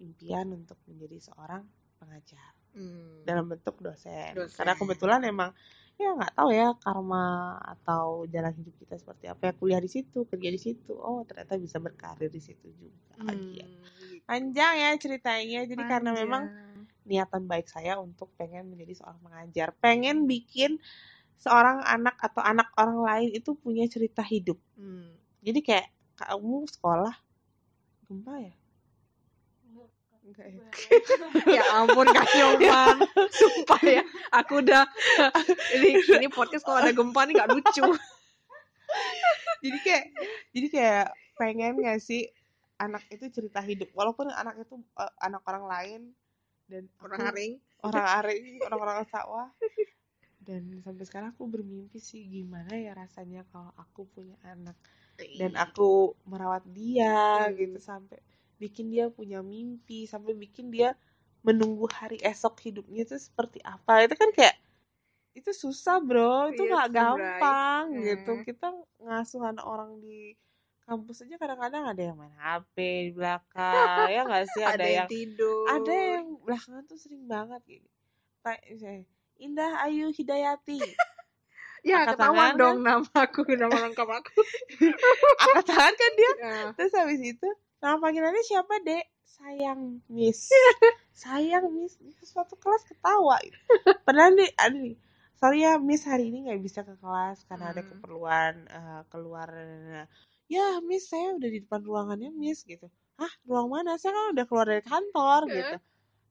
impian 0.01 0.51
untuk 0.51 0.79
menjadi 0.89 1.33
seorang 1.33 1.63
pengajar 2.03 2.51
Hmm. 2.73 3.23
dalam 3.23 3.47
bentuk 3.53 3.79
dosen. 3.79 4.33
Dosen. 4.35 4.57
Karena 4.57 4.75
kebetulan 4.75 5.21
emang 5.23 5.53
ya 6.01 6.09
nggak 6.17 6.35
tahu 6.35 6.51
ya 6.51 6.73
karma 6.81 7.27
atau 7.63 8.25
jalan 8.27 8.51
hidup 8.59 8.75
kita 8.81 8.97
seperti 8.97 9.29
apa 9.29 9.43
ya 9.45 9.53
kuliah 9.55 9.79
di 9.79 9.87
situ 9.87 10.25
kerja 10.25 10.49
di 10.51 10.59
situ 10.59 10.97
oh 10.97 11.23
ternyata 11.23 11.61
bisa 11.61 11.79
berkarir 11.79 12.33
di 12.33 12.41
situ 12.43 12.67
juga 12.75 13.13
Hmm, 13.21 13.39
gitu. 13.55 13.63
panjang 14.25 14.73
ya 14.83 14.91
ceritanya 14.99 15.61
jadi 15.69 15.83
karena 15.85 16.11
memang 16.11 16.43
Panjang. 16.49 16.81
niatan 17.07 17.43
baik 17.47 17.69
saya 17.69 18.01
untuk 18.01 18.33
pengen 18.35 18.73
menjadi 18.73 18.99
seorang 19.05 19.21
pengajar 19.21 19.69
pengen 19.79 20.25
bikin 20.27 20.81
seorang 21.39 21.85
anak 21.85 22.17
atau 22.19 22.41
anak 22.43 22.73
orang 22.75 22.99
lain 23.05 23.29
itu 23.37 23.53
punya 23.55 23.85
cerita 23.87 24.25
hidup 24.25 24.57
Hmm. 24.75 25.13
jadi 25.45 25.61
kayak 25.61 25.89
kamu 26.19 26.67
sekolah 26.73 27.15
gempa 28.09 28.35
ya 28.43 28.55
enggak 30.33 30.49
ya? 30.49 30.65
Ya. 31.61 31.63
Ampun 31.77 32.09
Kak 32.09 32.29
Nyoman. 32.33 32.97
Sumpah 33.39 33.83
ya 33.85 34.03
aku 34.33 34.65
udah 34.65 34.89
ini 35.77 36.01
ini 36.01 36.29
podcast 36.33 36.65
kalau 36.65 36.81
ada 36.81 36.91
gempa 36.91 37.29
nih 37.29 37.37
nggak 37.37 37.51
lucu. 37.53 37.85
Jadi 39.63 39.79
kayak 39.85 40.05
jadi 40.53 40.67
kayak 40.69 41.07
pengen 41.39 41.81
gak 41.81 42.01
sih 42.03 42.29
anak 42.77 43.05
itu 43.09 43.31
cerita 43.31 43.63
hidup? 43.63 43.89
Walaupun 43.95 44.29
anak 44.33 44.59
itu 44.59 44.81
eh, 44.99 45.13
anak 45.23 45.43
orang 45.47 45.65
lain 45.71 46.01
dan 46.67 46.89
orang 47.05 47.21
haring 47.31 47.53
orang 47.83 48.07
aring 48.21 48.59
orang-orang 48.65 49.07
sawah. 49.09 49.49
Dan 50.43 50.83
sampai 50.83 51.07
sekarang 51.07 51.31
aku 51.31 51.47
bermimpi 51.47 52.03
sih 52.03 52.27
gimana 52.27 52.75
ya 52.75 52.99
rasanya 52.99 53.47
kalau 53.55 53.71
aku 53.79 54.11
punya 54.11 54.35
anak. 54.43 54.75
Dan 55.39 55.55
aku 55.55 56.19
merawat 56.27 56.67
dia 56.75 57.47
Hmm. 57.47 57.55
gitu 57.55 57.79
sampai 57.79 58.19
bikin 58.63 58.95
dia 58.95 59.11
punya 59.11 59.43
mimpi 59.43 60.07
sampai 60.07 60.39
bikin 60.39 60.71
dia 60.71 60.95
menunggu 61.43 61.91
hari 61.91 62.23
esok 62.23 62.63
hidupnya 62.63 63.03
itu 63.03 63.19
seperti 63.19 63.59
apa. 63.67 64.07
Itu 64.07 64.15
kan 64.15 64.31
kayak 64.31 64.55
itu 65.35 65.51
susah 65.51 65.99
bro. 65.99 66.55
Itu 66.55 66.63
Iya, 66.63 66.71
nggak 66.71 66.89
Bray. 66.89 66.97
gampang 67.03 67.83
gitu. 67.99 68.33
Hmm. 68.39 68.45
kita 68.47 68.67
ngasuh 69.03 69.43
anak 69.43 69.67
orang 69.67 69.99
di 69.99 70.39
kampus 70.83 71.23
aja 71.23 71.35
kadang-kadang 71.39 71.83
ada 71.89 72.03
yang 72.03 72.17
main 72.19 72.35
HP 72.37 72.75
di 73.09 73.13
belakang 73.15 74.07
ya 74.07 74.23
nggak 74.23 74.45
sih? 74.51 74.63
Ada, 74.71 74.87
yang 74.87 75.09
tidur. 75.09 75.65
ada 75.67 75.95
yang 75.95 76.27
belakangan 76.43 76.83
tuh 76.85 76.99
sering 76.99 77.25
banget 77.27 77.63
kayak 78.43 78.63
misalnya, 78.69 79.05
Indah 79.39 79.73
Ayu 79.83 80.11
Hidayati. 80.11 80.79
Ya 81.83 82.07
angkat 82.07 82.15
ketahuan 82.15 82.55
tangan, 82.55 82.61
dong 82.63 82.79
nama 82.87 83.11
aku 83.11 83.43
nama 83.59 83.75
lengkap 83.75 84.07
aku. 84.07 84.39
Angkat 85.43 85.67
tangan 85.67 85.95
kan 85.99 86.13
dia? 86.15 86.33
Ya. 86.39 86.59
terus 86.79 86.95
habis 86.95 87.19
itu 87.19 87.49
nama 87.83 87.99
panggilannya 87.99 88.43
siapa 88.47 88.79
dek? 88.87 89.05
Sayang 89.27 90.01
miss. 90.07 90.49
Sayang 91.23 91.67
miss. 91.75 91.99
Di 91.99 92.15
suatu 92.23 92.55
kelas 92.57 92.87
ketawa. 92.87 93.43
Padahal 94.07 94.39
nih 94.39 94.51
ada 94.55 94.77
nih. 94.79 94.95
Sorry 95.43 95.67
ya 95.67 95.75
miss 95.83 96.07
hari 96.07 96.31
ini 96.31 96.47
nggak 96.47 96.63
bisa 96.63 96.87
ke 96.87 96.95
kelas 97.03 97.43
karena 97.51 97.75
ada 97.75 97.83
Hmm. 97.83 97.91
keperluan 97.91 98.55
eh, 98.71 99.03
keluar 99.11 99.51
ya 100.47 100.79
miss 100.87 101.11
saya 101.11 101.35
udah 101.35 101.51
di 101.51 101.59
depan 101.67 101.83
ruangannya 101.83 102.31
miss 102.31 102.63
gitu. 102.63 102.87
Ah 103.19 103.33
ruang 103.51 103.67
mana? 103.75 103.99
Saya 103.99 104.15
kan 104.15 104.25
udah 104.39 104.45
keluar 104.47 104.67
dari 104.71 104.85
kantor 104.87 105.41
gitu. 105.51 105.77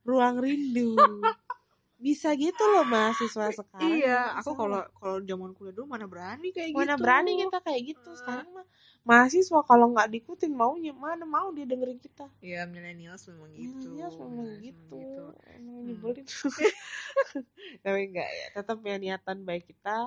Ruang 0.08 0.36
rindu 0.39 0.95
bisa 2.06 2.30
gitu 2.43 2.64
loh 2.74 2.84
mahasiswa 2.93 3.45
sekarang 3.60 4.02
iya 4.02 4.18
aku 4.39 4.52
kalau 4.60 4.80
kalau 4.99 5.18
zaman 5.30 5.52
kuliah 5.58 5.74
dulu 5.76 5.88
mana 5.93 6.06
berani 6.14 6.47
kayak 6.56 6.72
mana 6.78 6.93
gitu 6.97 7.04
berani 7.04 7.32
kita 7.41 7.58
kayak 7.66 7.82
gitu 7.95 8.10
sekarang 8.20 8.47
mah 8.56 8.68
mahasiswa 9.10 9.60
kalau 9.70 9.86
nggak 9.93 10.10
diikutin 10.14 10.54
maunya 10.62 10.93
mana 11.06 11.24
mau 11.36 11.47
dia 11.56 11.66
dengerin 11.72 11.99
kita 12.06 12.26
Iya, 12.47 12.62
millennials 12.74 13.24
memang 13.30 13.52
gitu. 13.54 13.86
Iya, 13.93 14.08
memang 14.18 14.49
Millennials 14.49 14.66
gitu. 14.66 15.22
memang 15.22 15.36
Emang 15.56 15.78
Hmm. 15.82 15.86
nyebelin. 15.88 16.26
Tapi 17.84 17.99
enggak 18.10 18.30
ya, 18.39 18.45
tetap 18.58 18.78
ya 18.89 18.95
niatan 19.04 19.38
baik 19.47 19.64
kita. 19.72 19.97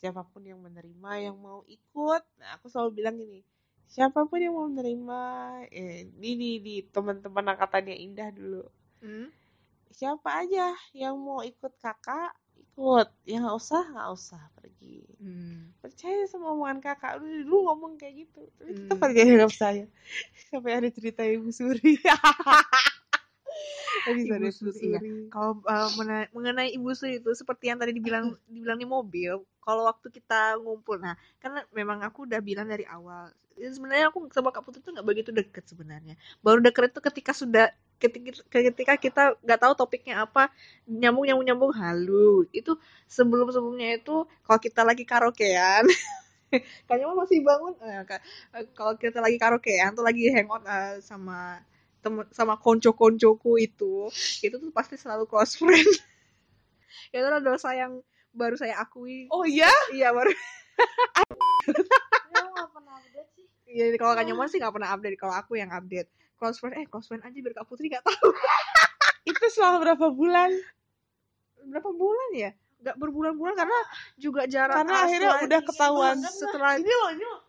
Siapa 0.00 0.22
pun 0.28 0.42
yang 0.44 0.60
menerima, 0.60 1.10
yang 1.26 1.36
mau 1.40 1.60
ikut. 1.68 2.22
Nah, 2.40 2.48
aku 2.56 2.66
selalu 2.68 2.90
bilang 3.00 3.16
gini, 3.16 3.40
siapa 3.88 4.20
pun 4.28 4.38
yang 4.44 4.54
mau 4.56 4.68
menerima, 4.68 5.20
eh, 5.72 6.04
ini 6.20 6.30
di, 6.42 6.50
di 6.66 6.74
teman-teman 6.94 7.56
angkatannya 7.56 7.96
Indah 7.96 8.28
dulu. 8.38 8.62
Hmm? 9.02 9.26
Siapa 9.92 10.44
aja 10.44 10.74
yang 10.92 11.16
mau 11.16 11.40
ikut 11.40 11.72
kakak, 11.80 12.34
ikut. 12.56 13.08
Yang 13.24 13.40
nggak 13.48 13.58
usah, 13.58 13.82
nggak 13.92 14.10
usah 14.12 14.42
pergi. 14.52 15.00
Hmm. 15.16 15.72
Percaya 15.80 16.28
sama 16.28 16.52
omongan 16.52 16.84
kakak. 16.84 17.20
Dulu, 17.20 17.48
dulu 17.48 17.58
ngomong 17.72 17.92
kayak 17.96 18.28
gitu. 18.28 18.44
Tapi 18.60 18.72
tetap 18.76 19.08
Hmm. 19.08 19.16
nggak 19.16 19.50
percaya. 19.52 19.84
Sampai 20.52 20.72
ada 20.76 20.88
cerita 20.92 21.22
Ibu 21.24 21.48
Suri. 21.48 21.96
Tadi 24.06 24.22
Ibu 24.28 24.52
Suri, 24.52 24.80
iya. 24.92 25.00
Kalau 25.32 25.58
uh, 25.64 25.90
mengenai 26.36 26.70
ibu 26.76 26.92
suri 26.92 27.18
itu 27.18 27.32
seperti 27.32 27.72
yang 27.72 27.80
tadi 27.80 27.96
dibilang 27.96 28.36
dibilang 28.46 28.78
di 28.78 28.86
mobil, 28.86 29.40
kalau 29.64 29.88
waktu 29.88 30.12
kita 30.12 30.60
ngumpul, 30.60 31.00
nah 31.00 31.16
karena 31.40 31.64
memang 31.74 32.04
aku 32.04 32.28
udah 32.28 32.38
bilang 32.38 32.68
dari 32.70 32.84
awal, 32.86 33.32
ya 33.56 33.66
sebenarnya 33.72 34.12
aku 34.12 34.28
sama 34.30 34.52
Kak 34.54 34.62
Putri 34.62 34.84
tuh 34.84 34.92
nggak 34.94 35.06
begitu 35.06 35.30
deket 35.34 35.64
sebenarnya. 35.66 36.14
Baru 36.44 36.60
deket 36.62 36.92
itu 36.92 37.00
ketika 37.02 37.32
sudah 37.34 37.72
ketika, 38.02 38.30
ketika 38.50 38.94
kita 39.00 39.22
nggak 39.44 39.60
tahu 39.60 39.72
topiknya 39.76 40.24
apa, 40.24 40.52
nyambung 40.88 41.24
nyambung 41.28 41.46
nyambung 41.48 41.72
halu. 41.74 42.46
Itu 42.52 42.76
sebelum 43.08 43.48
sebelumnya 43.54 43.98
itu 43.98 44.24
kalau 44.44 44.60
kita 44.60 44.82
lagi 44.86 45.04
karaokean. 45.08 45.84
Kayaknya 46.86 47.06
masih 47.12 47.38
bangun 47.42 47.74
eh, 47.82 48.02
eh, 48.06 48.64
kalau 48.72 48.94
kita 48.96 49.18
lagi 49.18 49.36
karaokean 49.36 49.98
tuh 49.98 50.04
lagi 50.06 50.30
hangout 50.30 50.62
eh, 50.64 51.02
sama 51.02 51.58
temen 52.00 52.22
sama 52.30 52.54
konco-koncoku 52.54 53.58
itu 53.58 54.06
itu 54.38 54.54
tuh 54.54 54.70
pasti 54.70 54.94
selalu 54.94 55.26
close 55.26 55.58
friend 55.58 55.90
itu 57.14 57.26
adalah 57.26 57.58
saya 57.58 57.90
yang 57.90 57.98
baru 58.30 58.54
saya 58.54 58.78
akui 58.78 59.26
Oh 59.34 59.42
iya? 59.42 59.66
iya 59.90 60.14
baru 60.14 60.30
Lu 62.30 62.46
gak 62.54 62.68
pernah 62.70 62.94
update 63.00 63.30
sih? 63.34 63.46
iya 63.66 63.84
kalau 63.98 64.14
Kak 64.14 64.24
Nyoman 64.28 64.46
sih 64.46 64.58
nggak 64.62 64.74
pernah 64.76 64.90
update 64.94 65.18
kalau 65.18 65.34
aku 65.34 65.58
yang 65.58 65.70
update 65.74 66.08
close 66.36 66.56
friend 66.56 66.76
eh 66.76 66.86
close 66.86 67.06
friend 67.06 67.22
aja 67.22 67.34
biar 67.34 67.54
Kak 67.54 67.66
Putri 67.66 67.88
nggak 67.88 68.04
tahu 68.04 68.28
Itu 69.30 69.44
selama 69.50 69.82
berapa 69.82 70.06
bulan? 70.08 70.54
berapa 71.66 71.90
bulan 71.90 72.30
ya 72.30 72.50
nggak 72.76 72.94
berbulan-bulan 72.94 73.54
karena 73.58 73.78
juga 74.14 74.46
jarak 74.46 74.78
Karena 74.78 75.02
akhirnya 75.02 75.32
udah 75.42 75.60
ketahuan. 75.66 76.16
setelah 76.22 76.78
Ini 76.78 76.86
loh, 76.86 77.08
ini 77.10 77.24
loh. 77.26 77.40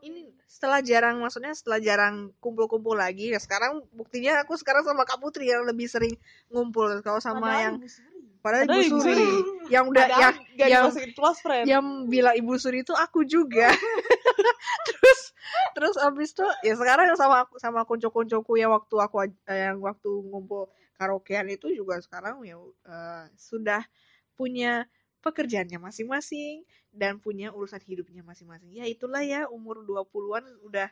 ini 0.00 0.20
setelah 0.50 0.82
jarang 0.82 1.22
maksudnya 1.22 1.54
setelah 1.54 1.78
jarang 1.78 2.34
kumpul-kumpul 2.42 2.98
lagi 2.98 3.30
ya 3.30 3.38
sekarang 3.38 3.86
buktinya 3.94 4.42
aku 4.42 4.58
sekarang 4.58 4.82
sama 4.82 5.06
Kak 5.06 5.22
Putri 5.22 5.46
yang 5.46 5.62
lebih 5.62 5.86
sering 5.86 6.18
ngumpul 6.50 7.00
kalau 7.06 7.22
sama 7.22 7.54
Padahal 7.54 7.62
yang. 7.62 7.74
Padahal 8.40 8.66
Ibu 8.68 8.98
Suri 9.00 9.28
yang 9.68 9.84
udah 9.88 10.04
Padahal 10.08 10.34
yang 10.56 10.88
close 11.14 11.40
friend. 11.44 11.64
yang 11.68 11.84
bilang 12.08 12.34
Ibu 12.36 12.56
Suri 12.56 12.82
itu 12.82 12.92
aku 12.96 13.24
juga 13.28 13.70
terus 14.88 15.20
terus 15.76 15.96
abis 16.00 16.32
itu 16.34 16.46
ya 16.64 16.74
sekarang 16.74 17.12
sama 17.16 17.46
aku 17.46 17.60
sama 17.60 17.84
konco-koncoku 17.84 18.56
yang 18.58 18.72
waktu 18.72 18.96
aku 18.96 19.16
eh, 19.24 19.70
yang 19.70 19.78
waktu 19.80 20.08
ngumpul 20.08 20.72
karaokean 20.96 21.48
itu 21.48 21.72
juga 21.72 22.00
sekarang 22.00 22.42
ya 22.44 22.56
eh, 22.88 23.24
sudah 23.36 23.84
punya 24.34 24.88
pekerjaannya 25.24 25.78
masing-masing 25.80 26.64
dan 26.92 27.20
punya 27.24 27.52
urusan 27.54 27.80
hidupnya 27.86 28.22
masing-masing. 28.26 28.70
Ya 28.74 28.84
itulah 28.88 29.22
ya 29.24 29.46
umur 29.52 29.84
20-an 29.88 30.44
udah 30.66 30.88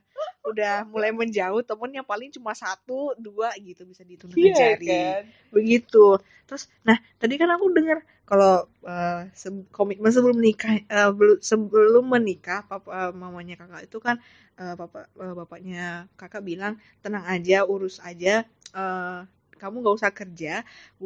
udah 0.46 0.86
mulai 0.88 1.10
menjauh 1.12 1.60
temennya 1.66 2.02
paling 2.06 2.30
cuma 2.36 2.52
satu, 2.56 3.12
dua 3.18 3.52
gitu 3.60 3.82
bisa 3.88 4.02
dihitung 4.06 4.32
dengan 4.32 4.48
Iya 4.48 4.62
jari 4.62 4.86
kan. 4.86 5.24
begitu 5.54 5.98
terus 6.46 6.62
nah 6.86 6.96
tadi 7.20 7.34
kan 7.40 7.48
aku 7.56 7.66
dengar 7.76 7.98
kalau 8.28 8.52
eh, 8.92 9.20
se- 9.42 9.68
komitmen 9.76 10.12
sebelum 10.14 10.36
menikah 10.40 10.72
eh, 10.96 11.10
belu- 11.18 11.40
sebelum 11.50 12.04
menikah 12.14 12.60
papa 12.70 12.88
eh, 13.08 13.12
mamanya 13.22 13.54
kakak 13.60 13.82
itu 13.88 13.98
kan 14.06 14.16
eh, 14.60 14.74
papa 14.80 14.98
eh, 15.24 15.34
bapaknya 15.40 15.84
kakak 16.20 16.42
bilang 16.50 16.74
tenang 17.02 17.24
aja 17.34 17.56
urus 17.72 17.96
aja 18.08 18.34
eh, 18.80 19.18
kamu 19.60 19.76
gak 19.84 19.96
usah 20.00 20.12
kerja 20.20 20.54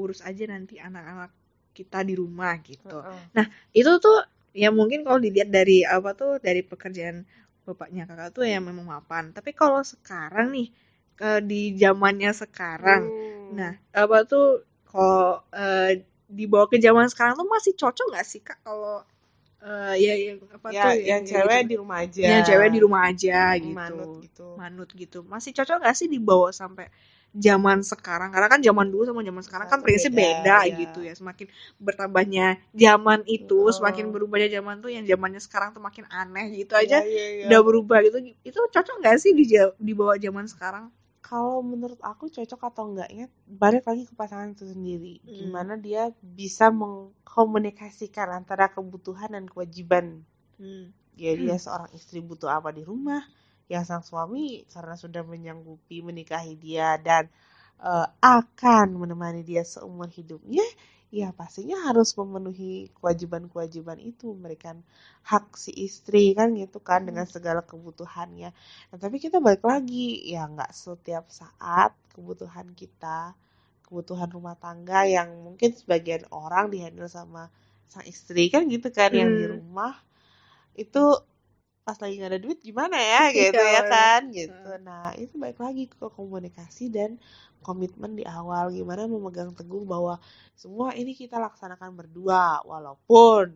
urus 0.00 0.20
aja 0.28 0.44
nanti 0.52 0.74
anak-anak 0.82 1.30
kita 1.78 1.98
di 2.08 2.14
rumah 2.22 2.54
gitu 2.64 2.98
Heeh. 3.02 3.46
itu 3.72 3.92
tuh 4.04 4.18
ya 4.52 4.68
mungkin 4.78 5.00
kalau 5.06 5.18
dilihat 5.22 5.48
dari 5.48 5.84
apa 5.96 6.12
tuh 6.20 6.36
dari 6.46 6.60
pekerjaan 6.60 7.24
bapaknya 7.66 8.02
kakak 8.08 8.30
tuh 8.36 8.44
ya 8.44 8.58
memang 8.60 8.86
mapan 8.94 9.24
tapi 9.36 9.50
kalau 9.56 9.80
sekarang 9.86 10.52
nih 10.56 10.68
ke 11.18 11.30
di 11.50 11.62
zamannya 11.82 12.30
sekarang 12.34 13.02
Hmm. 13.08 13.56
Nah, 13.58 13.72
apa 13.92 14.24
tuh 14.24 14.64
kalau 14.88 15.44
eh, 15.52 16.00
dibawa 16.32 16.64
ke 16.72 16.80
zaman 16.80 17.04
sekarang 17.12 17.36
tuh 17.36 17.44
masih 17.48 17.72
cocok 17.76 18.06
nggak 18.16 18.26
sih 18.26 18.40
kak 18.40 18.58
kalau 18.64 19.04
eh, 19.62 19.94
ya 20.04 20.14
yang 20.26 20.38
apa 20.56 20.68
ya 20.72 20.84
tuh 20.84 20.92
yang 21.10 21.20
kayak 21.22 21.28
cewek 21.28 21.60
gitu. 21.60 21.68
di 21.70 21.74
rumah 21.80 21.98
aja. 22.04 22.22
yang 22.32 22.40
cewek 22.48 22.68
di 22.74 22.78
rumah 22.84 23.02
aja 23.10 23.36
gitu, 23.60 23.76
Manut 23.78 24.08
gitu. 24.24 24.48
manut 24.60 24.88
gitu, 24.96 25.18
masih 25.32 25.50
cocok 25.56 25.76
nggak 25.84 25.96
sih 26.00 26.08
dibawa 26.08 26.48
sampai 26.52 26.86
zaman 27.36 27.80
sekarang? 27.84 28.30
Karena 28.34 28.48
kan 28.52 28.60
zaman 28.60 28.86
dulu 28.92 29.02
sama 29.08 29.20
zaman 29.24 29.42
sekarang 29.44 29.68
kan 29.72 29.80
prinsip 29.84 30.12
beda, 30.12 30.16
beda 30.16 30.58
ya. 30.68 30.76
gitu 30.80 31.00
ya. 31.04 31.12
Semakin 31.16 31.46
bertambahnya 31.80 32.46
zaman 32.76 33.24
itu, 33.28 33.68
Betul. 33.68 33.72
semakin 33.72 34.12
berubahnya 34.14 34.48
zaman 34.60 34.80
tuh 34.84 34.90
yang 34.92 35.04
zamannya 35.08 35.40
sekarang 35.40 35.72
tuh 35.76 35.82
makin 35.82 36.04
aneh 36.12 36.46
gitu 36.60 36.74
Iya, 36.76 36.98
aja. 36.98 36.98
iya, 37.12 37.26
iya. 37.36 37.44
Udah 37.48 37.60
berubah 37.64 37.98
gitu. 38.06 38.18
Itu 38.44 38.60
cocok 38.72 38.94
nggak 39.00 39.16
sih 39.22 39.32
di 39.36 39.44
dibawa 39.80 40.14
zaman 40.20 40.44
sekarang? 40.48 40.84
Kalau 41.28 41.58
menurut 41.70 42.00
aku 42.10 42.24
cocok 42.36 42.60
atau 42.70 42.84
enggaknya 42.92 43.26
balik 43.62 43.84
lagi 43.88 44.04
ke 44.10 44.14
pasangan 44.20 44.52
itu 44.54 44.64
sendiri. 44.74 45.14
Hmm. 45.24 45.34
Gimana 45.38 45.72
dia 45.86 46.02
bisa 46.38 46.66
mengkomunikasikan 46.80 48.28
antara 48.38 48.66
kebutuhan 48.74 49.30
dan 49.36 49.44
kewajiban. 49.52 50.06
Ya 51.22 51.32
dia 51.36 51.56
seorang 51.64 51.90
istri 51.98 52.18
butuh 52.28 52.48
apa 52.58 52.70
di 52.72 52.82
rumah, 52.90 53.22
ya 53.72 53.80
sang 53.88 54.04
suami 54.10 54.46
karena 54.74 54.94
sudah 55.02 55.22
menyanggupi 55.32 55.96
menikahi 56.08 56.54
dia 56.66 56.88
dan 57.08 57.24
eh, 57.90 58.06
akan 58.38 58.86
menemani 59.02 59.40
dia 59.50 59.62
seumur 59.74 60.08
hidupnya, 60.18 60.64
ya 61.18 61.28
pastinya 61.40 61.76
harus 61.86 62.08
memenuhi 62.18 62.72
kewajiban-kewajiban 62.98 63.98
itu, 64.10 64.24
memberikan 64.34 64.76
hak 65.30 65.46
si 65.64 65.70
istri 65.86 66.24
kan 66.38 66.48
gitu 66.62 66.78
kan 66.88 67.00
dengan 67.08 67.26
segala 67.34 67.60
kebutuhannya. 67.70 68.50
Nah, 68.90 68.98
tapi 69.04 69.16
kita 69.24 69.36
balik 69.46 69.64
lagi, 69.72 70.06
ya 70.34 70.42
nggak 70.52 70.72
setiap 70.84 71.24
saat 71.40 71.92
kebutuhan 72.16 72.68
kita, 72.80 73.20
kebutuhan 73.86 74.28
rumah 74.36 74.56
tangga 74.64 75.00
yang 75.16 75.28
mungkin 75.46 75.70
sebagian 75.80 76.24
orang 76.32 76.64
dihandle 76.72 77.08
sama 77.18 77.42
sang 77.92 78.04
istri 78.08 78.48
kan 78.52 78.62
gitu 78.72 78.88
kan 78.98 79.10
yang 79.20 79.30
di 79.38 79.44
Hmm. 79.44 79.54
rumah 79.54 79.92
itu 80.84 81.04
pas 81.86 81.98
lagi 82.02 82.14
nggak 82.18 82.30
ada 82.32 82.40
duit 82.44 82.58
gimana 82.68 82.96
ya 83.12 83.22
gitu 83.40 83.60
Iya, 83.60 83.72
ya 83.74 83.82
bener. 83.82 83.92
kan 83.92 84.20
gitu. 84.38 84.68
Nah, 84.86 85.10
itu 85.22 85.34
balik 85.42 85.58
lagi 85.66 85.82
ke 85.90 86.06
komunikasi 86.18 86.84
dan 86.96 87.10
komitmen 87.66 88.12
di 88.18 88.24
awal 88.26 88.64
gimana 88.78 89.02
memegang 89.06 89.50
teguh 89.58 89.82
bahwa 89.92 90.14
semua 90.62 90.88
ini 91.00 91.12
kita 91.14 91.36
laksanakan 91.46 91.90
berdua 91.98 92.62
walaupun 92.70 93.46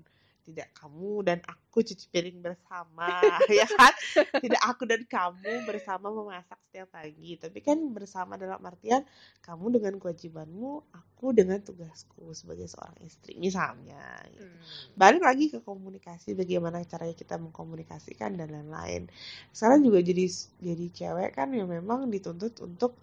tidak 0.47 0.70
kamu 0.78 1.26
dan 1.26 1.38
aku 1.42 1.82
cuci 1.82 2.07
piring 2.07 2.38
bersama 2.38 3.11
ya 3.51 3.66
kan? 3.66 3.90
Tidak 4.38 4.62
aku 4.62 4.86
dan 4.86 5.03
kamu 5.03 5.66
bersama 5.66 6.14
memasak 6.14 6.57
setiap 6.70 6.94
pagi. 6.94 7.34
Tapi 7.34 7.59
kan 7.59 7.76
bersama 7.90 8.38
dalam 8.38 8.62
artian 8.62 9.03
kamu 9.42 9.82
dengan 9.82 9.99
kewajibanmu 9.99 10.94
aku 10.94 11.34
dengan 11.34 11.59
tugasku 11.59 12.30
sebagai 12.30 12.70
seorang 12.70 12.94
istri 13.03 13.34
misalnya 13.36 14.22
gitu. 14.30 14.47
balik 14.94 15.26
lagi 15.26 15.51
ke 15.51 15.59
komunikasi 15.64 16.38
bagaimana 16.38 16.84
caranya 16.86 17.16
kita 17.18 17.34
mengkomunikasikan 17.42 18.38
dan 18.38 18.55
lain-lain. 18.55 19.11
Sekarang 19.51 19.82
juga 19.82 19.99
jadi 19.99 20.30
jadi 20.62 20.86
cewek 20.94 21.34
kan 21.34 21.51
yang 21.51 21.66
memang 21.66 22.07
dituntut 22.07 22.55
untuk 22.62 22.94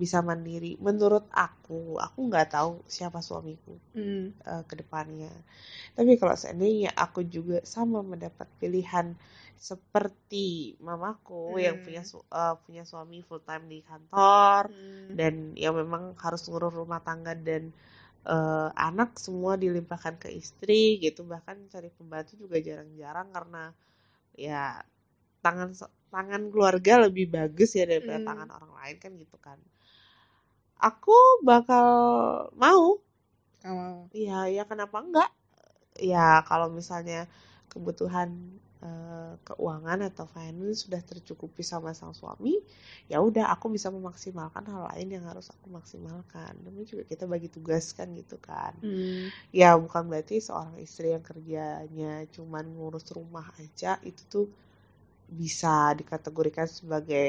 bisa 0.00 0.18
mandiri 0.28 0.72
menurut 0.86 1.24
aku 1.46 1.80
aku 2.06 2.18
nggak 2.28 2.48
tahu 2.56 2.72
siapa 2.96 3.20
suamiku 3.28 3.74
Hmm. 3.94 4.32
eh, 4.50 4.62
ke 4.68 4.74
depannya. 4.80 5.32
Tapi 5.96 6.12
kalau 6.20 6.36
seandainya 6.42 6.90
aku 7.04 7.20
juga 7.36 7.58
sama 7.74 8.00
mendapat 8.12 8.48
pilihan 8.60 9.08
seperti 9.68 10.48
mamaku 10.88 11.44
yang 11.66 11.76
Hmm. 11.76 11.84
punya 11.84 12.02
su- 12.10 12.26
eh, 12.40 12.54
punya 12.64 12.82
suami 12.90 13.18
full 13.26 13.42
time 13.48 13.64
di 13.72 13.78
kantor 13.90 14.62
Hmm. 14.66 15.18
dan 15.18 15.34
yang 15.64 15.74
memang 15.82 16.04
harus 16.24 16.42
ngurus 16.48 16.74
rumah 16.80 17.00
tangga 17.08 17.32
dan 17.48 17.64
eh, 18.34 18.68
anak 18.88 19.10
semua 19.24 19.52
dilimpahkan 19.64 20.14
ke 20.22 20.28
istri 20.42 20.98
gitu 21.04 21.22
bahkan 21.32 21.56
cari 21.72 21.90
pembantu 21.98 22.32
juga 22.42 22.58
jarang-jarang 22.68 23.28
karena 23.36 23.64
ya 24.46 24.80
tangan 25.44 25.70
tangan 26.14 26.42
keluarga 26.52 26.94
lebih 27.08 27.26
bagus 27.36 27.70
ya 27.78 27.84
daripada 27.92 28.20
Hmm. 28.20 28.26
tangan 28.28 28.48
orang 28.56 28.72
lain 28.78 28.96
kan 29.02 29.12
gitu 29.22 29.36
kan. 29.46 29.58
Aku 30.88 31.16
bakal 31.48 31.88
mau 32.60 33.00
Kalau 33.62 34.10
Iya, 34.20 34.38
ya 34.56 34.62
kenapa 34.70 34.96
enggak? 35.04 35.30
Ya 36.12 36.26
kalau 36.48 36.68
misalnya 36.78 37.20
kebutuhan 37.72 38.28
eh, 38.88 39.32
keuangan 39.48 40.00
atau 40.10 40.26
finance 40.36 40.78
sudah 40.84 41.00
tercukupi 41.10 41.62
sama 41.72 41.90
sang 41.98 42.12
suami, 42.20 42.54
ya 43.12 43.18
udah 43.28 43.44
aku 43.54 43.66
bisa 43.76 43.88
memaksimalkan 43.96 44.64
hal 44.72 44.82
lain 44.92 45.08
yang 45.16 45.24
harus 45.30 45.46
aku 45.54 45.66
maksimalkan. 45.78 46.52
Namanya 46.64 46.86
juga 46.92 47.04
kita 47.12 47.24
bagi 47.32 47.48
tugas 47.56 47.84
kan 47.98 48.08
gitu 48.20 48.36
kan. 48.48 48.74
Hmm. 48.82 49.28
Ya 49.60 49.70
bukan 49.84 50.04
berarti 50.10 50.36
seorang 50.46 50.76
istri 50.86 51.06
yang 51.16 51.24
kerjanya 51.30 52.12
cuman 52.34 52.64
ngurus 52.76 53.06
rumah 53.18 53.46
aja 53.62 53.92
itu 54.10 54.22
tuh 54.34 54.46
bisa 55.40 55.94
dikategorikan 55.98 56.68
sebagai 56.68 57.26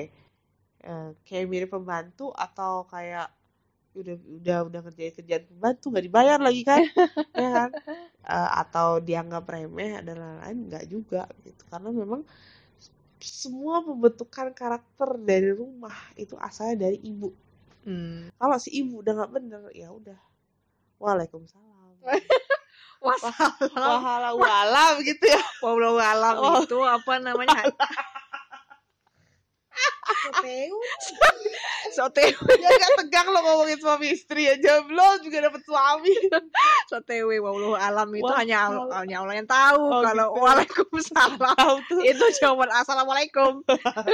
eh, 0.91 1.09
kayak 1.27 1.47
mirip 1.51 1.69
pembantu 1.75 2.27
atau 2.45 2.73
kayak 2.93 3.27
udah 3.93 4.15
udah 4.41 4.57
udah 4.65 4.79
ngerjain 4.81 5.13
kerjaan 5.13 5.43
pembantu 5.45 5.85
nggak 5.89 6.05
dibayar 6.05 6.39
lagi 6.41 6.61
kan 6.61 6.81
ya 7.37 7.49
kan 7.49 7.69
Eh, 8.23 8.49
atau 8.55 9.03
dianggap 9.03 9.43
remeh 9.43 9.99
dan 9.99 10.15
lain-lain 10.15 10.57
nggak 10.71 10.85
juga 10.87 11.27
gitu 11.43 11.59
karena 11.67 11.91
memang 11.91 12.23
semua 13.19 13.83
pembentukan 13.83 14.51
karakter 14.51 15.19
dari 15.19 15.51
rumah 15.51 15.91
itu 16.15 16.35
asalnya 16.37 16.87
dari 16.87 16.99
ibu 16.99 17.29
Hmm. 17.83 18.31
kalau 18.39 18.55
si 18.55 18.71
ibu 18.79 19.03
udah 19.03 19.11
nggak 19.11 19.31
bener 19.35 19.61
ya 19.75 19.91
udah 19.91 20.15
waalaikumsalam 20.97 21.99
Wassalam. 23.03 23.75
wahala 23.75 24.31
walam 24.31 25.03
gitu 25.03 25.19
ya 25.27 25.43
Oh. 26.39 26.63
itu 26.63 26.79
apa 26.79 27.19
namanya? 27.19 27.67
Sotewe. 31.93 32.33
ya 32.63 32.69
nggak 32.69 32.93
tegang 33.05 33.27
lo 33.29 33.39
ngomongin 33.43 33.79
suami 33.79 34.15
istri 34.15 34.49
aja 34.49 34.81
belum 34.83 35.21
juga 35.23 35.49
dapet 35.49 35.61
suami. 35.63 36.13
Sotewe 36.91 37.37
walau 37.39 37.77
alam. 37.77 38.09
Itu 38.11 38.25
Wah, 38.25 38.41
hanya 38.41 38.57
Allah, 38.69 39.03
hanya 39.03 39.17
Allah 39.23 39.35
yang 39.37 39.49
tahu. 39.49 39.83
Oh, 39.83 40.01
Kalau 40.01 40.27
gitu. 40.33 40.41
Waalaikumsalam. 40.43 41.75
Itu 42.01 42.25
jawaban 42.41 42.71
assalamualaikum. 42.73 43.51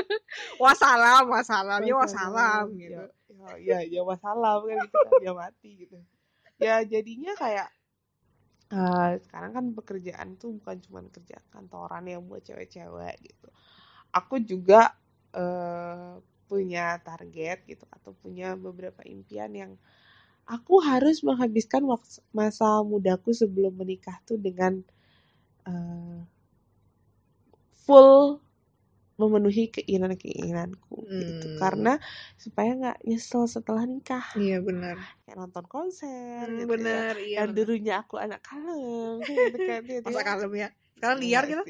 wassalam, 0.63 1.23
wassalam, 1.29 1.79
ya 1.85 1.95
wassalam. 1.95 2.65
gitu. 2.75 3.03
ya 3.63 3.79
ya 3.79 3.79
ya 3.87 4.01
wassalam 4.03 4.59
kan 4.67 4.77
gitu 4.83 4.97
kan. 4.97 5.19
Dia 5.21 5.33
mati 5.33 5.69
gitu. 5.85 5.97
Ya 6.59 6.75
jadinya 6.83 7.31
kayak 7.39 7.69
eh, 8.69 9.09
sekarang 9.23 9.51
kan 9.55 9.65
pekerjaan 9.73 10.35
tuh 10.35 10.59
bukan 10.59 10.77
cuma 10.83 10.99
kerja 11.07 11.39
kantoran 11.49 12.03
yang 12.05 12.27
buat 12.27 12.43
cewek-cewek 12.43 13.15
gitu. 13.23 13.49
Aku 14.09 14.41
juga 14.41 14.97
eh, 15.33 16.13
punya 16.49 16.97
target 17.05 17.61
gitu 17.69 17.85
atau 17.93 18.11
punya 18.17 18.57
beberapa 18.57 19.05
impian 19.05 19.53
yang 19.53 19.71
aku 20.49 20.81
harus 20.81 21.21
menghabiskan 21.21 21.85
masa 22.33 22.81
mudaku 22.81 23.29
sebelum 23.37 23.77
menikah 23.77 24.17
tuh 24.25 24.41
dengan 24.41 24.81
eh, 25.69 26.19
full 27.85 28.41
memenuhi 29.21 29.63
keinginan-keinginanku 29.75 30.97
gitu 31.19 31.47
Hmm. 31.49 31.59
karena 31.61 31.91
supaya 32.43 32.69
nggak 32.79 32.97
nyesel 33.07 33.43
setelah 33.55 33.83
nikah 33.91 34.25
Iya 34.41 34.55
benar. 34.67 34.97
kayak 35.23 35.37
nonton 35.41 35.65
konser 35.73 36.43
Hmm, 36.43 36.59
gitu 36.59 36.77
ya 36.91 36.99
benar, 36.99 37.13
iya. 37.27 37.39
yang 37.39 37.49
dulunya 37.55 37.93
aku 38.01 38.15
anak 38.25 38.39
kalem 38.47 39.13
gitu 39.29 39.57
kan 39.67 39.81
gitu 39.91 40.07
Masa 40.07 40.21
ya. 40.21 40.25
kalem 40.27 40.51
ya? 40.61 40.67
Sekarang 40.95 41.17
liar 41.23 41.43
Enggak 41.43 41.51
gitu? 41.51 41.63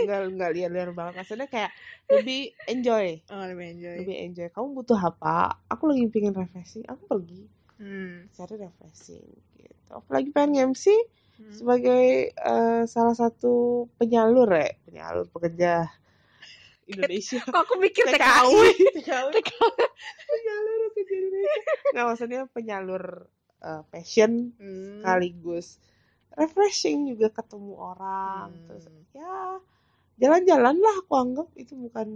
enggak 0.00 0.20
enggak 0.30 0.50
liar-liar 0.56 0.90
banget 0.98 1.14
maksudnya 1.18 1.48
kayak 1.54 1.72
lebih 2.12 2.40
enjoy 2.72 3.06
Oh, 3.30 3.46
lebih 3.46 3.66
enjoy. 3.70 4.00
lebih 4.00 4.16
enjoy 4.26 4.48
kamu 4.54 4.68
butuh 4.78 4.98
apa 5.10 5.34
aku 5.72 5.84
lagi 5.90 6.04
pengen 6.14 6.34
refreshing 6.40 6.84
aku 6.92 7.02
pergi 7.12 7.42
Hmm. 7.78 8.28
cari 8.36 8.54
refreshing 8.64 9.26
gitu 9.58 9.90
aku 9.98 10.08
lagi 10.16 10.30
pengen 10.36 10.70
MC 10.70 10.86
Hmm. 11.38 11.58
sebagai 11.58 12.30
eh, 12.32 12.82
salah 12.94 13.14
satu 13.22 13.86
penyalur 13.98 14.48
ya 14.54 14.70
penyalur 14.86 15.26
pekerja 15.34 15.72
Indonesia 16.90 17.40
Kok 17.42 17.60
aku 17.66 17.74
mikir 17.78 18.04
TKI 18.06 18.54
TKW? 18.98 19.30
penyalur 20.30 20.80
pekerja 20.94 21.16
Indonesia 21.20 21.62
nggak 21.90 22.04
maksudnya 22.06 22.40
penyalur 22.54 23.04
eh, 23.62 23.82
passion 23.90 24.32
Hmm. 24.60 25.00
sekaligus 25.00 25.66
refreshing 26.36 27.10
juga 27.10 27.28
ketemu 27.32 27.72
orang 27.74 28.48
Hmm. 28.54 28.64
terus 28.68 28.84
ya 29.12 29.58
jalan-jalan 30.20 30.76
lah 30.78 30.94
aku 31.00 31.12
anggap 31.16 31.48
itu 31.56 31.72
bukan 31.74 32.08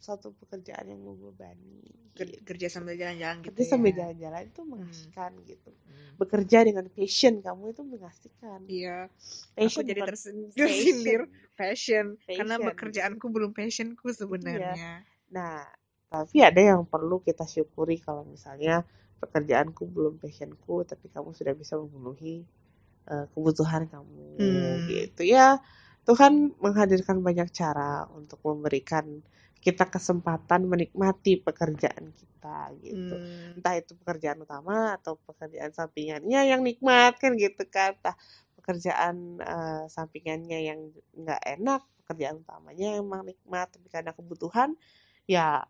satu 0.00 0.32
pekerjaan 0.40 0.88
yang 0.88 1.00
membebani 1.04 1.84
Ker- 2.12 2.28
gitu. 2.28 2.44
kerja 2.44 2.66
sambil 2.68 2.96
jalan-jalan 2.96 3.36
gitu 3.44 3.52
Kerja 3.52 3.64
sambil 3.68 3.92
ya. 3.92 3.96
jalan-jalan 4.04 4.42
itu 4.48 4.60
mengasihkan 4.64 5.32
gitu 5.44 5.70
Hmm. 5.72 6.12
bekerja 6.20 6.58
dengan 6.64 6.86
passion 6.92 7.34
kamu 7.40 7.64
itu 7.72 7.82
mengasihkan 7.84 8.60
Iya, 8.68 8.98
passion 9.56 9.84
aku 9.84 9.90
jadi 9.90 10.00
tersen- 10.04 10.48
passion. 10.48 10.56
tersindir 10.56 11.20
passion 11.56 12.06
karena 12.24 12.54
pekerjaanku 12.58 13.26
belum 13.28 13.50
passionku 13.52 14.06
sebenarnya. 14.12 15.04
Nah, 15.32 15.64
tapi 16.12 16.44
ada 16.44 16.60
yang 16.60 16.84
perlu 16.84 17.20
kita 17.24 17.44
syukuri 17.48 17.96
kalau 17.96 18.24
misalnya 18.28 18.84
pekerjaanku 19.20 19.88
belum 19.88 20.20
passionku, 20.20 20.84
tapi 20.84 21.08
kamu 21.08 21.32
sudah 21.32 21.54
bisa 21.56 21.76
memenuhi 21.80 22.44
eh, 23.02 23.26
kebutuhan 23.34 23.90
kamu, 23.90 24.28
Hmm. 24.38 24.86
gitu 24.86 25.22
ya. 25.26 25.58
Tuhan 26.06 26.58
menghadirkan 26.58 27.22
banyak 27.22 27.48
cara 27.54 28.10
untuk 28.10 28.42
memberikan 28.42 29.22
kita 29.62 29.86
kesempatan 29.86 30.66
menikmati 30.66 31.38
pekerjaan 31.38 32.10
kita, 32.10 32.74
gitu. 32.82 33.14
Hmm. 33.14 33.54
Entah 33.62 33.74
itu 33.78 33.94
pekerjaan 33.94 34.42
utama 34.42 34.98
atau 34.98 35.14
pekerjaan 35.22 35.70
sampingannya 35.70 36.50
yang 36.50 36.66
nikmat 36.66 37.14
kan 37.22 37.38
gitu 37.38 37.62
kan. 37.70 37.94
Entah 37.94 38.18
pekerjaan 38.58 39.38
eh, 39.38 39.84
sampingannya 39.86 40.58
yang 40.66 40.80
nggak 41.14 41.42
enak, 41.58 41.82
pekerjaan 42.02 42.42
utamanya 42.42 42.98
emang 42.98 43.22
nikmat, 43.22 43.70
tapi 43.70 43.86
karena 43.86 44.10
kebutuhan 44.10 44.74
ya 45.30 45.62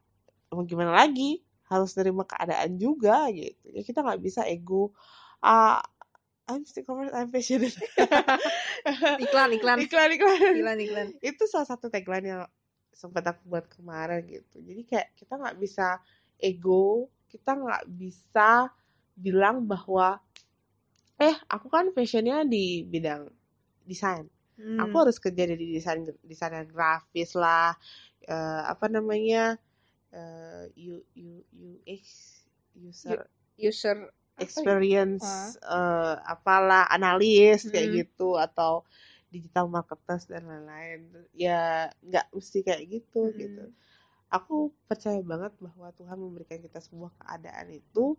mau 0.53 0.65
gimana 0.65 0.97
lagi 0.97 1.45
harus 1.69 1.93
nerima 1.97 2.25
keadaan 2.29 2.77
juga 2.77 3.29
gitu 3.33 3.65
ya 3.73 3.81
kita 3.81 4.05
nggak 4.05 4.21
bisa 4.21 4.45
ego 4.45 4.93
ah 5.41 5.81
I'm 6.53 6.69
still 6.69 6.85
commerce, 6.85 7.13
I'm 7.17 7.33
passionate 7.33 7.73
Iklan, 9.25 9.51
iklan, 9.57 9.79
iklan 9.81 10.11
iklan. 10.13 10.53
Iklan, 10.59 10.79
iklan. 10.85 11.09
itu 11.25 11.43
salah 11.49 11.65
satu 11.65 11.89
tagline 11.89 12.27
yang 12.29 12.43
sempat 12.93 13.25
aku 13.25 13.43
buat 13.49 13.67
kemarin 13.73 14.29
gitu. 14.29 14.61
Jadi 14.61 14.83
kayak 14.85 15.09
kita 15.17 15.41
nggak 15.41 15.57
bisa 15.57 15.97
ego 16.37 17.09
kita 17.33 17.57
nggak 17.57 17.85
bisa 17.89 18.69
bilang 19.17 19.65
bahwa 19.65 20.21
eh 21.17 21.37
aku 21.49 21.73
kan 21.73 21.89
fashionnya 21.97 22.45
di 22.45 22.85
bidang 22.85 23.33
desain. 23.89 24.29
Hmm. 24.53 24.77
aku 24.77 24.95
harus 25.01 25.17
kerja 25.17 25.49
di 25.49 25.81
desain 25.81 26.05
desainer 26.21 26.69
grafis 26.69 27.33
lah 27.33 27.73
eh, 28.29 28.63
apa 28.69 28.85
namanya 28.93 29.57
eh, 30.13 30.69
U, 30.93 31.01
U, 31.01 31.29
UX 31.57 32.05
user. 32.77 33.25
User 33.57 34.13
experience 34.41 35.57
eh, 35.63 36.17
apalah 36.35 36.89
analis 36.91 37.69
kayak 37.73 37.89
Hmm. 37.89 37.97
gitu 38.05 38.37
atau 38.41 38.85
digital 39.33 39.67
marketers 39.69 40.29
dan 40.29 40.45
lain-lain. 40.49 41.01
Ya 41.35 41.89
nggak 42.05 42.27
mesti 42.37 42.59
kayak 42.67 42.83
gitu 42.91 43.33
Hmm. 43.33 43.39
gitu 43.39 43.65
aku 44.33 44.73
percaya 44.89 45.21
banget 45.23 45.53
bahwa 45.61 45.89
Tuhan 45.95 46.19
memberikan 46.19 46.59
kita 46.65 46.81
sebuah 46.81 47.13
keadaan 47.21 47.69
itu 47.73 48.17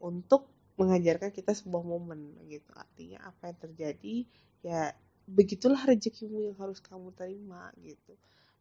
untuk 0.00 0.48
mengajarkan 0.80 1.30
kita 1.34 1.52
sebuah 1.54 1.84
momen 1.84 2.20
gitu. 2.48 2.70
Artinya 2.74 3.18
apa 3.30 3.52
yang 3.52 3.58
terjadi 3.60 4.16
ya 4.64 4.80
begitulah 5.28 5.82
rezekimu 5.86 6.38
yang 6.50 6.56
harus 6.58 6.80
kamu 6.82 7.12
terima 7.14 7.70
gitu. 7.80 8.16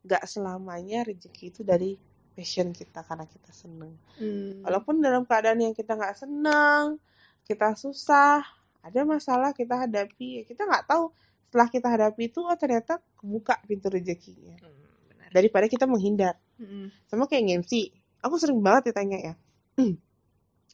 Nggak 0.06 0.24
selamanya 0.30 1.08
rezeki 1.08 1.46
itu 1.54 1.62
dari 1.66 1.98
passion 2.32 2.72
kita 2.72 3.04
karena 3.04 3.26
kita 3.28 3.52
seneng. 3.52 3.94
Hmm. 4.18 4.64
walaupun 4.64 5.04
dalam 5.04 5.28
keadaan 5.28 5.60
yang 5.62 5.74
kita 5.76 5.96
nggak 5.98 6.16
senang 6.16 6.98
kita 7.44 7.76
susah 7.76 8.42
ada 8.82 9.00
masalah 9.06 9.52
kita 9.54 9.78
hadapi 9.78 10.42
ya 10.42 10.44
kita 10.48 10.66
nggak 10.66 10.88
tahu 10.90 11.12
setelah 11.52 11.68
kita 11.68 11.88
hadapi 11.92 12.32
itu 12.32 12.40
oh 12.40 12.56
ternyata 12.56 13.04
kebuka 13.20 13.60
pintu 13.68 13.92
rezekinya. 13.92 14.56
Hmm, 14.64 14.80
benar. 15.12 15.30
daripada 15.36 15.66
kita 15.68 15.86
menghindar. 15.86 16.36
Hmm. 16.62 16.94
sama 17.10 17.26
kayak 17.26 17.66
MC 17.66 17.90
aku 18.22 18.38
sering 18.38 18.62
banget 18.62 18.94
ditanya 18.94 19.18
ya 19.18 19.34
"Hmm, 19.76 19.98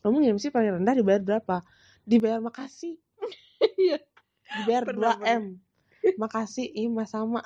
kamu 0.03 0.35
MC 0.37 0.51
paling 0.51 0.79
rendah 0.81 0.95
dibayar 0.95 1.21
berapa? 1.23 1.63
Dibayar 2.07 2.39
makasih. 2.39 2.95
Iya. 3.77 3.97
dibayar 4.61 4.85
Pernah, 4.85 5.17
2 5.17 5.41
m. 5.41 5.43
Makasih 6.21 6.69
ima 6.77 7.03
sama 7.09 7.41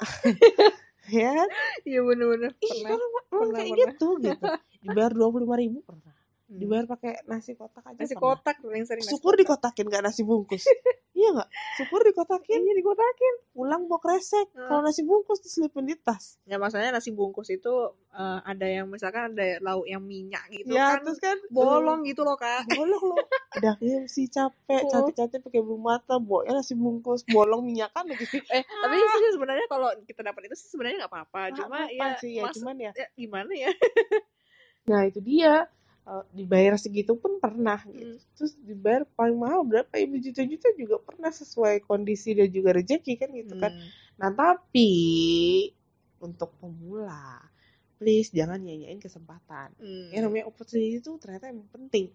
ya 1.10 1.30
kan 1.34 1.50
Iya 1.88 2.00
benar-benar 2.08 2.52
ih 2.62 2.80
pernah. 2.84 2.90
emang 2.94 3.26
pernah, 3.32 3.50
kayak 3.58 3.70
pernah. 3.74 3.94
gitu 3.96 4.08
gitu 4.22 4.48
dibayar 4.84 5.12
dua 5.14 5.28
puluh 5.32 5.44
lima 5.46 5.58
ribu 5.62 5.78
pernah. 5.88 6.11
Dibayar 6.54 6.84
pakai 6.86 7.24
nasi 7.26 7.54
kotak 7.54 7.80
aja 7.82 7.96
nasi 7.96 8.12
pernah. 8.12 8.36
kotak 8.36 8.56
paling 8.60 8.84
sering 8.84 9.02
nasi 9.02 9.12
syukur 9.12 9.34
kotak. 9.34 9.42
dikotakin 9.72 9.86
gak 9.88 10.04
nasi 10.04 10.22
bungkus 10.22 10.64
iya 11.14 11.30
nggak 11.32 11.50
syukur 11.76 12.02
dikotakin 12.02 12.60
Iya 12.60 12.74
dikotakin. 12.74 13.34
pulang 13.52 13.82
bawa 13.86 14.00
kresek 14.00 14.48
Hmm. 14.52 14.68
kalau 14.68 14.82
nasi 14.82 15.02
bungkus 15.02 15.40
diselipin 15.40 15.84
di 15.84 15.96
tas 15.96 16.36
Ya 16.44 16.56
maksudnya 16.56 16.90
nasi 16.90 17.10
bungkus 17.10 17.48
itu 17.50 17.72
eh, 18.10 18.40
ada 18.42 18.66
yang 18.66 18.86
misalkan 18.86 19.32
ada 19.32 19.60
lauk 19.60 19.86
yang 19.86 20.02
minyak 20.02 20.44
gitu 20.50 20.72
ya 20.72 20.92
kan 20.92 21.04
terus 21.04 21.20
kan 21.20 21.38
bolong 21.48 22.04
gitu 22.04 22.22
loh 22.22 22.36
kak. 22.36 22.64
uh, 22.64 22.68
bolong 22.70 23.04
loh 23.06 23.24
udah 23.58 23.76
MC 23.78 24.28
capek 24.28 24.82
Oh. 24.82 24.90
cantik 24.90 25.16
cantik 25.16 25.40
pakai 25.42 25.60
bulu 25.60 25.78
mata 25.78 26.18
bawa 26.18 26.48
nasi 26.50 26.74
bungkus 26.74 27.24
bolong 27.24 27.64
minyakan 27.64 28.08
lagi 28.08 28.26
Eh 28.52 28.64
tapi 28.64 28.96
sih 28.98 29.32
sebenarnya 29.32 29.68
kalau 29.68 29.88
kita 30.02 30.20
dapat 30.22 30.48
itu 30.48 30.56
sih 30.58 30.68
sebenarnya 30.68 31.06
nggak 31.06 31.12
apa-apa. 31.12 31.42
Nggak 31.46 31.58
Cuma 31.62 31.78
apa-apa 31.82 32.06
ya, 32.06 32.18
sih, 32.18 32.32
ya 32.34 32.44
mas- 32.44 32.56
cuman 32.56 32.76
ya 32.78 32.92
ya 32.94 33.08
gimana 33.14 33.52
ya? 33.54 33.72
nah 34.82 35.02
itu 35.04 35.20
dia 35.22 35.70
Eh, 36.02 36.24
dibayar 36.34 36.74
segitu 36.82 37.14
pun 37.14 37.38
pernah 37.38 37.78
gitu. 37.86 38.18
Hmm. 38.18 38.34
terus 38.34 38.58
dibayar 38.58 39.06
paling 39.14 39.38
mahal 39.38 39.62
berapa 39.62 39.94
ya 39.94 40.10
juta-juta 40.10 40.74
juga 40.74 40.98
pernah 40.98 41.30
sesuai 41.30 41.86
kondisi 41.86 42.34
dan 42.34 42.50
juga 42.50 42.74
rezeki 42.74 43.14
kan 43.22 43.30
gitu 43.38 43.54
kan 43.62 43.70
Hmm. 43.70 43.90
Nah, 44.18 44.30
tapi 44.34 44.90
untuk 46.18 46.58
pemula, 46.58 47.42
please 48.02 48.34
jangan 48.34 48.62
nyanyain 48.62 48.98
kesempatan. 48.98 49.74
Hmm. 49.78 50.10
Yang 50.10 50.22
namanya 50.26 50.46
opportunity 50.50 50.98
itu 50.98 51.22
ternyata 51.22 51.54
emang 51.54 51.70
penting 51.70 52.10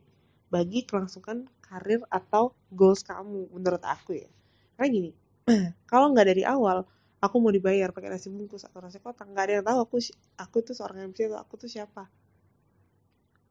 bagi 0.51 0.83
kelangsungan 0.83 1.47
karir 1.63 2.03
atau 2.11 2.55
goals 2.75 3.07
kamu 3.07 3.55
menurut 3.55 3.83
aku 3.87 4.19
ya. 4.19 4.31
Karena 4.75 4.87
gini, 4.91 5.11
kalau 5.91 6.11
nggak 6.11 6.27
dari 6.27 6.43
awal 6.43 6.83
aku 7.23 7.37
mau 7.39 7.55
dibayar 7.55 7.95
pakai 7.95 8.11
nasi 8.11 8.35
bungkus 8.35 8.67
atau 8.67 8.83
nasi 8.83 8.99
kotak, 8.99 9.31
nggak 9.31 9.45
ada 9.47 9.53
yang 9.63 9.67
tahu 9.67 9.79
aku 9.87 9.97
aku 10.43 10.57
tuh 10.67 10.75
seorang 10.75 11.11
MC 11.11 11.31
atau 11.31 11.39
aku 11.39 11.55
tuh 11.55 11.71
siapa. 11.71 12.11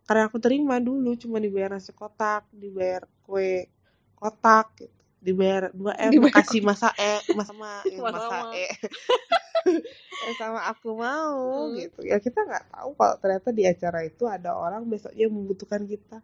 Karena 0.07 0.23
aku 0.29 0.37
terima 0.45 0.77
dulu 0.87 1.17
cuma 1.17 1.37
dibayar 1.41 1.69
nasi 1.75 1.91
kotak, 1.95 2.45
dibayar 2.53 3.03
kue 3.25 3.69
kotak, 4.19 4.67
gitu. 4.79 4.93
dibayar 5.25 5.63
2 5.73 5.93
M 5.97 6.15
Dibayar 6.15 6.33
kasih 6.33 6.61
masa 6.61 6.93
E 6.97 7.25
masa 7.33 7.53
ma 7.57 7.71
eh, 7.89 8.03
Masa 8.03 8.13
masa 8.13 8.35
ma. 8.39 8.51
E 8.53 8.65
Eh, 10.23 10.33
sama 10.39 10.59
aku 10.71 10.89
mau 10.97 11.37
Hmm. 11.43 11.75
gitu 11.77 11.99
ya 12.11 12.17
kita 12.25 12.39
nggak 12.47 12.65
tahu 12.73 12.89
kalau 12.99 13.15
ternyata 13.21 13.49
di 13.59 13.63
acara 13.67 13.99
itu 14.09 14.23
ada 14.35 14.51
orang 14.55 14.83
besoknya 14.87 15.25
membutuhkan 15.29 15.83
kita 15.91 16.17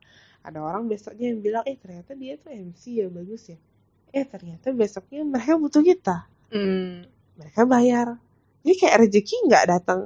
ada 0.48 0.60
orang 0.68 0.84
besoknya 0.92 1.26
yang 1.36 1.40
bilang 1.46 1.64
eh 1.70 1.78
ternyata 1.78 2.12
dia 2.18 2.34
tuh 2.42 2.50
MC 2.56 2.84
ya 3.04 3.08
bagus 3.12 3.44
ya 3.54 3.58
eh 4.18 4.26
ternyata 4.34 4.68
besoknya 4.76 5.22
mereka 5.28 5.54
butuh 5.64 5.84
kita 5.86 6.18
Hmm. 6.52 7.04
mereka 7.40 7.62
bayar 7.74 8.08
jadi 8.64 8.74
kayak 8.82 8.98
rezeki 9.08 9.36
nggak 9.48 9.66
datang 9.72 10.02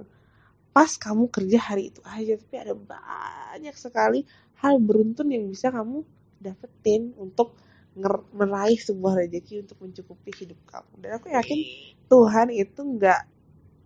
pas 0.75 0.91
kamu 0.99 1.31
kerja 1.31 1.55
hari 1.71 1.95
itu 1.95 2.03
aja. 2.03 2.35
Tapi 2.35 2.55
ada 2.59 2.75
banyak 2.75 3.75
sekali 3.79 4.27
hal 4.59 4.75
beruntun 4.83 5.31
yang 5.31 5.47
bisa 5.47 5.71
kamu 5.71 6.03
dapetin 6.43 7.15
untuk 7.15 7.55
meraih 8.35 8.75
sebuah 8.75 9.23
rezeki 9.23 9.63
untuk 9.63 9.79
mencukupi 9.79 10.35
hidup 10.35 10.59
kamu. 10.67 10.91
Dan 10.99 11.11
aku 11.15 11.31
yakin 11.31 11.59
Tuhan 12.11 12.51
itu 12.51 12.81
nggak 12.83 13.21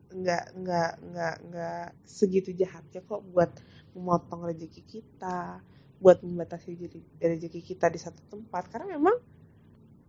nggak 0.10 0.46
nggak 0.58 0.92
nggak 1.14 1.36
nggak 1.46 1.86
segitu 2.10 2.50
jahatnya 2.58 3.06
kok 3.06 3.22
buat 3.30 3.54
memotong 3.94 4.50
rezeki 4.50 4.82
kita 4.90 5.62
buat 6.02 6.26
membatasi 6.26 6.74
rezeki 7.22 7.62
kita 7.62 7.86
di 7.94 8.02
satu 8.02 8.18
tempat. 8.34 8.66
Karena 8.74 8.98
memang 8.98 9.14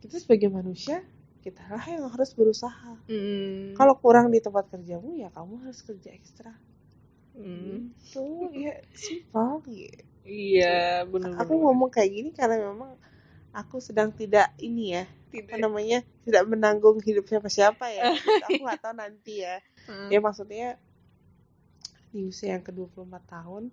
kita 0.00 0.16
sebagai 0.16 0.48
manusia 0.48 1.04
kita 1.44 1.60
lah 1.72 1.84
yang 1.84 2.04
harus 2.08 2.32
berusaha. 2.36 3.00
Hmm. 3.08 3.72
kalau 3.72 3.96
kurang 3.96 4.28
di 4.28 4.44
tempat 4.44 4.68
kerjamu 4.68 5.16
ya 5.16 5.32
kamu 5.32 5.64
harus 5.64 5.80
kerja 5.80 6.12
ekstra 6.12 6.52
Hmm. 7.40 7.96
Itu 7.96 8.52
ya 8.52 8.76
simpel 8.92 9.64
gitu. 9.64 10.04
Iya, 10.30 11.08
benar. 11.08 11.40
Aku 11.42 11.56
ngomong 11.56 11.88
kayak 11.88 12.10
gini 12.12 12.30
karena 12.30 12.60
memang 12.60 12.94
aku 13.50 13.80
sedang 13.80 14.12
tidak 14.14 14.52
ini 14.60 14.94
ya, 14.94 15.04
apa 15.32 15.56
namanya, 15.58 16.04
tidak 16.22 16.44
menanggung 16.46 17.00
hidup 17.02 17.26
siapa-siapa 17.26 17.88
ya. 17.90 18.12
Gitu. 18.14 18.46
Aku 18.46 18.62
nggak 18.62 18.80
tahu 18.84 18.94
nanti 18.94 19.34
ya. 19.42 19.58
Hmm. 19.88 20.08
Ya 20.12 20.18
maksudnya 20.22 20.68
di 22.12 22.26
usia 22.26 22.54
yang 22.54 22.62
ke-24 22.62 23.10
tahun, 23.26 23.72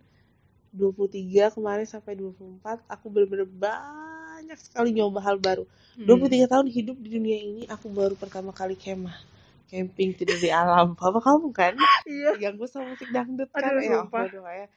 23 0.73 1.53
kemarin 1.53 1.87
sampai 1.89 2.13
24, 2.15 2.85
aku 2.85 3.05
bener-bener 3.09 3.49
banyak 3.49 4.57
sekali 4.61 4.93
nyoba 4.93 5.19
hal 5.21 5.37
baru. 5.37 5.65
Hmm. 5.97 6.07
23 6.07 6.47
tahun 6.47 6.67
hidup 6.69 6.95
di 7.01 7.09
dunia 7.11 7.37
ini, 7.37 7.63
aku 7.67 7.89
baru 7.91 8.13
pertama 8.15 8.53
kali 8.53 8.77
kemah. 8.77 9.36
Camping 9.67 10.09
tidur 10.13 10.35
di 10.35 10.47
alam. 10.47 10.95
Apa 10.95 11.19
kamu 11.19 11.51
kan? 11.51 11.75
Iya. 12.03 12.35
Diganggu 12.35 12.65
sama 12.65 12.91
musik 12.91 13.09
dangdut 13.09 13.49
kan? 13.49 13.67
Aduh, 13.67 13.81
ya 13.81 13.99
sumpah. 13.99 14.23
ampun, 14.25 14.41
kayak 14.41 14.69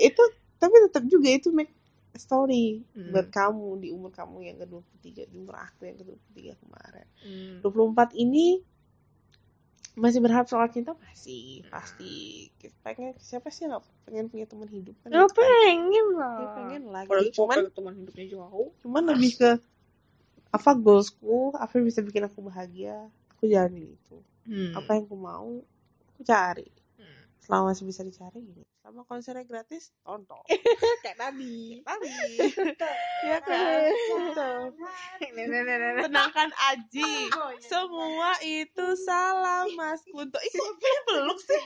itu 0.00 0.22
tapi 0.56 0.74
tetap 0.80 1.04
juga 1.04 1.28
itu 1.28 1.48
make 1.50 1.70
story 2.14 2.82
Hmm. 2.94 3.10
buat 3.10 3.28
kamu 3.28 3.78
di 3.78 3.88
umur 3.90 4.10
kamu 4.10 4.42
yang 4.42 4.56
ke-23 4.58 5.04
di 5.28 5.36
umur 5.36 5.54
aku 5.54 5.84
yang 5.84 5.96
ke-23 5.96 6.38
kemarin 6.56 7.06
Hmm. 7.20 7.58
24 7.60 8.14
ini 8.16 8.62
masih 9.94 10.18
berharap 10.18 10.46
soal 10.46 10.66
cinta 10.68 10.94
masih 10.96 11.66
pasti 11.66 12.46
pengen 12.80 13.18
siapa 13.18 13.50
sih 13.50 13.66
yang 13.66 13.76
gak 13.76 13.86
pengen 14.04 14.26
punya 14.28 14.46
teman 14.46 14.66
hidup 14.68 14.94
kan 14.98 15.10
Nggak 15.10 15.30
pengen 15.34 15.90
ya, 15.90 16.02
lah. 16.14 16.36
pengen 16.54 16.82
lah 16.86 17.02
Apalagi 17.02 17.28
gitu. 17.28 17.36
cuman 17.36 17.56
kalau 17.58 17.72
teman 17.72 17.94
hidupnya 17.96 18.26
jauh. 18.28 18.68
cuman 18.78 19.02
lebih 19.08 19.30
ke 19.34 19.50
apa 20.48 20.70
goalsku 20.72 21.36
apa 21.52 21.72
yang 21.74 21.84
bisa 21.84 22.00
bikin 22.00 22.22
aku 22.24 22.38
bahagia 22.40 23.10
aku 23.38 23.46
jalani 23.46 23.94
itu. 23.94 24.16
Hmm. 24.48 24.72
apa 24.74 24.90
yang 24.96 25.04
aku 25.06 25.16
mau 25.16 25.50
aku 26.10 26.22
cari. 26.26 26.66
Hmm. 26.98 27.22
selama 27.38 27.70
masih 27.70 27.86
bisa 27.86 28.02
dicari 28.02 28.42
gini. 28.42 28.66
Selama 28.82 29.06
konsernya 29.06 29.46
gratis 29.46 29.94
tonton. 30.02 30.42
Kayak 31.06 31.18
tadi. 31.22 31.86
tadi. 31.86 32.14
Ya 33.28 33.38
kan? 33.42 33.90
Gitu. 33.94 34.50
tenangkan 36.06 36.50
Aji. 36.74 37.30
Semua 37.62 38.34
itu 38.42 38.86
salah 39.06 39.66
Mas 39.78 40.02
Kunto. 40.06 40.38
Ih 40.42 40.52
kok 40.54 40.74
peluk 41.06 41.38
sih? 41.38 41.62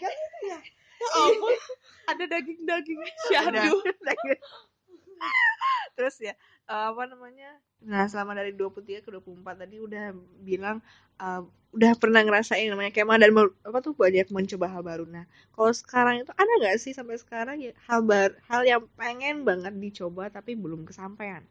Ya 0.49 0.61
ampun. 1.11 1.55
Ada 2.11 2.25
daging-daging. 2.27 3.01
Syadu 3.31 3.83
Terus 5.97 6.17
ya, 6.19 6.35
apa 6.73 7.03
namanya? 7.13 7.51
Nah, 7.83 8.07
selama 8.07 8.33
dari 8.39 8.53
23 8.55 9.03
ke 9.05 9.09
24 9.11 9.63
tadi 9.67 9.77
udah 9.83 10.15
bilang 10.43 10.79
eh, 11.21 11.43
udah 11.73 11.93
pernah 11.97 12.21
ngerasain 12.25 12.69
namanya 12.69 12.93
kemah 12.93 13.17
dan 13.17 13.31
apa 13.65 13.79
tuh 13.81 13.95
banyak 13.97 14.29
mencoba 14.29 14.67
hal 14.73 14.83
baru. 14.85 15.05
Nah, 15.09 15.25
kalau 15.57 15.73
sekarang 15.73 16.15
itu 16.23 16.33
ada 16.37 16.53
nggak 16.61 16.77
sih 16.79 16.93
sampai 16.93 17.17
sekarang 17.17 17.57
ya 17.65 17.73
hal 17.89 18.05
bar 18.05 18.37
hal 18.51 18.63
yang 18.65 18.83
pengen 19.01 19.43
banget 19.49 19.73
dicoba 19.77 20.29
tapi 20.29 20.53
belum 20.55 20.85
kesampaian? 20.89 21.43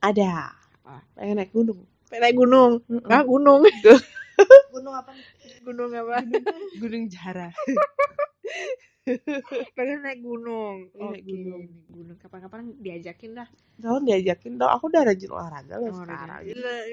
ada 0.00 0.52
Apa? 0.84 1.02
pengen 1.18 1.36
naik 1.42 1.52
gunung 1.56 1.80
Pengen 2.06 2.22
naik 2.22 2.36
gunung. 2.38 2.72
Mm-mm. 2.86 3.02
Nggak 3.02 3.24
gunung. 3.26 3.60
gunung 4.70 4.94
apa? 4.94 5.12
Gunung 5.66 5.90
apa? 5.90 6.22
gunung 6.78 7.04
jara 7.10 7.50
pengen 9.76 9.98
naik 10.00 10.20
gunung. 10.20 10.90
Pengen 10.90 11.10
naik 11.12 11.24
gunung. 11.24 11.62
naik 11.62 11.90
gunung. 11.90 12.16
Kapan-kapan 12.18 12.60
diajakin 12.76 13.30
dah. 13.34 13.48
tahun 13.76 14.02
diajakin 14.02 14.52
dong 14.56 14.72
aku 14.72 14.88
udah 14.88 15.02
rajin 15.04 15.28
olahraga 15.28 15.74
loh 15.76 15.92
Oh, 15.92 16.00
sekarang 16.00 16.40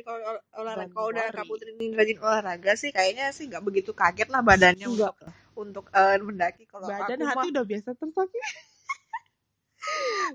kalau 0.04 0.20
olah- 0.20 0.46
olahraga 0.54 0.92
kalau 0.92 1.08
udah 1.10 1.26
worry. 1.26 1.38
Kak 1.40 1.46
Putri 1.48 1.70
ini 1.74 1.86
rajin 1.92 2.20
olahraga 2.20 2.72
sih 2.76 2.92
kayaknya 2.92 3.32
sih 3.32 3.48
nggak 3.48 3.64
begitu 3.64 3.92
kaget 3.92 4.28
lah 4.28 4.44
badannya 4.44 4.84
Enggak. 4.84 5.16
untuk 5.16 5.32
untuk 5.56 5.86
eh, 5.90 6.20
mendaki 6.20 6.68
kalau 6.68 6.86
badan 6.86 7.18
aku 7.18 7.28
hati 7.32 7.38
mah 7.40 7.52
udah 7.52 7.66
biasa 7.66 7.90
tersakit 7.96 8.44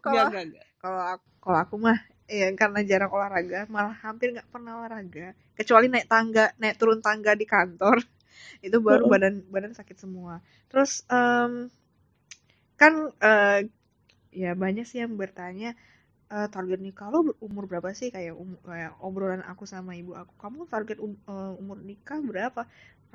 Kalau- 0.01 0.16
enggak 0.24 0.24
enggak 0.24 0.45
enggak 0.49 0.66
kalau 0.79 1.01
aku, 1.05 1.24
kalau 1.39 1.59
aku 1.59 1.74
mah 1.76 1.99
ya 2.24 2.49
karena 2.55 2.81
jarang 2.83 3.11
olahraga 3.11 3.61
malah 3.68 3.97
hampir 3.99 4.33
nggak 4.33 4.49
pernah 4.49 4.72
olahraga 4.79 5.26
kecuali 5.53 5.89
naik 5.89 6.07
tangga 6.07 6.53
naik 6.57 6.76
turun 6.76 7.01
tangga 7.01 7.33
di 7.33 7.45
kantor 7.45 8.01
itu 8.66 8.76
baru 8.89 9.05
Heeh. 9.05 9.12
badan 9.12 9.34
badan 9.55 9.72
sakit 9.78 9.97
semua. 10.05 10.34
Terus 10.70 11.03
em, 11.11 11.68
kan 12.80 12.93
eh, 13.28 13.59
ya 14.43 14.51
banyak 14.64 14.84
sih 14.91 14.99
yang 15.05 15.14
bertanya 15.22 15.70
eh, 16.34 16.49
target 16.55 16.80
nikah 16.86 17.09
lo 17.14 17.18
umur 17.49 17.64
berapa 17.70 17.91
sih? 18.01 18.09
Kayak 18.16 18.34
um- 18.43 18.62
kayak 18.70 18.93
obrolan 19.07 19.43
aku 19.53 19.64
sama 19.74 19.93
ibu 20.01 20.12
aku 20.22 20.34
kamu 20.45 20.61
target 20.74 20.99
um- 21.07 21.22
eh, 21.34 21.53
umur 21.62 21.78
nikah 21.91 22.20
berapa? 22.30 22.62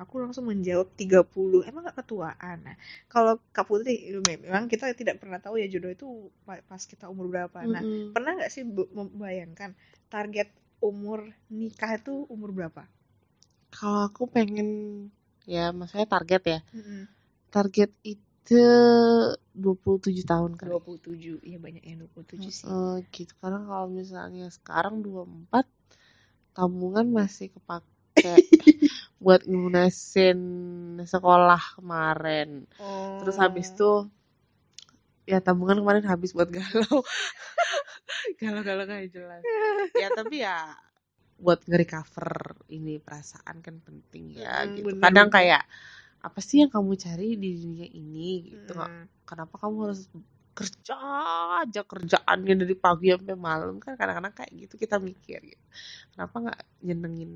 Aku 0.02 0.16
langsung 0.24 0.46
menjawab 0.52 0.88
30 1.00 1.60
emang 1.68 1.82
gak 1.90 1.98
ketuaan? 2.04 2.58
Nah 2.66 2.76
kalau 3.12 3.34
Kak 3.56 3.66
Putri 3.70 3.94
memang 4.30 4.64
kita 4.72 4.86
tidak 5.00 5.16
pernah 5.22 5.38
tahu 5.44 5.56
ya 5.62 5.66
jodoh 5.72 5.92
itu 5.96 6.06
pa- 6.46 6.64
pas 6.70 6.82
kita 6.92 7.06
umur 7.14 7.26
berapa. 7.32 7.60
Nah 7.74 7.82
Mm-mm. 7.82 8.16
pernah 8.16 8.32
nggak 8.38 8.52
sih 8.54 8.64
membayangkan 8.98 9.72
target 10.14 10.48
umur 10.90 11.20
nikah 11.52 11.92
itu 12.00 12.14
umur 12.34 12.50
berapa 12.58 12.82
kalau 13.74 14.06
aku 14.06 14.30
pengen 14.30 14.68
ya 15.44 15.74
maksudnya 15.74 16.06
target 16.08 16.42
ya. 16.46 16.60
Mm-mm. 16.72 17.02
target 17.50 17.90
itu 18.02 18.64
27 19.54 20.26
tahun 20.26 20.58
kan 20.58 20.66
27 20.68 21.38
iya 21.46 21.58
banyak 21.62 21.82
yang 21.86 22.06
27 22.06 22.50
sih. 22.50 22.66
Eh, 22.66 22.96
gitu. 23.14 23.32
Karena 23.38 23.62
kalau 23.62 23.86
misalnya 23.90 24.50
sekarang 24.50 25.00
24 25.06 25.64
tabungan 26.54 27.06
masih 27.10 27.50
kepake 27.54 28.34
buat 29.24 29.46
ngunesin 29.46 30.38
sekolah 31.06 31.78
kemarin. 31.78 32.66
Oh. 32.76 33.22
terus 33.22 33.38
habis 33.38 33.70
itu 33.72 34.10
ya 35.24 35.40
tabungan 35.40 35.80
kemarin 35.80 36.04
habis 36.04 36.36
buat 36.36 36.50
galau. 36.52 37.00
Galau-galau 38.40 38.84
kayak 38.88 39.08
jelas. 39.12 39.42
Ya 39.96 40.08
tapi 40.12 40.44
ya 40.44 40.74
buat 41.44 41.60
nge-recover 41.68 42.30
ini 42.76 42.92
perasaan 43.06 43.56
kan 43.66 43.76
penting 43.86 44.24
ya 44.44 44.54
Mm, 44.62 44.74
gitu. 44.76 44.94
bener, 44.94 45.04
kadang 45.04 45.28
kayak 45.36 45.62
apa 46.26 46.38
sih 46.48 46.56
yang 46.64 46.70
kamu 46.74 46.92
cari 47.04 47.28
di 47.42 47.50
dunia 47.62 47.86
ini 48.00 48.28
gitu. 48.52 48.70
Nggak 48.78 48.92
Mm. 48.92 49.08
kenapa 49.28 49.54
kamu 49.62 49.76
harus 49.90 50.02
kerja 50.58 50.94
aja 51.64 51.80
kerjaannya 51.92 52.54
dari 52.62 52.74
pagi 52.78 53.06
sampai 53.14 53.36
malam? 53.48 53.74
Kan 53.84 53.94
kadang-kadang 54.00 54.34
kayak 54.38 54.52
gitu 54.66 54.74
kita 54.82 54.96
mikir 55.02 55.40
gitu. 55.52 55.64
Kenapa 56.14 56.36
nggak 56.44 56.60
nyenengin 56.86 57.32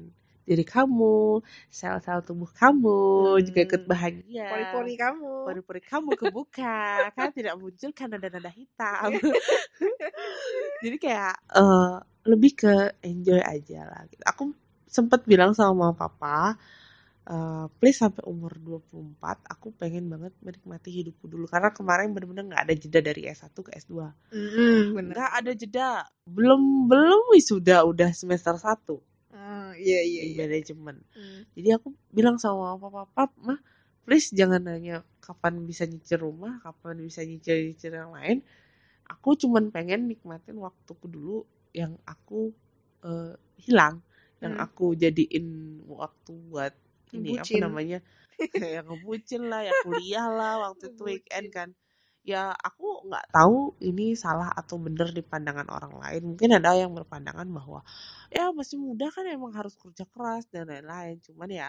diri 0.49 0.65
kamu 0.65 1.45
sel-sel 1.79 2.19
tubuh 2.27 2.51
kamu 2.61 2.99
juga 3.47 3.61
ikut 3.69 3.83
Hmm. 3.85 3.91
bahagia. 3.93 4.49
Pori-pori 4.51 4.95
kamu. 5.03 5.35
Pori-pori 5.45 5.81
kamu 5.85 6.11
kebuka 6.21 6.77
kan 7.17 7.29
tidak 7.37 7.55
muncul 7.61 7.91
kan 7.99 8.09
nada-nada 8.13 8.51
hitam. 8.59 9.11
Jadi 10.85 10.97
kayak 11.05 11.35
eh, 11.61 11.95
lebih 12.31 12.53
ke 12.61 12.73
enjoy 13.05 13.41
aja 13.41 13.81
lah 13.89 14.01
gitu. 14.13 14.23
aku 14.27 14.43
sempet 14.89 15.21
bilang 15.31 15.53
sama 15.57 15.73
mama 15.77 15.95
papa 15.97 16.37
eh, 17.35 17.67
please 17.79 17.99
sampai 18.03 18.23
umur 18.33 18.53
24 18.61 19.39
aku 19.53 19.69
pengen 19.81 20.05
banget 20.13 20.33
menikmati 20.45 20.91
hidupku 20.99 21.27
dulu. 21.33 21.45
Karena 21.53 21.71
kemarin 21.79 22.09
bener-bener 22.15 22.45
nggak 22.49 22.63
ada 22.69 22.75
jeda 22.83 23.01
dari 23.09 23.23
S1 23.29 23.61
ke 23.67 23.71
S2 23.77 24.13
Mm-mm, 24.33 24.95
bener. 24.97 25.17
Nggak 25.17 25.31
ada 25.39 25.53
jeda. 25.61 25.91
Belum 26.37 26.63
belum 26.91 27.23
wisuda 27.35 27.77
udah 27.91 28.11
semester 28.21 28.55
1 28.61 29.01
Iya 29.85 29.99
iya 30.11 30.23
di 30.23 30.29
iya 30.33 30.41
manajemen 30.41 30.97
Mm. 31.17 31.45
jadi 31.57 31.69
aku 31.79 31.89
bilang 32.17 32.37
sama 32.43 32.77
papa 32.83 33.07
papa 33.17 33.25
mah 33.47 33.61
please 34.05 34.29
jangan 34.39 34.63
nanya 34.69 34.97
kapan 35.27 35.55
bisa 35.69 35.85
nyicil 35.91 36.19
rumah 36.27 36.53
kapan 36.65 36.97
bisa 37.09 37.21
nyicil 37.29 37.57
nyicil 37.69 37.93
yang 38.01 38.13
lain 38.19 38.39
aku 39.13 39.29
cuman 39.43 39.65
pengen 39.75 40.09
nikmatin 40.11 40.57
waktuku 40.67 41.07
dulu 41.11 41.39
yang 41.81 41.95
aku 42.09 42.53
eh, 43.09 43.35
hilang 43.65 43.97
yang 44.45 44.55
Hmm. 44.55 44.65
aku 44.65 44.95
jadiin 45.03 45.47
waktu 45.89 46.33
buat 46.51 46.75
ini 47.17 47.31
apa 47.43 47.57
Ngebucin. 47.57 47.65
namanya 47.65 47.99
yang 48.77 48.87
ngebucin 48.89 49.43
lah 49.51 49.61
ya 49.69 49.75
kuliah 49.85 50.27
lah 50.31 50.55
waktu 50.71 50.85
itu 50.93 51.03
weekend 51.11 51.47
kan 51.57 51.69
ya 52.27 52.53
aku 52.53 53.09
nggak 53.09 53.27
tahu 53.33 53.73
ini 53.81 54.13
salah 54.19 54.51
atau 54.53 54.77
bener 54.77 55.09
di 55.17 55.23
pandangan 55.25 55.69
orang 55.73 55.95
lain 56.03 56.23
mungkin 56.35 56.51
ada 56.59 56.77
yang 56.77 56.93
berpandangan 56.93 57.49
bahwa 57.49 57.81
ya 58.29 58.53
masih 58.53 58.77
muda 58.77 59.09
kan 59.09 59.25
emang 59.29 59.53
harus 59.57 59.75
kerja 59.77 60.05
keras 60.13 60.45
dan 60.53 60.69
lain-lain 60.69 61.17
cuman 61.25 61.49
ya 61.49 61.69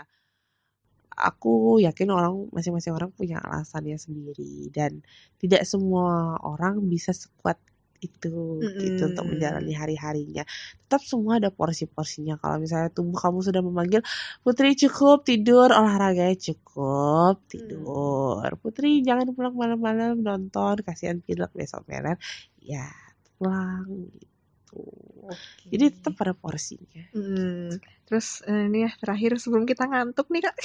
aku 1.20 1.84
yakin 1.84 2.10
orang 2.16 2.48
masing-masing 2.56 2.96
orang 2.96 3.12
punya 3.12 3.44
alasannya 3.44 3.98
sendiri 4.00 4.72
dan 4.72 5.04
tidak 5.42 5.68
semua 5.68 6.40
orang 6.40 6.80
bisa 6.88 7.12
sekuat 7.12 7.60
itu 8.00 8.64
gitu 8.80 9.12
untuk 9.12 9.26
menjalani 9.28 9.76
hari-harinya. 9.76 10.44
Tetap 10.88 11.04
semua 11.04 11.38
ada 11.44 11.52
porsi-porsinya. 11.52 12.40
Kalau 12.40 12.58
misalnya 12.64 12.90
tubuh 12.96 13.20
kamu 13.20 13.40
sudah 13.44 13.60
memanggil, 13.60 14.02
Putri 14.40 14.72
cukup 14.80 15.28
tidur, 15.28 15.68
olahraganya 15.68 16.36
cukup 16.40 17.44
tidur. 17.52 18.48
Putri 18.64 19.04
jangan 19.04 19.36
pulang 19.36 19.56
malam-malam 19.56 20.24
nonton, 20.24 20.80
kasihan 20.88 21.20
pilek 21.20 21.52
besok 21.52 21.84
meren. 21.92 22.16
Ya 22.64 22.88
pulang 23.36 24.08
gitu. 24.16 24.39
Gitu 24.70 25.26
Oke. 25.26 25.66
jadi 25.68 25.86
tetap 25.90 26.14
pada 26.16 26.34
porsinya 26.34 27.04
Hmm. 27.12 27.74
Terus 28.10 28.42
eh, 28.42 28.66
ini 28.66 28.90
ya 28.90 28.92
terakhir 28.98 29.38
sebelum 29.38 29.70
kita 29.70 29.86
ngantuk 29.86 30.34
nih 30.34 30.42
kak. 30.42 30.56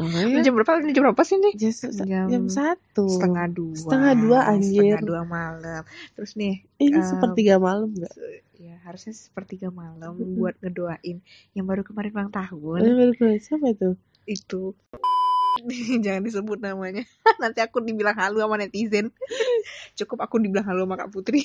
oh, 0.00 0.08
Ini 0.32 0.40
ya. 0.40 0.48
jam 0.48 0.56
berapa? 0.56 0.80
Ini 0.80 0.96
jam 0.96 1.04
berapa 1.04 1.22
sih 1.28 1.36
nih? 1.36 1.52
jam, 1.52 1.72
Jam 1.92 2.24
jam 2.32 2.44
satu 2.48 3.04
Setengah 3.04 3.46
dua. 3.52 3.76
Setengah 3.76 4.12
dua, 4.16 4.38
anjir. 4.48 4.80
Setengah 4.80 5.02
dua 5.04 5.22
malam. 5.28 5.82
Terus 6.16 6.32
nih, 6.40 6.64
ini 6.80 6.96
um, 6.96 7.04
sepertiga 7.04 7.60
malam 7.60 7.92
nggak 7.92 8.14
ya 8.56 8.80
harusnya 8.88 9.12
sepertiga 9.12 9.68
malam 9.68 10.16
buat 10.40 10.56
ngedoain 10.64 11.20
yang 11.52 11.68
baru 11.68 11.84
kemarin 11.84 12.16
ulang 12.16 12.32
tahun 12.32 12.80
Eh, 12.80 12.94
baru 12.96 13.12
keluar. 13.12 13.36
siapa 13.44 13.66
itu 13.68 13.92
itu. 14.24 14.72
Jangan 16.04 16.24
disebut 16.24 16.58
namanya. 16.60 17.04
Nanti 17.44 17.60
aku 17.60 17.80
dibilang 17.80 18.16
halu 18.16 18.40
sama 18.40 18.56
netizen. 18.56 19.12
Cukup 19.94 20.24
aku 20.24 20.40
dibilang 20.40 20.64
halu 20.64 20.88
sama 20.88 20.96
Kak 20.96 21.12
Putri. 21.12 21.44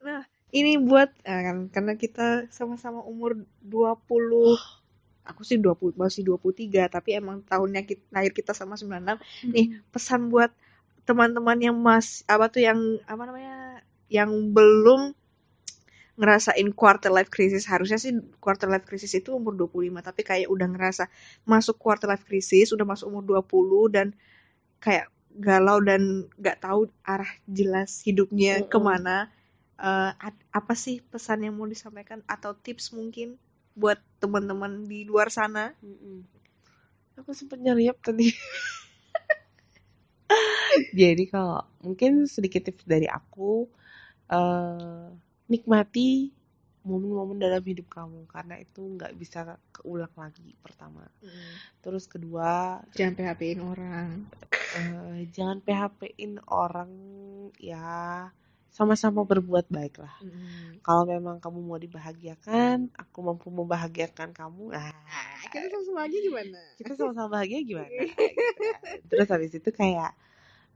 nah, 0.00 0.24
ini 0.50 0.78
buat 0.82 1.10
eh, 1.22 1.40
kan 1.46 1.56
karena 1.70 1.94
kita 1.94 2.50
sama-sama 2.50 3.02
umur 3.06 3.38
20 3.62 4.00
aku 5.26 5.42
sih 5.46 5.62
20 5.62 5.94
masih 5.94 6.26
23 6.26 6.90
tapi 6.90 7.14
emang 7.14 7.46
tahunnya 7.46 7.86
kita, 7.86 8.02
lahir 8.10 8.32
kita 8.34 8.50
sama 8.50 8.74
96 8.74 9.54
nih 9.54 9.66
pesan 9.94 10.26
buat 10.32 10.50
teman-teman 11.06 11.58
yang 11.58 11.76
mas 11.78 12.26
apa 12.26 12.50
tuh 12.50 12.66
yang 12.66 12.78
apa 13.06 13.22
namanya 13.26 13.82
yang 14.10 14.30
belum 14.50 15.14
ngerasain 16.20 16.68
quarter 16.76 17.08
life 17.08 17.32
crisis. 17.32 17.64
Harusnya 17.64 17.96
sih 17.96 18.12
quarter 18.44 18.68
life 18.68 18.84
crisis 18.84 19.16
itu 19.16 19.32
umur 19.32 19.56
25 19.56 20.04
tapi 20.04 20.20
kayak 20.20 20.52
udah 20.52 20.68
ngerasa 20.68 21.08
masuk 21.48 21.80
quarter 21.80 22.12
life 22.12 22.28
crisis 22.28 22.76
udah 22.76 22.84
masuk 22.84 23.08
umur 23.08 23.40
20 23.40 23.96
dan 23.96 24.06
kayak 24.84 25.08
galau 25.32 25.80
dan 25.80 26.28
nggak 26.36 26.60
tahu 26.60 26.92
arah 27.06 27.30
jelas 27.48 28.04
hidupnya 28.04 28.60
Mm-mm. 28.60 28.68
ke 28.68 28.78
mana 28.82 29.32
Ad- 29.80 30.46
apa 30.52 30.74
sih 30.76 31.00
pesan 31.00 31.44
yang 31.46 31.54
mau 31.56 31.68
disampaikan 31.68 32.20
atau 32.28 32.52
tips 32.52 32.92
mungkin 32.92 33.40
buat 33.80 33.98
teman-teman 34.20 34.84
di 34.84 35.08
luar 35.08 35.28
sana 35.32 35.72
Mm-mm. 35.80 36.20
Aku 37.20 37.30
sempat 37.36 37.60
nyeriap 37.60 38.00
tadi. 38.00 38.32
Jadi 41.00 41.24
kalau 41.26 41.62
mungkin 41.82 42.26
sedikit 42.30 42.62
tips 42.70 42.84
dari 42.86 43.06
aku, 43.10 43.66
eh 44.30 45.06
nikmati 45.50 46.30
momen-momen 46.86 47.36
dalam 47.36 47.60
hidup 47.60 47.88
kamu 47.92 48.24
karena 48.30 48.56
itu 48.64 48.80
nggak 48.96 49.12
bisa 49.20 49.40
keulang 49.76 50.14
lagi 50.16 50.56
pertama. 50.64 51.04
Terus 51.84 52.04
kedua, 52.08 52.80
jangan 52.96 53.14
PHP-in 53.18 53.60
orang 53.60 54.08
eh, 54.78 55.18
jangan 55.34 55.58
PHP-in 55.64 56.34
orang 56.48 56.92
ya 57.60 58.30
sama-sama 58.70 59.20
berbuat 59.26 59.66
baik 59.70 60.00
lah. 60.04 60.14
Kalau 60.86 61.04
memang 61.08 61.38
kamu 61.44 61.58
mau 61.64 61.78
dibahagiakan, 61.80 62.90
aku 62.96 63.18
mampu 63.26 63.48
membahagiakan 63.52 64.30
kamu. 64.36 64.72
Nah, 64.74 64.92
kita 65.52 65.66
sama 65.86 66.06
aja 66.08 66.18
gimana 66.22 66.60
kita 66.78 66.92
sama-sama 66.96 67.28
bahagia 67.40 67.60
gimana 67.66 68.00
gitu 68.08 68.32
terus 69.10 69.28
habis 69.32 69.52
itu 69.56 69.70
kayak 69.74 70.12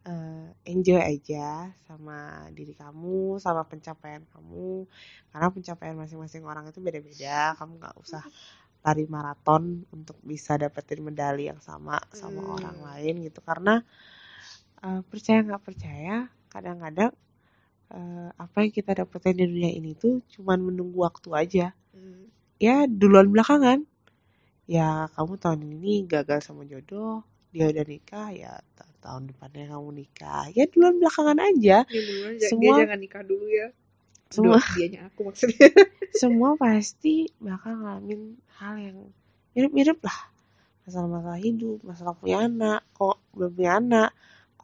eh, 0.08 0.46
enjoy 0.68 1.00
aja 1.00 1.72
sama 1.88 2.48
diri 2.56 2.74
kamu 2.76 3.38
sama 3.42 3.62
pencapaian 3.68 4.24
kamu 4.32 4.86
karena 5.32 5.48
pencapaian 5.54 5.96
masing-masing 5.98 6.44
orang 6.46 6.64
itu 6.70 6.80
beda-beda 6.82 7.54
kamu 7.58 7.72
nggak 7.80 7.96
usah 8.00 8.24
lari 8.84 9.04
maraton 9.08 9.84
untuk 9.92 10.16
bisa 10.24 10.56
dapetin 10.60 11.00
medali 11.04 11.50
yang 11.50 11.60
sama 11.62 11.98
sama 12.14 12.42
Hmm. 12.42 12.54
orang 12.60 12.76
lain 12.82 13.14
gitu 13.26 13.40
karena 13.44 13.82
eh, 14.84 15.00
percaya 15.10 15.38
nggak 15.46 15.62
percaya 15.64 16.16
kadang-kadang 16.52 17.12
eh, 17.92 18.28
apa 18.34 18.56
yang 18.64 18.72
kita 18.72 18.90
dapetin 18.94 19.36
di 19.36 19.44
dunia 19.44 19.70
ini 19.74 19.92
tuh 19.92 20.22
cuman 20.38 20.58
menunggu 20.62 21.04
waktu 21.04 21.28
aja. 21.34 21.66
Ya 22.62 22.86
duluan 22.88 23.28
belakangan. 23.28 23.84
Ya 24.64 25.12
kamu 25.12 25.36
tahun 25.36 25.60
ini 25.68 26.08
gagal 26.08 26.40
sama 26.40 26.64
jodoh 26.64 27.20
dia 27.54 27.70
udah 27.70 27.86
nikah 27.86 28.34
ya 28.34 28.58
ta- 28.74 28.90
tahun 28.98 29.30
depannya 29.30 29.70
kamu 29.70 29.88
nikah. 29.94 30.50
Ya 30.50 30.64
duluan 30.66 30.98
belakangan 30.98 31.38
aja. 31.38 31.86
Dia 31.86 32.48
Semua- 32.50 32.80
jangan 32.82 32.98
nikah 32.98 33.22
dulu 33.22 33.46
ya. 33.46 33.68
Semua 34.32 34.58
dianya 34.74 35.06
aku 35.06 35.30
maksudnya. 35.30 35.68
Semua 36.20 36.58
pasti 36.58 37.30
bakal 37.38 37.78
ngalamin 37.78 38.34
hal 38.58 38.74
yang 38.82 38.98
mirip-mirip 39.54 40.02
lah. 40.02 40.18
Masalah-masalah 40.82 41.38
hidup 41.38 41.78
masalah 41.86 42.14
punya 42.18 42.42
anak 42.42 42.82
kok 42.92 43.16
belum 43.38 43.50
punya 43.54 43.72
anak 43.78 44.10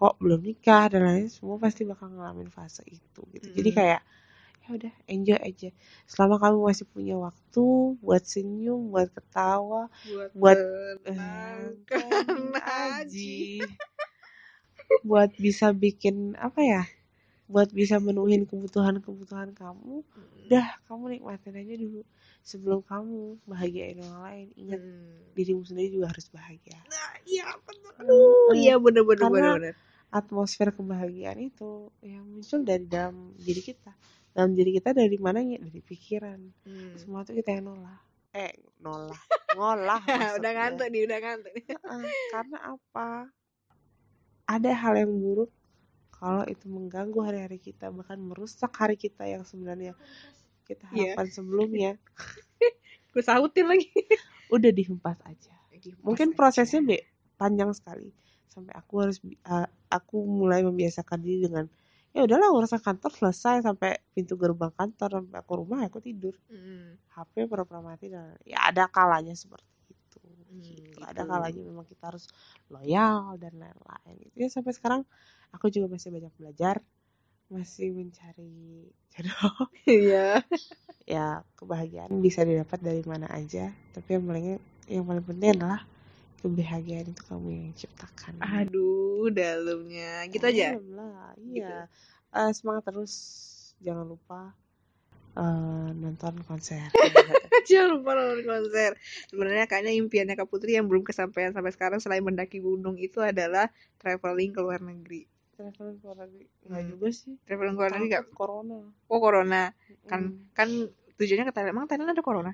kok 0.00 0.14
belum 0.22 0.40
nikah 0.48 0.84
dan 0.92 1.02
lain 1.08 1.26
semua 1.36 1.56
pasti 1.64 1.82
bakal 1.90 2.08
ngalamin 2.14 2.48
fase 2.56 2.82
itu 2.88 3.20
gitu 3.36 3.48
jadi 3.58 3.70
Mm. 3.70 3.76
kayak 3.78 4.00
ya 4.64 4.68
udah 4.76 4.94
enjoy 5.14 5.38
aja 5.48 5.68
selama 6.08 6.36
kamu 6.42 6.58
masih 6.68 6.86
punya 6.94 7.14
waktu 7.26 7.66
buat 8.04 8.22
senyum 8.32 8.80
buat 8.92 9.08
ketawa 9.16 9.82
buat 10.08 10.30
Buat, 10.40 10.58
aji 12.88 13.60
buat 15.04 15.30
bisa 15.40 15.72
bikin 15.72 16.36
apa 16.36 16.60
ya 16.60 16.82
buat 17.50 17.68
bisa 17.74 17.96
menuhin 17.98 18.46
kebutuhan-kebutuhan 18.50 19.50
kamu 19.56 20.04
udah 20.46 20.66
kamu 20.86 21.04
nikmatin 21.18 21.54
aja 21.60 21.74
dulu 21.78 22.02
sebelum 22.46 22.80
kamu 22.86 23.38
bahagiain 23.46 23.98
orang 24.02 24.22
lain 24.28 24.46
ingat 24.58 24.80
Hmm. 24.80 25.18
dirimu 25.36 25.62
sendiri 25.66 25.88
juga 25.94 26.06
harus 26.12 26.26
bahagia 26.34 26.78
Nah, 26.90 27.10
iya 27.26 27.46
betul. 27.66 27.90
Aduh, 28.00 28.54
Eh, 28.54 28.54
iya 28.64 28.74
bener 28.82 29.02
bener 29.06 29.26
bener. 29.30 29.74
Atmosfer 30.10 30.74
kebahagiaan 30.74 31.38
itu 31.40 31.88
yang 32.02 32.26
muncul 32.26 32.60
dari 32.62 32.84
dalam 32.84 33.34
diri 33.38 33.62
kita. 33.62 33.94
Dalam 34.30 34.54
diri 34.54 34.74
kita 34.74 34.90
dari 34.94 35.16
mananya? 35.18 35.58
Dari 35.62 35.80
pikiran. 35.80 36.40
Hmm. 36.66 36.94
semua 36.98 37.22
itu 37.22 37.34
kita 37.38 37.58
yang 37.58 37.70
nolak. 37.70 38.00
Eh 38.30 38.52
nolak. 38.78 39.18
Ngolah 39.54 40.02
udah 40.38 40.50
ngantuk 40.54 40.86
nih, 40.90 41.02
udah 41.06 41.18
ngantuk. 41.18 41.50
nih. 41.54 41.66
Karena 42.30 42.58
apa? 42.74 43.26
Ada 44.46 44.70
hal 44.74 44.94
yang 44.98 45.12
buruk 45.14 45.50
kalau 46.10 46.44
itu 46.44 46.66
mengganggu 46.68 47.16
hari-hari 47.22 47.56
kita 47.56 47.88
bahkan 47.88 48.18
merusak 48.20 48.70
hari 48.74 48.98
kita 48.98 49.24
yang 49.24 49.42
sebenarnya. 49.42 49.94
Kita 50.66 50.86
Iya. 50.94 51.14
harapkan 51.18 51.26
sebelumnya. 51.30 51.92
Gue 53.10 53.22
sautin 53.26 53.66
lagi. 53.66 53.90
udah 54.50 54.70
dihempas 54.70 55.18
aja. 55.26 55.54
Mungkin 56.02 56.34
prosesnya 56.34 56.82
be 56.84 56.98
panjang 57.40 57.72
sekali 57.72 58.12
sampai 58.50 58.74
aku 58.74 58.94
harus 59.06 59.18
uh, 59.46 59.66
aku 59.88 60.16
mulai 60.26 60.60
membiasakan 60.66 61.18
diri 61.22 61.46
dengan 61.46 61.66
ya 62.10 62.26
udahlah 62.26 62.50
urusan 62.50 62.82
kantor 62.82 63.14
selesai 63.14 63.62
sampai 63.62 63.94
pintu 64.10 64.34
gerbang 64.34 64.74
kantor 64.74 65.22
sampai 65.22 65.38
aku 65.38 65.52
rumah 65.62 65.86
aku 65.86 66.02
tidur 66.02 66.34
Hmm. 66.50 66.98
HP 67.14 67.46
pura-pura 67.46 67.78
mati 67.80 68.10
dan 68.10 68.34
ya 68.42 68.58
ada 68.66 68.90
kalanya 68.90 69.34
seperti 69.38 69.66
itu 69.94 70.18
Hmm, 70.50 70.58
gitu. 70.66 70.98
ada 71.06 71.22
kalanya 71.22 71.62
memang 71.62 71.86
kita 71.86 72.10
harus 72.10 72.26
loyal 72.66 73.38
dan 73.38 73.54
lain-lain 73.54 74.16
itu 74.26 74.36
ya 74.42 74.48
sampai 74.50 74.74
sekarang 74.74 75.02
aku 75.54 75.70
juga 75.70 75.86
masih 75.86 76.10
banyak 76.10 76.34
belajar 76.34 76.82
masih 77.50 77.94
mencari 77.94 78.90
jodoh 79.14 79.70
Iya. 79.86 80.42
ya 81.14 81.42
kebahagiaan 81.58 82.10
bisa 82.22 82.42
didapat 82.46 82.78
dari 82.82 83.02
mana 83.06 83.26
aja 83.30 83.70
tapi 83.94 84.18
yang 84.18 84.24
paling 84.26 84.46
yang 84.86 85.04
paling 85.06 85.24
penting 85.26 85.50
adalah 85.58 85.82
kebahagiaan 86.42 87.06
itu 87.12 87.22
kamu 87.28 87.48
yang 87.58 87.72
ciptakan 87.80 88.34
Aduh, 88.40 89.28
dalamnya. 89.38 90.24
Gitu 90.32 90.44
aja. 90.50 90.68
Lah, 90.96 91.36
iya 91.44 91.84
Eh, 92.30 92.50
semangat 92.54 92.82
terus 92.88 93.12
jangan 93.82 94.06
lupa 94.06 94.54
eh, 95.36 95.88
nonton 96.00 96.34
konser 96.48 96.90
Jangan 97.68 97.88
lupa 98.00 98.10
nonton 98.18 98.42
konser. 98.46 98.90
Sebenarnya 99.30 99.64
kayaknya 99.70 99.92
impiannya 100.00 100.34
Kak 100.38 100.48
Putri 100.50 100.76
yang 100.76 100.86
belum 100.90 101.04
kesampaian 101.06 101.52
sampai 101.54 101.72
sekarang 101.74 102.00
selain 102.02 102.24
mendaki 102.24 102.58
gunung 102.62 102.96
itu 103.00 103.18
adalah 103.22 103.68
traveling 104.00 104.50
ke 104.56 104.60
luar 104.64 104.80
negeri. 104.82 105.22
traveling 105.54 105.96
ke 106.00 106.04
luar 106.06 106.18
negeri 106.26 106.46
nggak 106.66 106.82
Hmm. 106.82 106.90
juga 106.90 107.08
sih 107.20 107.34
Traveling 107.46 107.74
ke 107.76 107.80
luar 107.80 107.92
negeri 107.94 108.08
gak? 108.14 108.24
Takut 108.24 108.36
corona 108.38 108.78
Oh, 109.12 109.18
corona. 109.24 109.62
Kan 110.10 110.20
Mm, 110.22 110.34
kan 110.58 110.68
tujuannya 111.18 111.46
ke 111.48 111.54
Thailand. 111.54 111.74
Emang 111.74 111.86
Thailand 111.90 112.10
ada 112.14 112.22
corona? 112.28 112.52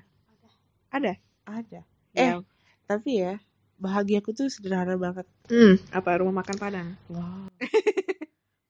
Ada. 0.91 1.13
ada 1.47 1.81
Ya. 2.13 2.41
tapi 2.87 3.09
ya 3.23 3.39
bahagiaku 3.77 4.33
tuh 4.33 4.47
sederhana 4.49 4.97
banget. 4.97 5.25
Hmm, 5.49 5.77
apa 5.93 6.21
rumah 6.21 6.41
makan 6.43 6.55
Padang? 6.57 6.87
Wah. 7.09 7.47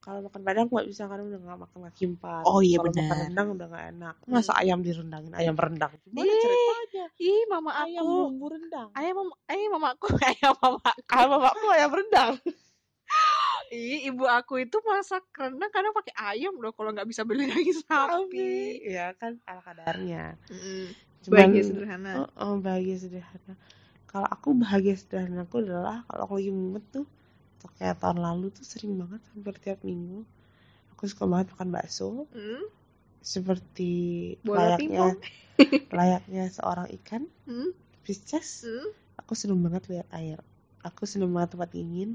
kalau 0.08 0.24
makan 0.24 0.40
padang 0.40 0.72
nggak 0.72 0.88
bisa 0.88 1.04
karena 1.04 1.28
udah 1.28 1.40
nggak 1.44 1.60
makan 1.68 1.80
kaki 1.92 2.04
empat. 2.16 2.44
Oh, 2.48 2.64
iya 2.64 2.80
kalau 2.80 2.96
makan 2.96 3.18
rendang 3.28 3.48
udah 3.60 3.68
nggak 3.68 3.86
enak. 3.92 4.16
Masa 4.24 4.52
ayam 4.56 4.80
direndangin? 4.80 5.36
Ayam 5.36 5.60
rendang. 5.60 5.92
Gimana 6.08 6.32
Ih, 6.32 6.40
ceritanya? 6.40 7.06
Ih, 7.20 7.42
mama 7.52 7.72
ayam 7.76 8.04
aku. 8.08 8.16
bumbu 8.32 8.46
rendang. 8.56 8.88
Ayam 8.96 9.16
mama, 9.20 9.36
ayam 9.52 9.70
mamaku, 9.76 10.08
ayam 10.24 10.54
mama. 10.64 10.92
kalau 11.12 11.28
mamaku 11.36 11.66
ayam 11.76 11.92
rendang. 11.92 12.34
Ih, 13.76 14.08
ibu 14.08 14.24
aku 14.24 14.64
itu 14.64 14.80
masak 14.88 15.28
rendang 15.36 15.72
kadang 15.76 15.92
pakai 15.92 16.16
ayam 16.16 16.56
loh 16.56 16.72
kalau 16.72 16.96
nggak 16.96 17.08
bisa 17.12 17.28
beli 17.28 17.52
daging 17.52 17.84
sapi. 17.84 18.80
ya 18.88 19.12
kan 19.20 19.36
ala 19.44 19.60
kadarnya. 19.60 20.40
Mm, 20.48 20.88
cuman 21.28 21.36
Bahagia 21.36 21.64
sederhana. 21.68 22.12
oh, 22.16 22.28
oh, 22.40 22.54
bahagia 22.64 22.96
sederhana 22.96 23.60
kalau 24.12 24.28
aku 24.36 24.50
bahagia 24.64 24.96
sederhana 25.02 25.42
aku 25.48 25.56
adalah 25.64 25.98
kalau 26.08 26.22
aku 26.26 26.34
lagi 26.40 26.52
mumet 26.60 26.84
tuh 26.96 27.06
atau 27.58 27.70
kayak 27.78 27.96
tahun 28.02 28.20
lalu 28.28 28.46
tuh 28.58 28.66
sering 28.72 28.94
banget 29.02 29.22
hampir 29.34 29.56
tiap 29.64 29.80
minggu 29.90 30.20
aku 30.94 31.04
suka 31.12 31.26
banget 31.32 31.48
makan 31.54 31.70
bakso 31.76 32.10
Hmm, 32.34 32.64
seperti 33.34 33.92
Bola 34.44 34.80
layaknya 34.82 35.06
layaknya 35.98 36.44
seorang 36.58 36.88
ikan 37.02 37.24
Hmm? 37.48 37.72
Pisces 38.06 38.50
Hmm? 38.64 38.92
aku 39.22 39.34
seneng 39.42 39.60
banget 39.66 39.84
lihat 39.92 40.08
air 40.20 40.40
aku 40.88 41.04
seneng 41.12 41.32
banget 41.36 41.50
tempat 41.58 41.70
dingin 41.76 42.12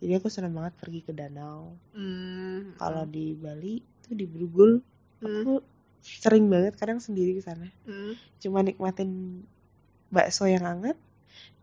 jadi 0.00 0.12
aku 0.20 0.28
seneng 0.34 0.54
banget 0.58 0.74
pergi 0.80 1.00
ke 1.06 1.12
danau 1.20 1.62
Hmm. 1.94 2.72
kalau 2.80 3.04
di 3.08 3.34
Bali 3.36 3.74
itu 3.82 4.10
di 4.20 4.24
Brugul 4.28 4.80
Hmm. 5.20 5.44
aku 5.44 5.60
sering 6.00 6.46
banget 6.52 6.74
kadang 6.80 7.00
sendiri 7.02 7.34
ke 7.38 7.42
sana 7.42 7.66
Hmm. 7.86 8.12
cuma 8.42 8.60
nikmatin 8.66 9.42
bakso 10.14 10.44
yang 10.54 10.64
hangat 10.68 10.96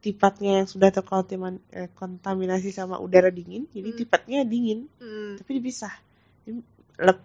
tipatnya 0.04 0.52
yang 0.64 0.68
sudah 0.74 0.90
terkontaminasi 0.92 2.70
sama 2.76 2.96
udara 3.00 3.30
dingin 3.32 3.64
jadi 3.72 3.90
Hmm. 3.90 3.98
tipatnya 4.00 4.40
dingin 4.44 4.80
Hmm. 5.00 5.34
tapi 5.40 5.52
dipisah 5.60 5.94
Jadi, 6.46 6.60
lep 7.00 7.20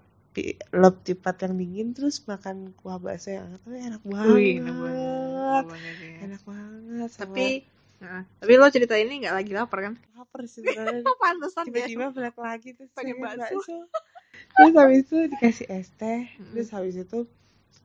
lep 0.71 0.95
tipat 1.03 1.37
yang 1.45 1.55
dingin 1.59 1.89
terus 1.97 2.23
makan 2.31 2.71
kuah 2.79 2.99
bakso 3.03 3.35
yang 3.35 3.51
hangat 3.51 3.61
Tapi 3.67 3.79
enak 3.91 4.03
banget 4.07 4.39
enak 4.63 4.77
banget. 4.79 5.65
Enak 5.67 5.67
banget 5.67 5.97
ya. 5.99 6.15
enak 6.25 6.43
banget 6.47 7.11
sama 7.11 7.35
Tapi, 7.35 7.47
Nah, 7.99 8.23
tapi 8.39 8.53
lo 8.55 8.71
cerita 8.71 8.95
ini 8.95 9.27
nggak 9.27 9.35
lagi 9.35 9.51
lapar 9.59 9.79
kan? 9.91 9.95
lapar 10.15 10.41
sih 10.47 10.63
sebenarnya 10.63 11.03
Pantesan 11.23 11.67
ya. 11.67 11.73
tiba-tiba 11.75 12.05
balik 12.15 12.37
lagi 12.39 12.69
terus 12.79 12.91
Pengen 12.95 13.19
bakso. 13.19 13.59
bakso 13.59 13.77
terus 14.55 14.73
habis 14.79 14.99
itu 15.07 15.17
dikasih 15.33 15.67
es 15.79 15.89
teh 16.01 16.21
Mm-mm. 16.39 16.51
terus 16.55 16.69
habis 16.77 16.95
itu 17.05 17.19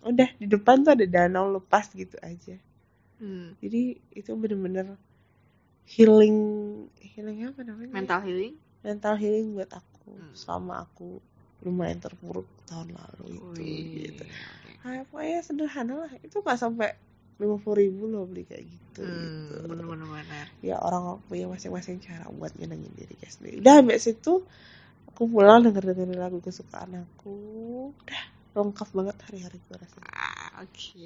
udah 0.05 0.29
di 0.41 0.47
depan 0.53 0.77
tuh 0.85 0.91
ada 0.95 1.05
danau 1.15 1.45
lepas 1.57 1.85
gitu 2.01 2.17
aja 2.21 2.55
Hmm. 3.23 3.55
jadi 3.63 3.81
itu 4.19 4.31
bener-bener 4.35 4.87
healing 5.87 6.37
healing 6.99 7.39
apa 7.47 7.61
namanya 7.63 7.91
Mental 7.95 8.19
healing. 8.27 8.53
mental 8.83 9.15
healing 9.21 9.47
buat 9.55 9.71
aku 9.71 10.11
Hmm. 10.19 10.35
selama 10.35 10.73
aku 10.83 11.19
lumayan 11.63 11.99
terpuruk 12.03 12.47
tahun 12.67 12.91
lalu 12.99 13.39
itu 13.39 13.63
gitu 13.63 14.23
kayak 14.83 15.03
pokoknya 15.07 15.39
sederhana 15.47 15.93
lah 16.03 16.11
itu 16.19 16.35
nggak 16.43 16.59
sampai 16.59 16.89
lima 17.39 17.55
puluh 17.63 17.77
ribu 17.81 18.03
loh 18.11 18.23
beli 18.29 18.43
kayak 18.45 18.65
gitu, 18.67 19.01
Hmm, 19.03 19.25
gitu. 19.25 19.55
bener-bener 19.67 20.07
bener. 20.11 20.47
ya 20.63 20.75
orang 20.79 21.23
punya 21.27 21.45
masing-masing 21.51 21.97
cara 22.03 22.27
buat 22.31 22.51
nyenengin 22.59 22.93
diri 22.95 23.15
sendiri 23.27 23.59
udah 23.63 23.73
habis 23.83 24.03
itu 24.11 24.33
aku 25.09 25.23
pulang 25.31 25.63
denger 25.65 25.83
dengerin 25.95 26.19
lagu 26.19 26.39
kesukaan 26.43 26.91
aku 27.07 27.35
udah 28.03 28.23
lengkap 28.53 28.89
banget 28.93 29.15
hari-hari 29.25 29.57
gue 29.65 29.75
rasanya 29.77 30.09
Ah, 30.13 30.61
Oke. 30.61 31.01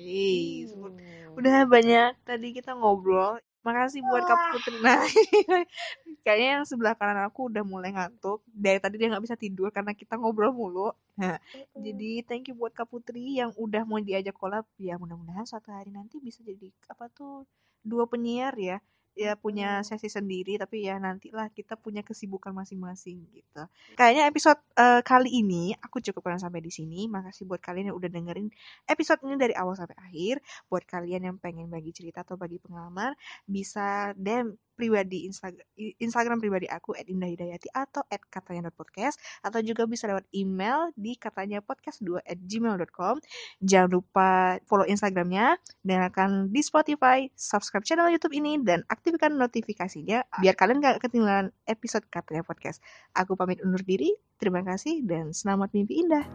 Udah 1.37 1.57
banyak 1.69 2.11
tadi 2.27 2.47
kita 2.57 2.71
ngobrol. 2.75 3.39
Makasih 3.65 3.99
buat 3.99 4.23
Kak 4.23 4.37
Putri. 4.55 4.75
Nah, 4.79 4.99
kayaknya 6.23 6.49
yang 6.61 6.65
sebelah 6.67 6.95
kanan 6.95 7.19
aku 7.27 7.51
udah 7.51 7.63
mulai 7.67 7.91
ngantuk. 7.91 8.39
Dari 8.47 8.79
tadi 8.79 8.95
dia 8.95 9.11
nggak 9.11 9.23
bisa 9.27 9.35
tidur 9.35 9.67
karena 9.75 9.91
kita 9.91 10.15
ngobrol 10.15 10.55
mulu. 10.55 10.89
Nah, 11.19 11.35
jadi 11.75 12.23
thank 12.23 12.47
you 12.47 12.55
buat 12.55 12.71
Kak 12.71 12.87
Putri 12.87 13.35
yang 13.39 13.51
udah 13.59 13.83
mau 13.83 13.99
diajak 13.99 14.35
collab. 14.39 14.63
Ya 14.79 14.95
mudah-mudahan 14.95 15.43
suatu 15.43 15.69
hari 15.75 15.91
nanti 15.91 16.19
bisa 16.23 16.39
jadi 16.47 16.71
apa 16.87 17.11
tuh 17.11 17.43
dua 17.83 18.07
penyiar 18.07 18.55
ya. 18.55 18.77
Ya 19.17 19.33
punya 19.33 19.81
sesi 19.81 20.13
sendiri 20.13 20.61
tapi 20.61 20.85
ya 20.85 21.01
nantilah 21.01 21.49
kita 21.49 21.73
punya 21.73 22.05
kesibukan 22.05 22.53
masing-masing 22.53 23.25
gitu. 23.33 23.65
Kayaknya 23.97 24.29
episode 24.29 24.61
eh, 24.77 25.01
kali 25.01 25.41
ini 25.41 25.73
aku 25.73 25.97
cukupkan 25.97 26.37
sampai 26.37 26.61
di 26.61 26.69
sini. 26.69 27.09
Makasih 27.09 27.49
buat 27.49 27.57
kalian 27.57 27.89
yang 27.89 27.97
udah 27.97 28.09
dengerin 28.13 28.53
episode 28.85 29.25
ini 29.25 29.41
dari 29.41 29.57
awal 29.57 29.73
sampai 29.73 29.97
akhir. 29.97 30.45
Buat 30.69 30.85
kalian 30.85 31.33
yang 31.33 31.37
pengen 31.41 31.67
bagi 31.73 31.89
cerita 31.89 32.21
atau 32.21 32.37
bagi 32.37 32.61
pengalaman, 32.61 33.17
bisa 33.49 34.13
DM 34.13 34.53
pribadi 34.77 35.25
Instagram, 35.25 35.65
Instagram 35.97 36.37
pribadi 36.37 36.69
aku 36.69 36.93
@indahhidayati 36.93 37.73
atau 37.73 38.05
@katanya.podcast 38.05 39.17
atau 39.41 39.59
juga 39.65 39.89
bisa 39.89 40.05
lewat 40.05 40.29
email 40.37 40.93
di 40.93 41.17
katanya 41.17 41.65
podcast2 41.65 42.21
at 42.21 42.37
gmail.com 42.37 43.17
jangan 43.65 43.89
lupa 43.89 44.61
follow 44.69 44.85
Instagramnya 44.85 45.57
dengarkan 45.81 46.53
di 46.53 46.61
Spotify 46.61 47.25
subscribe 47.33 47.83
channel 47.83 48.13
YouTube 48.13 48.37
ini 48.37 48.61
dan 48.61 48.85
aktifkan 49.07 49.39
notifikasinya 49.39 50.27
biar 50.43 50.59
kalian 50.59 50.83
gak 50.83 50.99
ketinggalan 50.99 51.55
episode 51.63 52.03
katanya 52.11 52.43
podcast. 52.43 52.83
Aku 53.15 53.39
pamit 53.39 53.63
undur 53.63 53.79
diri 53.79 54.11
terima 54.35 54.67
kasih 54.67 54.99
dan 55.07 55.31
selamat 55.31 55.71
mimpi 55.71 56.03
indah 56.03 56.27